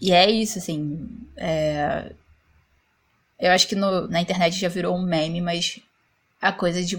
E 0.00 0.12
é 0.12 0.30
isso, 0.30 0.58
assim. 0.58 1.08
É... 1.36 2.12
Eu 3.38 3.52
acho 3.52 3.68
que 3.68 3.74
no, 3.74 4.08
na 4.08 4.20
internet 4.20 4.58
já 4.58 4.68
virou 4.68 4.96
um 4.96 5.02
meme, 5.02 5.40
mas 5.40 5.80
a 6.40 6.52
coisa 6.52 6.84
de 6.84 6.96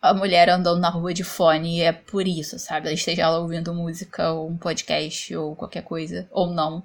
a 0.00 0.14
mulher 0.14 0.48
andando 0.48 0.80
na 0.80 0.88
rua 0.88 1.12
de 1.12 1.24
fone 1.24 1.80
é 1.80 1.92
por 1.92 2.26
isso, 2.26 2.58
sabe? 2.58 2.86
Ela 2.86 2.94
esteja 2.94 3.28
lá 3.28 3.38
ouvindo 3.38 3.74
música 3.74 4.30
ou 4.32 4.48
um 4.48 4.56
podcast 4.56 5.34
ou 5.34 5.56
qualquer 5.56 5.82
coisa, 5.82 6.28
ou 6.30 6.48
não. 6.48 6.82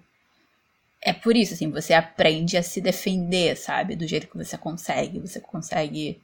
É 1.01 1.14
por 1.14 1.36
isso, 1.36 1.53
assim, 1.53 1.70
você 1.70 1.93
aprende 1.93 2.57
a 2.57 2.64
se 2.64 2.82
defender, 2.82 3.55
sabe? 3.57 3.95
Do 3.95 4.07
jeito 4.07 4.28
que 4.28 4.38
você 4.38 4.57
consegue. 4.57 5.20
Você 5.20 5.39
consegue. 5.39 6.20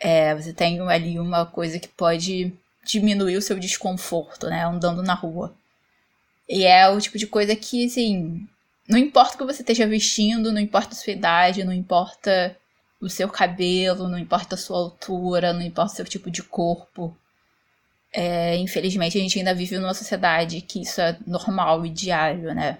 É, 0.00 0.34
você 0.34 0.52
tem 0.52 0.80
ali 0.80 1.18
uma 1.18 1.46
coisa 1.46 1.78
que 1.78 1.88
pode 1.88 2.52
diminuir 2.84 3.36
o 3.36 3.42
seu 3.42 3.58
desconforto, 3.58 4.48
né? 4.48 4.64
Andando 4.64 5.02
na 5.02 5.14
rua. 5.14 5.54
E 6.48 6.64
é 6.64 6.88
o 6.88 7.00
tipo 7.00 7.16
de 7.16 7.26
coisa 7.26 7.54
que, 7.54 7.86
assim, 7.86 8.46
não 8.88 8.98
importa 8.98 9.34
o 9.34 9.38
que 9.38 9.44
você 9.44 9.62
esteja 9.62 9.86
vestindo, 9.86 10.52
não 10.52 10.60
importa 10.60 10.90
a 10.90 10.96
sua 10.96 11.12
idade, 11.12 11.64
não 11.64 11.72
importa 11.72 12.56
o 13.02 13.10
seu 13.10 13.28
cabelo, 13.28 14.08
não 14.08 14.16
importa 14.16 14.54
a 14.54 14.58
sua 14.58 14.78
altura, 14.78 15.52
não 15.52 15.60
importa 15.60 15.92
o 15.92 15.96
seu 15.96 16.04
tipo 16.04 16.30
de 16.30 16.42
corpo. 16.42 17.14
É, 18.12 18.56
infelizmente, 18.56 19.18
a 19.18 19.20
gente 19.20 19.38
ainda 19.38 19.54
vive 19.54 19.78
numa 19.78 19.94
sociedade 19.94 20.60
que 20.60 20.82
isso 20.82 21.00
é 21.00 21.18
normal 21.26 21.84
e 21.84 21.90
diário, 21.90 22.54
né? 22.54 22.78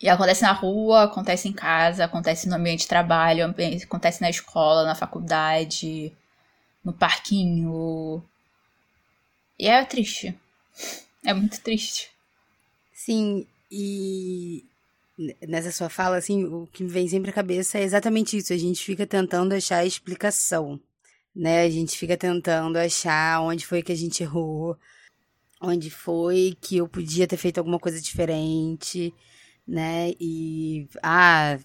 E 0.00 0.08
acontece 0.08 0.42
na 0.42 0.52
rua, 0.52 1.04
acontece 1.04 1.48
em 1.48 1.52
casa, 1.52 2.04
acontece 2.04 2.48
no 2.48 2.56
ambiente 2.56 2.80
de 2.80 2.88
trabalho, 2.88 3.44
acontece 3.84 4.22
na 4.22 4.30
escola, 4.30 4.84
na 4.84 4.94
faculdade, 4.94 6.12
no 6.84 6.92
parquinho. 6.92 8.22
E 9.58 9.66
é 9.66 9.84
triste. 9.84 10.38
É 11.24 11.34
muito 11.34 11.60
triste. 11.60 12.10
Sim, 12.94 13.46
e 13.70 14.64
nessa 15.46 15.72
sua 15.72 15.88
fala, 15.88 16.16
assim, 16.16 16.44
o 16.44 16.66
que 16.66 16.84
me 16.84 16.90
vem 16.90 17.08
sempre 17.08 17.30
à 17.30 17.34
cabeça 17.34 17.78
é 17.78 17.82
exatamente 17.82 18.36
isso. 18.36 18.52
A 18.52 18.56
gente 18.56 18.84
fica 18.84 19.06
tentando 19.06 19.52
achar 19.52 19.78
a 19.78 19.86
explicação, 19.86 20.80
né? 21.34 21.62
A 21.62 21.70
gente 21.70 21.98
fica 21.98 22.16
tentando 22.16 22.76
achar 22.76 23.40
onde 23.42 23.66
foi 23.66 23.82
que 23.82 23.92
a 23.92 23.96
gente 23.96 24.22
errou, 24.22 24.76
onde 25.60 25.90
foi 25.90 26.56
que 26.60 26.76
eu 26.76 26.88
podia 26.88 27.26
ter 27.26 27.36
feito 27.36 27.58
alguma 27.58 27.78
coisa 27.80 28.00
diferente, 28.00 29.12
né? 29.66 30.12
E, 30.20 30.88
ah, 31.02 31.58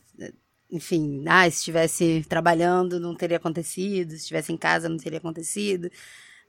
enfim, 0.71 1.23
ah, 1.27 1.49
se 1.49 1.57
estivesse 1.57 2.25
trabalhando 2.27 2.99
não 2.99 3.15
teria 3.15 3.37
acontecido, 3.37 4.11
se 4.11 4.17
estivesse 4.17 4.51
em 4.51 4.57
casa 4.57 4.89
não 4.89 4.97
teria 4.97 5.19
acontecido, 5.19 5.91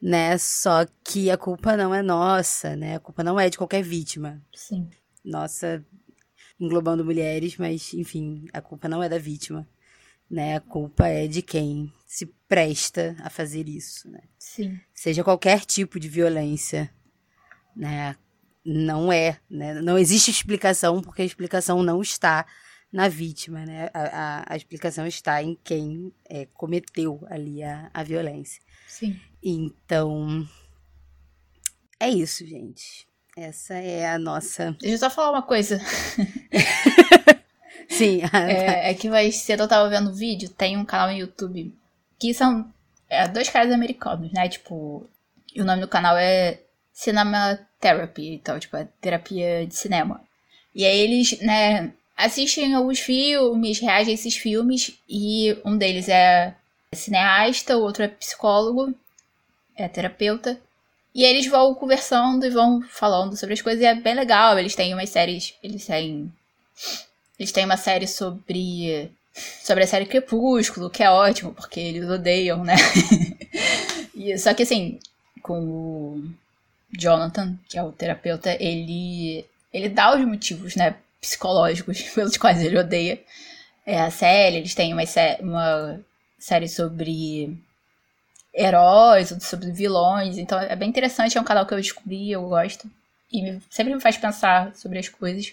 né? 0.01 0.39
Só 0.39 0.87
que 1.05 1.31
a 1.31 1.37
culpa 1.37 1.77
não 1.77 1.95
é 1.95 2.03
nossa, 2.03 2.75
né? 2.77 2.97
A 2.97 3.01
culpa 3.01 3.23
não 3.23 3.39
é 3.39 3.51
de 3.51 3.59
qualquer 3.59 3.83
vítima. 3.83 4.43
Sim. 4.55 4.89
Nossa 5.23 5.85
englobando 6.59 7.05
mulheres, 7.05 7.57
mas 7.57 7.93
enfim, 7.95 8.47
a 8.53 8.61
culpa 8.61 8.89
não 8.89 9.03
é 9.03 9.09
da 9.09 9.19
vítima, 9.19 9.69
né? 10.31 10.57
A 10.57 10.61
culpa 10.61 11.07
é 11.07 11.27
de 11.27 11.43
quem 11.43 11.93
se 12.07 12.27
presta 12.49 13.17
a 13.21 13.31
fazer 13.31 13.69
isso, 13.69 14.09
né? 14.11 14.21
Sim. 14.39 14.79
Seja 14.93 15.25
qualquer 15.25 15.65
tipo 15.65 15.99
de 15.99 16.09
violência, 16.09 16.91
né? 17.77 18.17
Não 18.65 19.13
é, 19.13 19.39
né? 19.51 19.75
Não 19.75 19.99
existe 19.99 20.31
explicação 20.31 21.03
porque 21.03 21.23
a 21.23 21.27
explicação 21.27 21.83
não 21.83 22.01
está 22.01 22.47
na 22.93 23.09
vítima, 23.09 23.67
né? 23.67 23.91
A, 23.93 24.03
a, 24.03 24.55
a 24.55 24.57
explicação 24.57 25.07
está 25.07 25.43
em 25.43 25.59
quem 25.65 26.15
é, 26.25 26.47
cometeu 26.47 27.27
ali 27.29 27.63
a, 27.63 27.91
a 27.93 28.05
violência. 28.05 28.63
Sim. 28.87 29.21
Então, 29.43 30.49
é 31.99 32.09
isso, 32.09 32.47
gente. 32.47 33.09
Essa 33.37 33.75
é 33.75 34.09
a 34.09 34.17
nossa. 34.17 34.77
Deixa 34.81 34.95
eu 34.95 34.99
só 34.99 35.11
falar 35.11 35.33
uma 35.33 35.43
coisa. 35.43 35.81
Sim. 37.89 38.23
é, 38.33 38.91
é, 38.91 38.95
que 38.95 39.09
mais 39.09 39.37
cedo 39.37 39.65
eu 39.65 39.69
tava 39.69 39.89
vendo 39.89 40.13
vídeo, 40.13 40.49
tem 40.49 40.77
um 40.77 40.85
canal 40.85 41.09
no 41.09 41.19
YouTube 41.19 41.73
que 42.19 42.33
são 42.33 42.67
é, 43.09 43.29
dois 43.29 43.49
caras 43.49 43.73
americanos, 43.73 44.33
né? 44.33 44.49
Tipo, 44.49 45.07
e 45.55 45.61
o 45.61 45.65
nome 45.65 45.81
do 45.81 45.89
canal 45.89 46.17
é 46.17 46.59
Cinema 46.93 47.59
Therapy, 47.81 48.35
então, 48.35 48.59
tipo, 48.59 48.77
é 48.77 48.89
terapia 49.01 49.67
de 49.67 49.75
cinema. 49.75 50.21
E 50.75 50.85
aí 50.85 50.99
eles, 50.99 51.41
né, 51.41 51.93
assistem 52.17 52.75
alguns 52.75 52.99
filmes, 52.99 53.79
reagem 53.79 54.13
a 54.13 54.15
esses 54.15 54.37
filmes, 54.37 54.99
e 55.09 55.57
um 55.65 55.77
deles 55.77 56.09
é 56.09 56.55
cineasta, 56.93 57.77
o 57.77 57.83
outro 57.83 58.05
é 58.05 58.09
psicólogo, 58.09 58.95
é 59.77 59.89
terapeuta. 59.89 60.59
E 61.15 61.23
eles 61.23 61.47
vão 61.47 61.75
conversando 61.75 62.45
e 62.45 62.51
vão 62.51 62.83
falando 62.83 63.37
sobre 63.37 63.53
as 63.53 63.63
coisas 63.63 63.81
e 63.81 63.87
é 63.87 63.95
bem 63.95 64.15
legal. 64.15 64.59
Eles 64.59 64.75
têm 64.75 64.93
umas 64.93 65.11
séries. 65.11 65.55
Eles 65.63 65.87
têm. 65.87 66.33
Eles 67.39 67.53
têm 67.53 67.65
uma 67.65 67.77
série 67.77 68.07
sobre. 68.07 69.11
Sobre 69.65 69.83
a 69.83 69.87
série 69.87 70.07
Crepúsculo, 70.07 70.89
que 70.89 71.03
é 71.03 71.11
ótimo, 71.11 71.53
porque 71.53 71.81
eles 71.81 72.09
odeiam, 72.09 72.63
né? 72.63 72.77
e, 74.15 74.39
só 74.39 74.55
que 74.55 74.63
assim, 74.63 75.01
com 75.43 75.59
o 75.61 76.25
Jonathan, 76.93 77.59
que 77.69 77.77
é 77.77 77.83
o 77.83 77.93
terapeuta, 77.93 78.57
ele. 78.61 79.45
Ele 79.73 79.89
dá 79.89 80.15
os 80.15 80.25
motivos, 80.25 80.77
né? 80.77 80.97
Psicológicos 81.21 82.01
pelos 82.15 82.37
quais 82.37 82.63
ele 82.63 82.79
odeia 82.79 83.21
é, 83.85 84.01
a 84.01 84.11
série. 84.11 84.59
Eles 84.59 84.75
têm 84.75 84.93
uma, 84.93 85.03
uma 85.41 86.01
série 86.39 86.69
sobre 86.69 87.59
heróis, 88.55 89.35
sobre 89.41 89.73
vilões. 89.73 90.39
Então 90.39 90.59
é 90.61 90.77
bem 90.77 90.89
interessante, 90.89 91.37
é 91.37 91.41
um 91.41 91.45
canal 91.45 91.67
que 91.67 91.75
eu 91.75 91.79
descobri, 91.79 92.31
eu 92.31 92.49
gosto. 92.49 92.89
E 93.33 93.59
sempre 93.69 93.95
me 93.95 94.01
faz 94.01 94.17
pensar 94.17 94.75
sobre 94.77 94.99
as 94.99 95.09
coisas. 95.09 95.53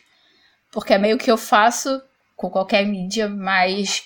Porque 0.72 0.94
é 0.94 0.98
meio 0.98 1.18
que 1.18 1.30
eu 1.30 1.38
faço 1.38 2.02
com 2.36 2.50
qualquer 2.50 2.86
mídia, 2.86 3.28
mas 3.30 4.06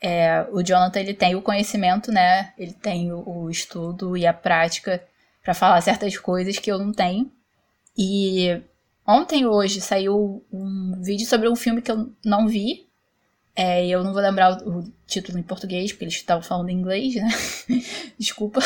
é, 0.00 0.46
o 0.50 0.62
Jonathan 0.62 1.00
ele 1.00 1.14
tem 1.14 1.36
o 1.36 1.42
conhecimento, 1.42 2.10
né? 2.10 2.52
Ele 2.58 2.72
tem 2.72 3.12
o, 3.12 3.22
o 3.28 3.50
estudo 3.50 4.16
e 4.16 4.26
a 4.26 4.32
prática 4.32 5.02
para 5.42 5.54
falar 5.54 5.80
certas 5.80 6.16
coisas 6.16 6.58
que 6.58 6.70
eu 6.70 6.78
não 6.78 6.92
tenho. 6.92 7.30
E 7.96 8.60
ontem 9.06 9.46
hoje 9.46 9.80
saiu 9.80 10.44
um 10.52 11.00
vídeo 11.02 11.26
sobre 11.26 11.48
um 11.48 11.56
filme 11.56 11.82
que 11.82 11.90
eu 11.90 12.12
não 12.24 12.48
vi, 12.48 12.88
é, 13.60 13.84
eu 13.88 14.04
não 14.04 14.12
vou 14.12 14.22
lembrar 14.22 14.62
o, 14.62 14.78
o, 14.78 14.92
título 15.04 15.36
em 15.36 15.42
português, 15.42 15.90
porque 15.90 16.04
eles 16.04 16.14
estavam 16.14 16.44
falando 16.44 16.68
em 16.68 16.78
inglês, 16.78 17.16
né? 17.16 17.28
Desculpa. 18.16 18.60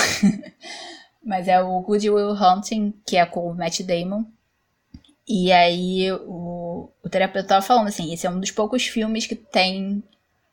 Mas 1.25 1.49
é 1.49 1.59
o 1.63 1.81
Good 1.81 2.11
Will 2.11 2.35
Hunting, 2.35 2.93
que 3.07 3.17
é 3.17 3.25
com 3.25 3.51
o 3.51 3.55
Matt 3.55 3.81
Damon. 3.81 4.27
E 5.27 5.51
aí 5.51 6.13
o, 6.13 6.72
o 7.03 7.09
terapeuta 7.09 7.49
tava 7.49 7.63
falando 7.63 7.89
assim, 7.89 8.13
esse 8.13 8.27
é 8.27 8.31
um 8.31 8.41
dos 8.41 8.51
poucos 8.51 8.87
filmes 8.87 9.27
que 9.27 9.35
tem 9.35 10.03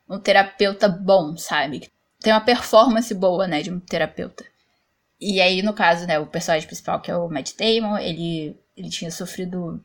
um 0.08 0.18
terapeuta 0.18 0.88
bom, 0.88 1.36
sabe? 1.36 1.88
Tem 2.20 2.32
uma 2.32 2.40
performance 2.40 3.14
boa, 3.14 3.46
né, 3.46 3.62
de 3.62 3.70
um 3.70 3.80
terapeuta. 3.80 4.44
E 5.20 5.40
aí, 5.40 5.62
no 5.62 5.72
caso, 5.72 6.06
né, 6.06 6.18
o 6.18 6.26
personagem 6.26 6.66
principal, 6.66 7.00
que 7.00 7.10
é 7.10 7.16
o 7.16 7.28
Matt 7.28 7.52
Damon, 7.56 7.98
ele, 7.98 8.56
ele 8.76 8.88
tinha 8.88 9.10
sofrido 9.10 9.82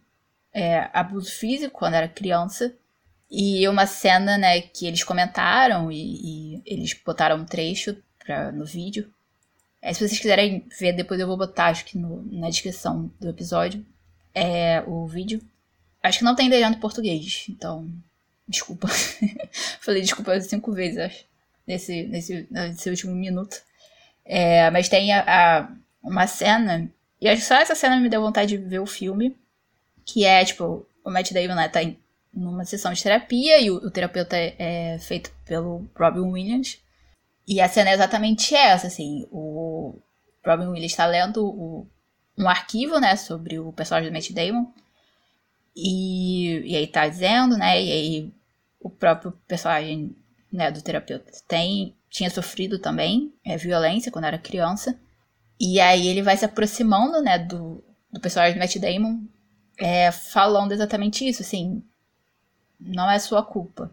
é, 0.54 0.90
abuso 0.94 1.32
físico 1.32 1.78
quando 1.78 1.96
era 1.96 2.08
criança. 2.08 2.74
E 3.30 3.68
uma 3.68 3.86
cena, 3.86 4.38
né, 4.38 4.62
que 4.62 4.88
eles 4.88 5.04
comentaram 5.04 5.92
e, 5.92 6.56
e 6.56 6.62
eles 6.66 6.94
botaram 7.06 7.38
um 7.38 7.46
trecho 7.46 7.98
pra, 8.24 8.52
no 8.52 8.66
vídeo. 8.66 9.12
É, 9.82 9.94
se 9.94 10.00
vocês 10.00 10.20
quiserem 10.20 10.66
ver, 10.80 10.94
depois 10.94 11.20
eu 11.20 11.28
vou 11.28 11.38
botar, 11.38 11.68
acho 11.68 11.86
que 11.86 11.98
no, 11.98 12.24
na 12.32 12.50
descrição 12.50 13.12
do 13.20 13.30
episódio, 13.30 13.86
é 14.34 14.84
o 14.88 15.06
vídeo. 15.06 15.42
Acho 16.08 16.20
que 16.20 16.24
não 16.26 16.36
tem 16.36 16.54
em 16.54 16.74
português, 16.80 17.46
então, 17.50 17.90
desculpa. 18.48 18.88
Falei 19.82 20.02
desculpa 20.02 20.40
cinco 20.42 20.72
vezes, 20.72 20.98
acho, 20.98 21.26
nesse, 21.66 22.04
nesse, 22.04 22.48
nesse 22.50 22.90
último 22.90 23.14
minuto. 23.16 23.58
É, 24.24 24.70
mas 24.72 24.90
tem 24.90 25.14
a, 25.14 25.24
a, 25.28 25.70
uma 26.04 26.28
cena, 26.28 26.90
e 27.20 27.28
acho 27.28 27.42
que 27.42 27.48
só 27.48 27.56
essa 27.56 27.76
cena 27.76 28.00
me 28.00 28.10
deu 28.10 28.22
vontade 28.22 28.58
de 28.58 28.64
ver 28.64 28.80
o 28.80 28.86
filme, 28.86 29.36
que 30.06 30.26
é, 30.26 30.44
tipo, 30.46 30.88
o 31.04 31.10
Matt 31.10 31.32
Damon, 31.32 31.56
né, 31.56 31.68
tá 31.68 31.82
em 31.82 31.98
numa 32.36 32.66
sessão 32.66 32.92
de 32.92 33.02
terapia 33.02 33.62
e 33.62 33.72
o, 33.72 33.78
o 33.78 33.90
terapeuta 33.90 34.36
é, 34.36 34.56
é, 34.60 35.00
feito 35.00 35.32
pelo 35.46 35.90
Robin 35.96 36.32
Williams. 36.32 36.80
E 37.48 37.62
a 37.62 37.70
cena 37.70 37.92
é 37.92 37.94
exatamente 37.94 38.54
essa, 38.54 38.88
assim, 38.88 39.26
o 39.32 39.98
Robin 40.46 40.68
Williams 40.68 40.92
está 40.92 41.06
lendo 41.06 41.46
o, 41.46 41.88
um 42.38 42.50
arquivo, 42.50 43.00
né, 43.00 43.16
sobre 43.16 43.58
o 43.58 43.72
personagem 43.72 44.10
do 44.10 44.14
Matt 44.14 44.32
Damon. 44.32 44.72
E, 45.76 46.72
e 46.72 46.76
aí 46.76 46.88
tá 46.88 47.08
dizendo, 47.08 47.58
né, 47.58 47.82
e 47.82 47.92
aí 47.92 48.34
o 48.80 48.90
próprio 48.90 49.32
personagem, 49.48 50.16
né, 50.52 50.72
do 50.72 50.82
terapeuta 50.82 51.32
tem, 51.48 51.96
tinha 52.10 52.30
sofrido 52.30 52.80
também 52.80 53.34
é, 53.44 53.58
violência 53.58 54.12
quando 54.12 54.26
era 54.26 54.38
criança. 54.38 54.98
E 55.60 55.80
aí 55.80 56.08
ele 56.08 56.22
vai 56.22 56.38
se 56.38 56.46
aproximando, 56.46 57.22
né, 57.22 57.40
do, 57.40 57.84
do 58.12 58.20
personagem 58.20 58.58
do 58.58 58.60
Matt 58.60 58.78
Damon, 58.78 59.22
é, 59.78 60.12
falando 60.12 60.72
exatamente 60.72 61.28
isso, 61.28 61.42
assim, 61.42 61.84
não 62.80 63.10
é 63.10 63.20
sua 63.20 63.44
culpa. 63.44 63.92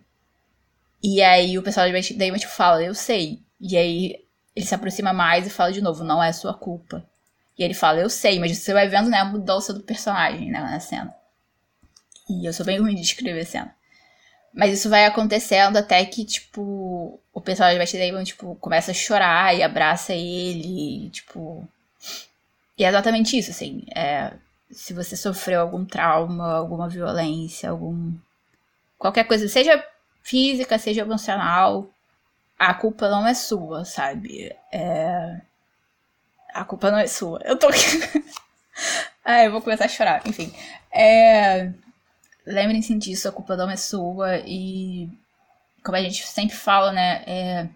E 1.02 1.20
aí 1.20 1.58
o 1.58 1.62
pessoal 1.62 1.90
de 1.90 2.14
Damon 2.14 2.38
tipo, 2.38 2.52
fala, 2.52 2.82
eu 2.82 2.94
sei. 2.94 3.42
E 3.60 3.76
aí 3.76 4.24
ele 4.54 4.66
se 4.66 4.74
aproxima 4.74 5.12
mais 5.12 5.46
e 5.46 5.50
fala 5.50 5.72
de 5.72 5.80
novo, 5.80 6.04
não 6.04 6.22
é 6.22 6.32
sua 6.32 6.54
culpa. 6.54 7.04
E 7.58 7.62
ele 7.64 7.74
fala, 7.74 8.00
eu 8.00 8.08
sei, 8.08 8.38
mas 8.38 8.56
você 8.56 8.72
vai 8.72 8.88
vendo 8.88 9.10
né, 9.10 9.18
a 9.18 9.24
mudança 9.24 9.72
do 9.72 9.80
personagem 9.80 10.50
né, 10.50 10.60
na 10.60 10.80
cena. 10.80 11.14
E 12.28 12.46
eu 12.46 12.52
sou 12.52 12.64
bem 12.64 12.78
ruim 12.78 12.94
de 12.94 13.02
descrever 13.02 13.44
cena. 13.44 13.74
Mas 14.54 14.72
isso 14.72 14.90
vai 14.90 15.06
acontecendo 15.06 15.76
até 15.78 16.04
que, 16.04 16.24
tipo, 16.24 17.18
o 17.32 17.40
personagem 17.40 17.84
de 17.84 17.98
Damon, 17.98 18.24
tipo, 18.24 18.54
começa 18.56 18.90
a 18.90 18.94
chorar 18.94 19.56
e 19.56 19.62
abraça 19.62 20.12
ele, 20.12 21.06
e, 21.06 21.10
tipo... 21.10 21.66
E 22.76 22.84
é 22.84 22.88
exatamente 22.88 23.36
isso, 23.38 23.50
assim. 23.50 23.84
É, 23.94 24.32
se 24.70 24.92
você 24.92 25.16
sofreu 25.16 25.60
algum 25.60 25.84
trauma, 25.84 26.54
alguma 26.54 26.88
violência, 26.88 27.70
algum... 27.70 28.12
Qualquer 28.98 29.24
coisa, 29.24 29.48
seja 29.48 29.82
física, 30.22 30.78
seja 30.78 31.00
emocional, 31.00 31.90
a 32.58 32.72
culpa 32.74 33.08
não 33.08 33.26
é 33.26 33.34
sua, 33.34 33.84
sabe? 33.84 34.54
É... 34.70 35.40
A 36.54 36.64
culpa 36.64 36.92
não 36.92 36.98
é 36.98 37.08
sua. 37.08 37.40
Eu 37.44 37.58
tô. 37.58 37.68
ah, 39.24 39.42
eu 39.44 39.50
vou 39.50 39.60
começar 39.60 39.86
a 39.86 39.88
chorar. 39.88 40.22
Enfim. 40.26 40.54
É... 40.92 41.72
Lembrem-se 42.46 42.94
disso, 42.98 43.28
a 43.28 43.32
culpa 43.32 43.56
não 43.56 43.70
é 43.70 43.76
sua. 43.76 44.38
E 44.38 45.08
como 45.82 45.96
a 45.96 46.02
gente 46.02 46.26
sempre 46.26 46.56
fala, 46.56 46.92
né? 46.92 47.22
É... 47.26 47.68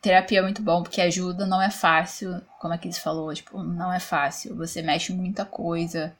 Terapia 0.00 0.40
é 0.40 0.42
muito 0.42 0.62
bom 0.62 0.82
porque 0.82 1.00
ajuda, 1.00 1.46
não 1.46 1.62
é 1.62 1.70
fácil. 1.70 2.42
Como 2.58 2.74
a 2.74 2.78
Cris 2.78 2.98
falou, 2.98 3.32
tipo, 3.34 3.62
não 3.62 3.92
é 3.92 4.00
fácil. 4.00 4.56
Você 4.56 4.82
mexe 4.82 5.12
muita 5.12 5.44
coisa. 5.44 6.14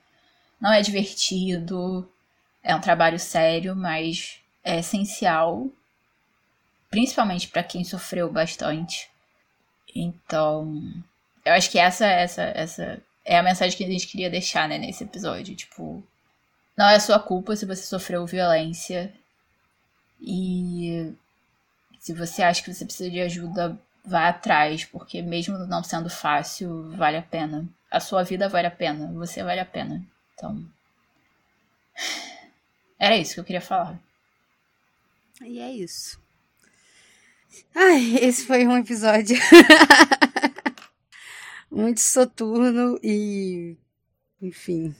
Não 0.60 0.72
é 0.72 0.80
divertido. 0.80 2.08
É 2.62 2.74
um 2.76 2.80
trabalho 2.80 3.18
sério, 3.18 3.74
mas 3.74 4.38
é 4.62 4.78
essencial. 4.78 5.68
Principalmente 6.90 7.48
para 7.48 7.62
quem 7.62 7.82
sofreu 7.84 8.30
bastante. 8.30 9.10
Então, 9.94 10.80
eu 11.44 11.52
acho 11.52 11.70
que 11.70 11.78
essa, 11.78 12.06
essa, 12.06 12.42
essa 12.42 13.02
é 13.24 13.36
a 13.36 13.42
mensagem 13.42 13.76
que 13.76 13.84
a 13.84 13.88
gente 13.88 14.06
queria 14.06 14.30
deixar, 14.30 14.68
né, 14.68 14.78
nesse 14.78 15.04
episódio. 15.04 15.56
Tipo, 15.56 16.02
não 16.76 16.88
é 16.88 16.98
sua 16.98 17.18
culpa 17.18 17.54
se 17.56 17.66
você 17.66 17.82
sofreu 17.82 18.26
violência. 18.26 19.12
E 20.20 21.12
se 21.98 22.12
você 22.12 22.42
acha 22.42 22.62
que 22.62 22.72
você 22.72 22.84
precisa 22.84 23.10
de 23.10 23.20
ajuda, 23.20 23.78
vá 24.04 24.28
atrás, 24.28 24.84
porque 24.84 25.22
mesmo 25.22 25.58
não 25.58 25.82
sendo 25.82 26.08
fácil, 26.08 26.90
vale 26.96 27.16
a 27.16 27.22
pena. 27.22 27.68
A 27.90 28.00
sua 28.00 28.22
vida 28.22 28.48
vale 28.48 28.66
a 28.66 28.70
pena, 28.70 29.12
você 29.12 29.42
vale 29.42 29.60
a 29.60 29.66
pena. 29.66 30.04
Então, 30.34 30.64
era 32.98 33.16
isso 33.16 33.34
que 33.34 33.40
eu 33.40 33.44
queria 33.44 33.60
falar. 33.60 33.98
E 35.42 35.60
é 35.60 35.70
isso. 35.70 36.20
Ai, 37.74 38.16
esse 38.16 38.46
foi 38.46 38.66
um 38.66 38.76
episódio 38.78 39.36
muito 41.70 42.00
soturno 42.00 42.98
e. 43.02 43.76
Enfim. 44.40 44.94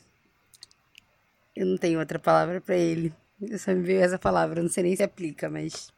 Eu 1.55 1.67
não 1.67 1.77
tenho 1.77 1.99
outra 1.99 2.19
palavra 2.19 2.61
para 2.61 2.77
ele. 2.77 3.13
Eu 3.41 3.59
só 3.59 3.73
me 3.73 3.83
veio 3.83 4.01
essa 4.01 4.19
palavra, 4.19 4.63
não 4.63 4.69
sei 4.69 4.85
nem 4.85 4.97
se 4.97 5.03
aplica, 5.03 5.51
mas 5.51 5.93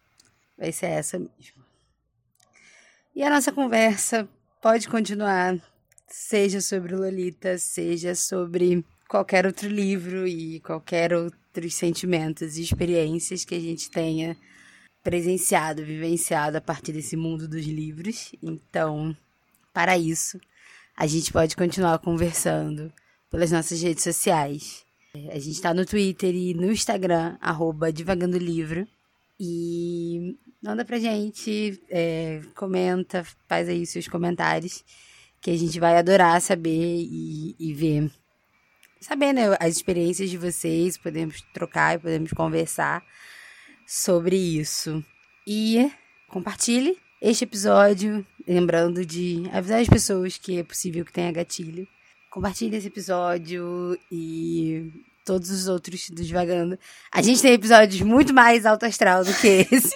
vai 0.58 0.72
ser 0.72 0.86
essa 0.86 1.18
mesmo. 1.18 1.64
E 3.14 3.22
a 3.22 3.30
nossa 3.30 3.52
conversa 3.52 4.28
pode 4.60 4.88
continuar, 4.88 5.56
seja 6.08 6.60
sobre 6.60 6.96
Lolita, 6.96 7.58
seja 7.58 8.14
sobre 8.14 8.84
qualquer 9.08 9.46
outro 9.46 9.68
livro 9.68 10.26
e 10.26 10.58
qualquer 10.60 11.12
outros 11.12 11.74
sentimentos 11.74 12.56
e 12.56 12.62
experiências 12.62 13.44
que 13.44 13.54
a 13.54 13.60
gente 13.60 13.90
tenha 13.90 14.36
presenciado, 15.02 15.84
vivenciado 15.84 16.56
a 16.56 16.60
partir 16.60 16.92
desse 16.92 17.14
mundo 17.14 17.46
dos 17.46 17.66
livros. 17.66 18.34
Então, 18.42 19.14
para 19.72 19.98
isso, 19.98 20.40
a 20.96 21.06
gente 21.06 21.32
pode 21.32 21.54
continuar 21.54 21.98
conversando 21.98 22.92
pelas 23.30 23.52
nossas 23.52 23.82
redes 23.82 24.02
sociais. 24.02 24.83
A 25.14 25.38
gente 25.38 25.52
está 25.52 25.72
no 25.72 25.86
Twitter 25.86 26.34
e 26.34 26.54
no 26.54 26.72
Instagram, 26.72 27.36
arroba 27.40 27.92
Divagando 27.92 28.36
Livro. 28.36 28.86
E 29.38 30.36
manda 30.60 30.84
pra 30.84 30.98
gente, 30.98 31.80
é, 31.88 32.40
comenta, 32.56 33.24
faz 33.48 33.68
aí 33.68 33.86
seus 33.86 34.08
comentários, 34.08 34.84
que 35.40 35.52
a 35.52 35.56
gente 35.56 35.78
vai 35.78 35.96
adorar 35.96 36.40
saber 36.40 37.06
e, 37.08 37.54
e 37.58 37.72
ver. 37.72 38.10
Saber, 39.00 39.32
né, 39.32 39.42
as 39.60 39.76
experiências 39.76 40.30
de 40.30 40.36
vocês, 40.36 40.96
podemos 40.96 41.40
trocar 41.52 41.94
e 41.94 41.98
podemos 42.00 42.32
conversar 42.32 43.04
sobre 43.86 44.36
isso. 44.36 45.04
E 45.46 45.92
compartilhe 46.28 46.98
este 47.22 47.44
episódio, 47.44 48.26
lembrando 48.48 49.06
de 49.06 49.44
avisar 49.52 49.80
as 49.80 49.88
pessoas 49.88 50.38
que 50.38 50.58
é 50.58 50.64
possível 50.64 51.04
que 51.04 51.12
tenha 51.12 51.30
gatilho. 51.30 51.86
Compartilhe 52.34 52.76
esse 52.76 52.88
episódio 52.88 53.96
e 54.10 54.90
todos 55.24 55.50
os 55.50 55.68
outros 55.68 56.10
do 56.10 56.20
Devagando. 56.20 56.76
A 57.12 57.22
gente 57.22 57.40
tem 57.40 57.52
episódios 57.52 58.00
muito 58.00 58.34
mais 58.34 58.66
alto 58.66 58.84
astral 58.84 59.24
do 59.24 59.32
que 59.34 59.68
esse. 59.70 59.94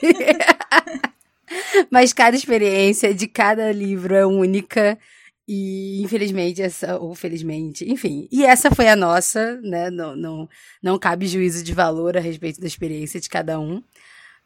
Mas 1.91 2.12
cada 2.12 2.36
experiência 2.36 3.12
de 3.12 3.26
cada 3.26 3.72
livro 3.72 4.14
é 4.14 4.24
única. 4.24 4.97
E 5.49 6.01
infelizmente, 6.01 6.62
essa, 6.62 6.97
ou 6.97 7.12
felizmente, 7.12 7.84
enfim. 7.91 8.28
E 8.30 8.45
essa 8.45 8.70
foi 8.70 8.86
a 8.89 8.95
nossa, 8.95 9.61
né? 9.61 9.91
Não, 9.91 10.14
não, 10.14 10.49
não 10.80 10.97
cabe 10.97 11.26
juízo 11.26 11.64
de 11.64 11.74
valor 11.74 12.16
a 12.16 12.20
respeito 12.20 12.61
da 12.61 12.68
experiência 12.68 13.20
de 13.20 13.28
cada 13.28 13.59
um. 13.59 13.82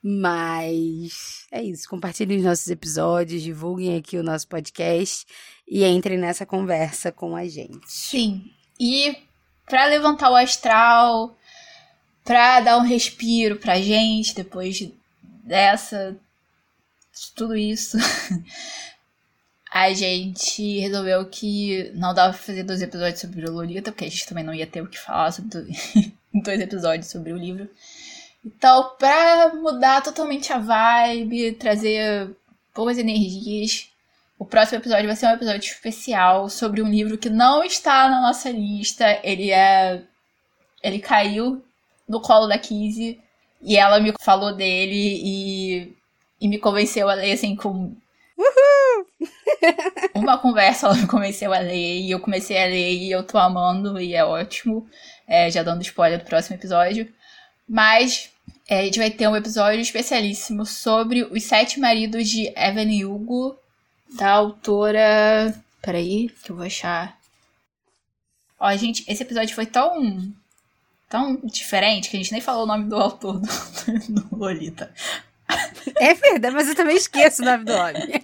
Mas 0.03 1.47
é 1.53 1.63
isso. 1.63 1.87
Compartilhem 1.91 2.39
os 2.39 2.45
nossos 2.45 2.69
episódios, 2.69 3.43
divulguem 3.43 3.99
aqui 3.99 4.17
o 4.17 4.23
nosso 4.23 4.49
podcast 4.49 5.27
e 5.67 5.85
entrem 5.85 6.19
nessa 6.19 6.45
conversa 6.45 7.11
com 7.11 7.35
a 7.37 7.47
gente. 7.47 7.81
Sim. 7.87 8.51
E 8.79 9.17
para 9.67 9.87
levantar 9.87 10.31
o 10.31 10.37
astral, 10.37 11.37
para 12.25 12.61
dar 12.61 12.79
um 12.79 12.83
respiro 12.83 13.57
pra 13.57 13.81
gente 13.81 14.35
depois 14.35 14.89
dessa 15.45 16.17
tudo 17.35 17.57
isso. 17.57 17.97
a 19.71 19.93
gente 19.93 20.81
resolveu 20.81 21.25
que 21.27 21.91
não 21.95 22.13
dava 22.13 22.35
pra 22.35 22.43
fazer 22.43 22.63
dois 22.63 22.83
episódios 22.83 23.21
sobre 23.21 23.49
o 23.49 23.53
Lolita, 23.53 23.91
porque 23.91 24.05
a 24.05 24.09
gente 24.09 24.27
também 24.27 24.45
não 24.45 24.55
ia 24.55 24.67
ter 24.67 24.83
o 24.83 24.87
que 24.87 24.99
falar 24.99 25.33
sobre 25.33 25.49
dois 26.43 26.61
episódios 26.61 27.09
sobre 27.09 27.33
o 27.33 27.39
livro. 27.39 27.69
Então, 28.45 28.91
pra 28.99 29.55
mudar 29.55 30.03
totalmente 30.03 30.53
a 30.53 30.59
vibe, 30.59 31.53
trazer 31.53 32.31
boas 32.75 32.99
energias, 32.99 33.89
o 34.43 34.45
próximo 34.45 34.79
episódio 34.81 35.07
vai 35.07 35.15
ser 35.15 35.27
um 35.27 35.35
episódio 35.35 35.71
especial 35.71 36.49
sobre 36.49 36.83
um 36.83 36.91
livro 36.91 37.17
que 37.17 37.31
não 37.31 37.63
está 37.63 38.09
na 38.09 38.21
nossa 38.21 38.51
lista. 38.51 39.21
Ele 39.23 39.53
é. 39.53 40.03
Ele 40.83 40.99
caiu 40.99 41.65
no 42.09 42.21
colo 42.21 42.49
da 42.49 42.59
Kizzy 42.59 43.21
e 43.63 43.77
ela 43.77 44.01
me 44.01 44.13
falou 44.21 44.53
dele 44.53 45.21
e, 45.23 45.97
e 46.41 46.49
me 46.49 46.59
convenceu 46.59 47.09
a 47.09 47.15
ler 47.15 47.31
assim 47.31 47.55
com 47.55 47.95
Uhul! 48.37 49.07
Uma 50.13 50.37
conversa 50.39 50.89
ela 50.89 50.97
me 50.97 51.07
convenceu 51.07 51.55
a 51.55 51.61
ler 51.61 52.01
e 52.01 52.11
eu 52.11 52.19
comecei 52.19 52.61
a 52.61 52.67
ler 52.67 52.95
e 52.95 53.13
eu 53.13 53.23
tô 53.23 53.39
amando 53.39 54.01
e 54.01 54.13
é 54.13 54.25
ótimo. 54.25 54.89
É, 55.29 55.49
já 55.53 55.63
dando 55.63 55.83
spoiler 55.83 56.19
do 56.19 56.25
próximo 56.25 56.57
episódio. 56.57 57.09
Mas 57.69 58.29
é, 58.69 58.81
a 58.81 58.83
gente 58.83 58.99
vai 58.99 59.11
ter 59.13 59.29
um 59.29 59.37
episódio 59.37 59.81
especialíssimo 59.81 60.67
sobre 60.67 61.23
os 61.23 61.45
sete 61.45 61.79
maridos 61.79 62.29
de 62.29 62.53
Evan 62.57 62.91
Hugo, 63.07 63.62
da 64.13 64.31
autora. 64.31 65.55
Peraí, 65.81 66.29
que 66.29 66.51
eu 66.51 66.57
vou 66.57 66.65
achar. 66.65 67.19
Ó, 68.59 68.75
gente, 68.77 69.05
esse 69.09 69.23
episódio 69.23 69.55
foi 69.55 69.67
tão. 69.67 70.33
tão 71.09 71.37
diferente 71.45 72.09
que 72.09 72.17
a 72.17 72.21
gente 72.21 72.33
nem 72.33 72.41
falou 72.41 72.65
o 72.65 72.67
nome 72.67 72.89
do 72.89 72.97
autor 72.97 73.41
do, 73.41 73.49
do 74.09 74.37
Lolita. 74.37 74.93
É 75.97 76.15
verdade, 76.15 76.55
mas 76.55 76.69
eu 76.69 76.75
também 76.75 76.97
esqueço 76.97 77.43
o 77.43 77.45
nome 77.45 77.65
do 77.65 77.73
homem. 77.73 78.23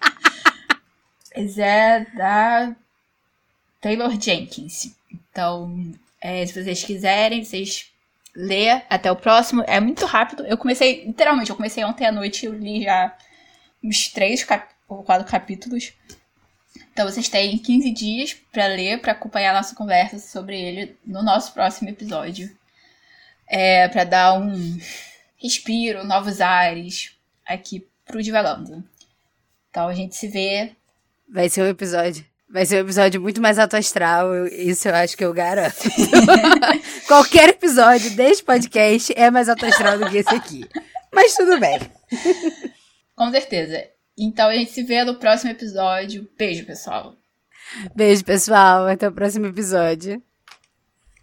Mas 1.36 1.58
é 1.58 2.06
da 2.14 2.74
Taylor 3.80 4.10
Jenkins. 4.20 4.94
Então, 5.10 5.92
é, 6.20 6.44
se 6.46 6.52
vocês 6.52 6.82
quiserem, 6.82 7.44
vocês 7.44 7.90
lê 8.34 8.70
até 8.88 9.10
o 9.10 9.16
próximo. 9.16 9.64
É 9.66 9.80
muito 9.80 10.06
rápido. 10.06 10.46
Eu 10.46 10.56
comecei, 10.56 11.04
literalmente, 11.04 11.50
eu 11.50 11.56
comecei 11.56 11.84
ontem 11.84 12.06
à 12.06 12.12
noite 12.12 12.46
eu 12.46 12.54
li 12.54 12.84
já 12.84 13.16
uns 13.82 14.08
três 14.08 14.44
ou 14.88 15.02
quatro 15.02 15.30
capítulos. 15.30 15.92
Então 16.92 17.08
vocês 17.08 17.28
têm 17.28 17.58
15 17.58 17.90
dias 17.92 18.34
para 18.52 18.66
ler, 18.66 19.00
para 19.00 19.12
acompanhar 19.12 19.50
a 19.50 19.58
nossa 19.58 19.74
conversa 19.74 20.18
sobre 20.18 20.60
ele 20.60 20.96
no 21.06 21.22
nosso 21.22 21.52
próximo 21.52 21.88
episódio. 21.88 22.50
É, 23.46 23.88
para 23.88 24.04
dar 24.04 24.34
um 24.38 24.78
respiro, 25.36 26.04
novos 26.04 26.40
ares 26.40 27.16
aqui 27.46 27.86
pro 28.04 28.22
Divagando. 28.22 28.82
Então 29.70 29.88
a 29.88 29.94
gente 29.94 30.16
se 30.16 30.28
vê. 30.28 30.72
Vai 31.28 31.48
ser 31.48 31.62
um 31.62 31.68
episódio. 31.68 32.24
Vai 32.50 32.64
ser 32.64 32.76
um 32.76 32.86
episódio 32.86 33.20
muito 33.20 33.42
mais 33.42 33.58
alto 33.58 33.76
astral, 33.76 34.46
isso 34.46 34.88
eu 34.88 34.94
acho 34.94 35.14
que 35.16 35.24
eu 35.24 35.34
garanto. 35.34 35.76
Qualquer 37.06 37.50
episódio 37.50 38.10
deste 38.12 38.42
podcast 38.42 39.12
é 39.14 39.30
mais 39.30 39.50
alto 39.50 39.66
astral 39.66 39.98
do 39.98 40.08
que 40.08 40.16
esse 40.16 40.34
aqui. 40.34 40.66
Mas 41.12 41.34
tudo 41.34 41.60
bem. 41.60 41.78
Com 43.14 43.30
certeza. 43.30 43.97
Então 44.18 44.48
a 44.48 44.54
gente 44.54 44.72
se 44.72 44.82
vê 44.82 45.04
no 45.04 45.18
próximo 45.18 45.50
episódio. 45.50 46.28
Beijo, 46.36 46.66
pessoal. 46.66 47.14
Beijo, 47.94 48.24
pessoal. 48.24 48.86
Até 48.86 49.08
o 49.08 49.12
próximo 49.12 49.46
episódio. 49.46 50.22